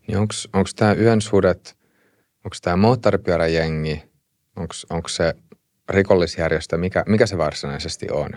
[0.08, 1.78] Niin onko tämä yön sudet,
[2.46, 4.04] onko tämä moottoripyöräjengi,
[4.90, 5.34] onko se
[5.90, 8.30] rikollisjärjestö, mikä, mikä se varsinaisesti on?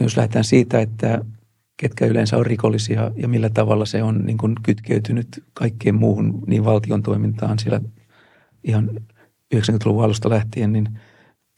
[0.00, 1.24] Jos lähdetään siitä, että
[1.82, 6.64] ketkä yleensä on rikollisia ja millä tavalla se on niin kuin kytkeytynyt kaikkeen muuhun niin
[6.64, 7.80] valtion toimintaan siellä
[8.64, 8.90] ihan
[9.54, 10.98] 90-luvun alusta lähtien, niin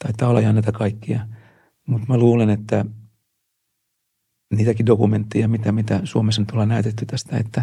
[0.05, 1.21] taitaa olla ihan näitä kaikkia.
[1.87, 2.85] Mutta mä luulen, että
[4.55, 7.63] niitäkin dokumentteja, mitä, mitä Suomessa nyt ollaan näytetty tästä, että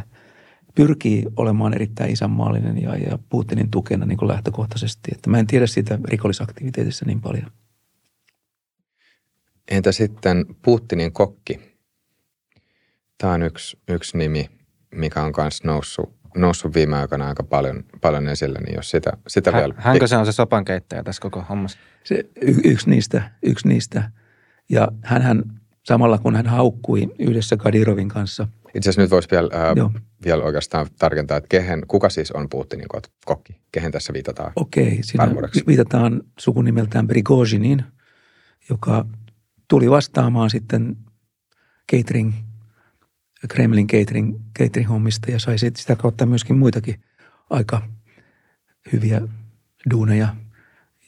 [0.76, 5.12] pyrkii olemaan erittäin isänmaallinen ja, ja Putinin tukena niin kuin lähtökohtaisesti.
[5.12, 7.52] Että mä en tiedä siitä rikollisaktiviteetissa niin paljon.
[9.72, 11.71] Entä sitten Putinin kokki?
[13.22, 14.50] Tämä on yksi, yksi nimi,
[14.96, 19.52] mikä on myös noussut, noussut viime aikoina aika paljon, paljon esille, niin jos sitä, sitä
[19.52, 19.74] Hä, vielä...
[19.78, 21.78] Hänkö se on se sopankeittäjä tässä koko hommassa?
[22.04, 24.12] Se, y- yksi niistä, yksi niistä.
[24.70, 25.44] Ja hän
[25.84, 28.48] samalla kun hän haukkui yhdessä Kadirovin kanssa.
[28.76, 32.88] Itse asiassa nyt voisi vielä, äh, vielä oikeastaan tarkentaa, että kehen, kuka siis on Putinin
[33.26, 33.62] kokki?
[33.72, 34.54] Kehen tässä viitataan?
[34.56, 35.28] Okei, siinä
[35.68, 37.84] viitataan sukunimeltään Prigozhinin,
[38.70, 39.06] joka
[39.68, 40.98] tuli vastaamaan sitten
[41.92, 42.34] catering–
[43.50, 47.04] Kremlin catering, catering-hommista ja sai sitä kautta myöskin muitakin
[47.50, 47.82] aika
[48.94, 49.22] hyviä
[49.92, 50.36] duuneja.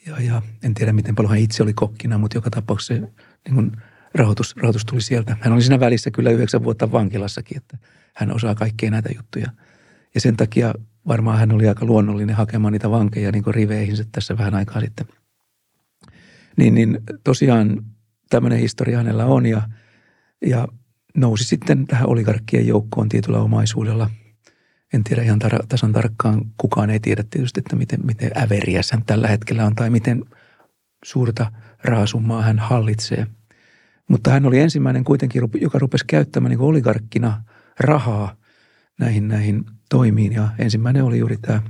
[0.05, 2.99] Ja, ja en tiedä, miten paljon hän itse oli kokkina, mutta joka tapauksessa se
[3.45, 3.71] niin kuin
[4.15, 5.37] rahoitus, rahoitus tuli sieltä.
[5.39, 7.77] Hän oli siinä välissä kyllä yhdeksän vuotta vankilassakin, että
[8.15, 9.47] hän osaa kaikkea näitä juttuja.
[10.15, 10.73] Ja sen takia
[11.07, 15.07] varmaan hän oli aika luonnollinen hakemaan niitä vankeja niin kuin riveihinsä tässä vähän aikaa sitten.
[16.57, 17.85] Niin, niin tosiaan
[18.29, 19.61] tämmöinen historia hänellä on ja,
[20.45, 20.67] ja
[21.17, 24.09] nousi sitten tähän oligarkkien joukkoon tietyllä omaisuudella.
[24.93, 29.05] En tiedä ihan tar- tasan tarkkaan, kukaan ei tiedä tietysti, että miten, miten äveriäs hän
[29.05, 30.25] tällä hetkellä on tai miten
[31.05, 31.51] suurta
[31.83, 33.27] rahasummaa hän hallitsee.
[34.09, 37.43] Mutta hän oli ensimmäinen kuitenkin, joka rupesi käyttämään niin oligarkkina
[37.79, 38.35] rahaa
[38.99, 40.33] näihin, näihin toimiin.
[40.33, 41.61] Ja ensimmäinen oli juuri tämä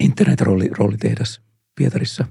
[0.00, 1.40] internet-roolitehdas
[1.74, 2.26] Pietarissa,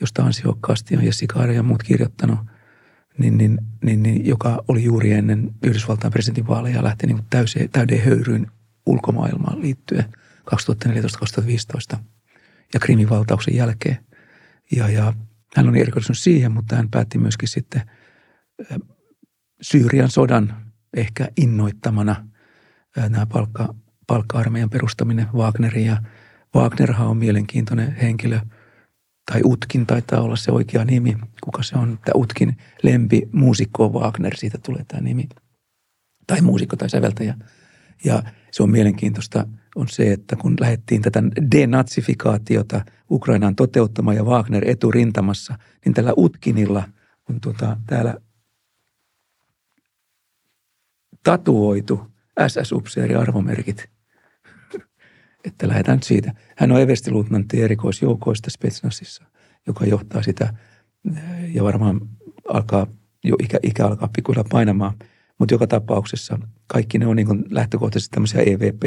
[0.00, 2.38] josta ansiokkaasti on Jessi Kaari ja muut kirjoittanut–
[3.18, 8.04] niin, niin, niin, niin, joka oli juuri ennen Yhdysvaltain presidentinvaaleja ja lähti niin täysin, täyden
[8.04, 8.46] höyryyn
[8.86, 10.04] ulkomaailmaan liittyen
[11.94, 11.98] 2014-2015
[12.74, 13.98] ja Krimin valtauksen jälkeen.
[14.76, 15.12] Ja, ja
[15.56, 17.82] hän on erikoistunut siihen, mutta hän päätti myöskin sitten
[19.62, 20.56] Syyrian sodan
[20.96, 22.28] ehkä innoittamana
[23.08, 23.74] nämä palkka,
[24.06, 26.02] palkka-armeijan perustaminen Wagnerin ja
[26.54, 28.40] Wagnerhan on mielenkiintoinen henkilö,
[29.32, 31.16] tai Utkin taitaa olla se oikea nimi.
[31.44, 31.98] Kuka se on?
[32.04, 35.28] Tämä Utkin lempi muusikko on Wagner, siitä tulee tämä nimi.
[36.26, 37.34] Tai muusikko tai säveltäjä.
[38.04, 39.46] Ja se on mielenkiintoista
[39.76, 46.82] on se, että kun lähdettiin tätä denatsifikaatiota Ukrainaan toteuttamaan ja Wagner eturintamassa, niin tällä Utkinilla
[47.30, 48.14] on tuota, täällä
[51.22, 52.06] tatuoitu
[52.48, 53.88] SS-upseeri arvomerkit.
[55.48, 56.32] Että lähdetään siitä.
[56.56, 59.24] Hän on everstiluutnantti erikoisjoukoista Spetsnasissa,
[59.66, 60.54] joka johtaa sitä
[61.54, 62.00] ja varmaan
[62.48, 62.86] alkaa,
[63.24, 64.94] jo ikä, ikä alkaa pikkuhiljaa painamaan.
[65.38, 68.82] Mutta joka tapauksessa kaikki ne on niin lähtökohtaisesti tämmöisiä EVP,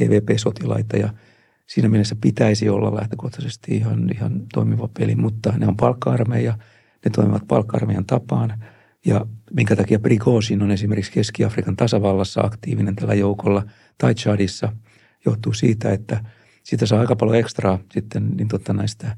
[0.00, 1.14] EVP-sotilaita ja
[1.66, 6.58] siinä mielessä pitäisi olla lähtökohtaisesti ihan, ihan toimiva peli, mutta ne on palkka-armeija,
[7.04, 8.64] ne toimivat palkka-armeijan tapaan
[9.06, 13.62] ja minkä takia Prigozhin on esimerkiksi Keski-Afrikan tasavallassa aktiivinen tällä joukolla
[13.98, 14.72] tai Chadissa,
[15.24, 16.24] johtuu siitä, että
[16.62, 19.16] siitä saa aika paljon ekstraa sitten niin totta näistä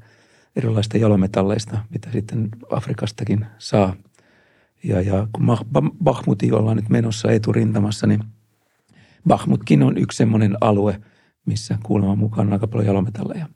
[0.55, 3.95] erilaisista jalometalleista, mitä sitten Afrikastakin saa.
[4.83, 5.57] Ja, ja kun
[6.03, 8.23] Bahmutin ollaan nyt menossa eturintamassa, niin
[9.27, 11.01] Bahmutkin on yksi semmoinen alue,
[11.45, 13.47] missä kuulemma mukaan on aika paljon jalometalleja.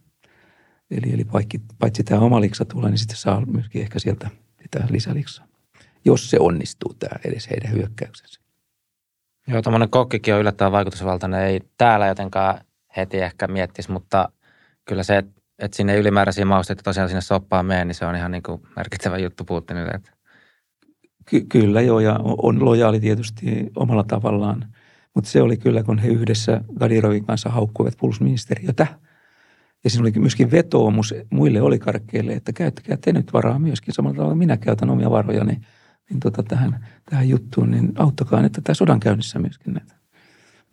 [0.91, 4.29] Eli, eli paitsi, paitsi tämä oma liksa tulee, niin sitten saa myöskin ehkä sieltä
[4.61, 5.47] sitä lisäliksaa
[6.07, 8.41] jos se onnistuu tämä edes heidän hyökkäyksensä.
[9.47, 11.41] Joo, tuommoinen kokkikin on yllättävän vaikutusvaltainen.
[11.41, 12.59] Ei täällä jotenkaan
[12.97, 14.29] heti ehkä miettisi, mutta
[14.85, 18.31] kyllä se, että, että sinne ylimääräisiä mausteita tosiaan sinne soppaan menee, niin se on ihan
[18.31, 19.99] niin kuin merkittävä juttu Putinille.
[21.25, 24.65] Ky- kyllä joo, ja on lojaali tietysti omalla tavallaan.
[25.13, 28.87] Mutta se oli kyllä, kun he yhdessä Gadirovin kanssa haukkuivat puolustusministeriötä.
[29.83, 34.35] Ja siinä oli myöskin vetoomus muille olikarkkeille, että käyttäkää te nyt varaa myöskin samalla tavalla
[34.35, 35.51] minä käytän omia varojani.
[35.51, 35.65] Niin
[36.09, 39.95] niin tota, tähän, tähän juttuun, niin auttakaa nyt tätä sodan käynnissä myöskin näitä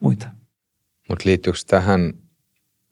[0.01, 0.29] muita.
[1.09, 2.13] Mutta liittyykö tähän,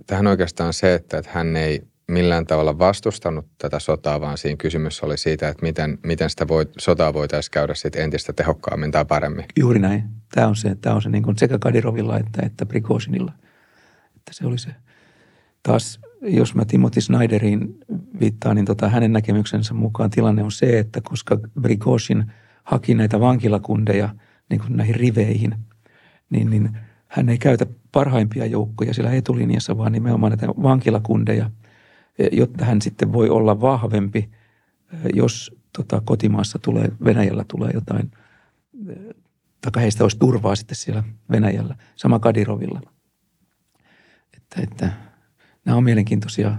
[0.06, 5.02] tähän oikeastaan se, että, että hän ei millään tavalla vastustanut tätä sotaa, vaan siinä kysymys
[5.02, 9.44] oli siitä, että miten, miten sitä voi, sotaa voitaisiin käydä sitten entistä tehokkaammin tai paremmin.
[9.58, 10.04] Juuri näin.
[10.34, 13.32] Tämä on se, tämä on se niin kuin sekä Kadirovilla että, että Prikosinilla.
[14.16, 14.74] Että se oli se.
[15.62, 17.78] Taas jos mä Timothy Snyderin
[18.20, 22.32] viittaan, niin tota, hänen näkemyksensä mukaan tilanne on se, että koska Brigoshin
[22.64, 24.14] haki näitä vankilakundeja
[24.50, 25.54] niin kuin näihin riveihin,
[26.30, 31.50] niin, niin hän ei käytä parhaimpia joukkoja siellä etulinjassa, vaan nimenomaan näitä vankilakundeja,
[32.32, 34.30] jotta hän sitten voi olla vahvempi,
[35.14, 38.10] jos tota, kotimaassa tulee, Venäjällä tulee jotain,
[39.62, 42.80] tai heistä olisi turvaa sitten siellä Venäjällä, sama Kadirovilla.
[44.36, 44.92] Että, että
[45.64, 46.54] nämä on mielenkiintoisia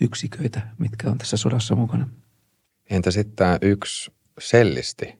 [0.00, 2.08] yksiköitä, mitkä on tässä sodassa mukana.
[2.90, 5.18] Entä sitten tämä yksi sellisti?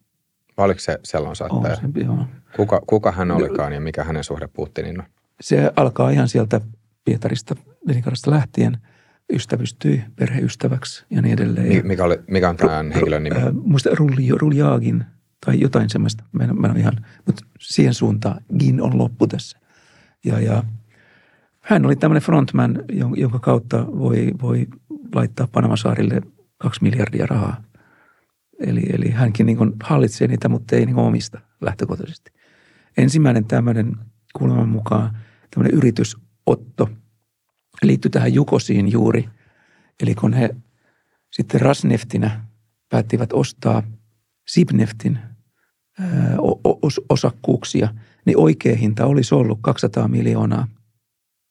[0.57, 1.77] Vai oliko se sellon saattaja?
[1.85, 2.27] On se, joo.
[2.57, 5.07] Kuka, kuka hän olikaan ja mikä hänen suhde Putinin on?
[5.41, 6.61] Se alkaa ihan sieltä
[7.05, 7.57] Pietarista,
[7.87, 8.79] Leninkarasta lähtien.
[9.33, 11.87] Ystävystyi perheystäväksi ja niin edelleen.
[11.87, 13.37] Mikä, oli, mikä on tämän henkilön nimi?
[13.37, 13.91] Äh, muista
[14.39, 15.05] Ruljagin
[15.47, 16.25] tai jotain semmoista.
[16.33, 19.59] Mä en, mä en ihan, mutta siihen suuntaan Gin on loppu tässä.
[20.25, 20.65] Ja, ja
[21.71, 22.83] hän oli tämmöinen frontman,
[23.17, 24.67] jonka kautta voi, voi
[25.15, 26.23] laittaa Panamasaarille
[26.59, 27.63] kaksi miljardia rahaa.
[28.61, 32.31] Eli, eli hänkin niin hallitsee niitä, mutta ei niin omista lähtökohtaisesti.
[32.97, 33.97] Ensimmäinen tämmöinen
[34.37, 35.17] kuuleman mukaan
[35.51, 36.91] tämmöinen yritysotto
[37.83, 39.29] liittyi tähän Jukosiin juuri.
[40.03, 40.57] Eli kun he
[41.33, 42.45] sitten Rasneftinä
[42.89, 43.83] päättivät ostaa
[44.47, 45.19] Sibneftin
[47.09, 47.89] osakkuuksia,
[48.27, 50.67] niin oikea hinta olisi ollut 200 miljoonaa–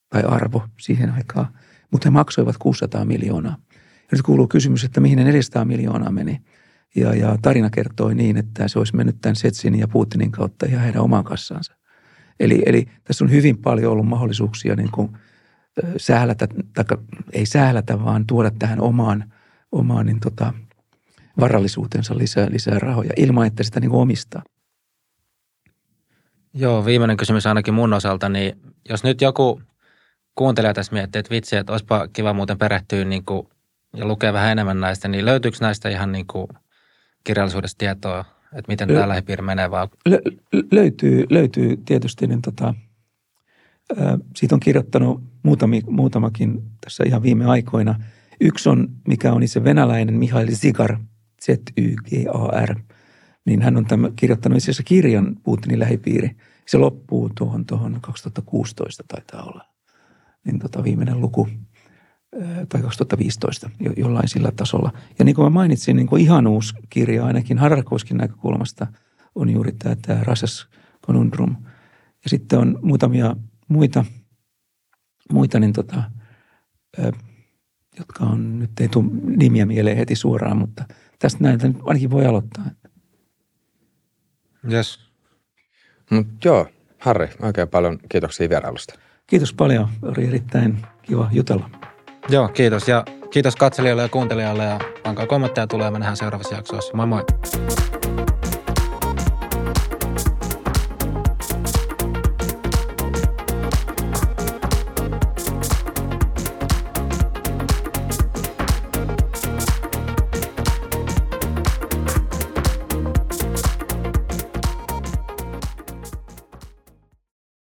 [0.10, 1.48] tai arvo siihen aikaan,
[1.92, 3.58] mutta he maksoivat 600 miljoonaa.
[4.12, 6.42] Ja nyt kuuluu kysymys, että mihin ne 400 miljoonaa meni.
[6.96, 10.80] Ja, ja tarina kertoi niin, että se olisi mennyt tämän Setsin ja Putinin kautta ja
[10.80, 11.74] heidän oman kassansa.
[12.40, 15.18] Eli, eli tässä on hyvin paljon ollut mahdollisuuksia niin kuin
[15.98, 16.86] sählätä, tai
[17.34, 19.34] ei sählätä, vaan tuoda tähän omaan,
[19.72, 20.54] omaan niin tota,
[21.40, 24.44] varallisuutensa lisää, lisää rahoja ilman, että sitä niin kuin omistaa.
[26.54, 29.62] Joo, viimeinen kysymys ainakin mun osalta, niin jos nyt joku
[30.40, 33.48] kuuntelija tässä miettii, että vitsi, että olisipa kiva muuten perehtyä niin kuin,
[33.96, 36.48] ja lukea vähän enemmän näistä, niin löytyykö näistä ihan niin kuin
[37.24, 38.26] kirjallisuudesta tietoa,
[38.56, 39.90] että miten Lö- tämä lähipiiri menee vaan?
[40.10, 40.38] Lö-
[40.72, 42.74] löytyy, löytyy tietysti, niin tota,
[43.98, 47.96] ää, siitä on kirjoittanut muutami, muutamakin tässä ihan viime aikoina.
[48.42, 50.98] Yksi on, mikä on itse venäläinen Mihail Zigar,
[51.42, 52.76] Z-Y-G-A-R,
[53.46, 56.32] niin hän on tämän, kirjoittanut itse asiassa kirjan Putinin lähipiiri.
[56.68, 59.79] Se loppuu tuohon, tuohon 2016 taitaa olla
[60.46, 61.48] niin tota viimeinen luku
[62.70, 64.94] tai 2015 jollain sillä tasolla.
[65.20, 68.88] Ja niin kuin mä mainitsin, niin kuin ihanuuskirja ainakin Harrakouskin näkökulmasta
[69.36, 70.68] on juuri tämä, tämä Rasas
[71.06, 71.56] Conundrum.
[72.24, 73.36] Ja sitten on muutamia
[73.68, 74.06] muita,
[75.34, 76.04] muita niin tota,
[78.00, 79.06] jotka on, nyt ei tule
[79.38, 80.86] nimiä mieleen heti suoraan, mutta
[81.20, 82.66] tästä näitä ainakin voi aloittaa.
[84.72, 85.00] Yes.
[86.12, 86.68] Mut joo,
[87.00, 89.00] Harri, oikein paljon kiitoksia vierailusta.
[89.30, 89.88] Kiitos paljon.
[90.02, 91.70] Oli erittäin kiva jutella.
[92.30, 92.88] Joo, kiitos.
[92.88, 95.92] Ja kiitos katselijoille ja kuuntelijoille ja pankaa kommentteja tulee.
[95.92, 96.98] Me nähdään seuraavassa jaksossa.
[96.98, 97.24] Moi moi.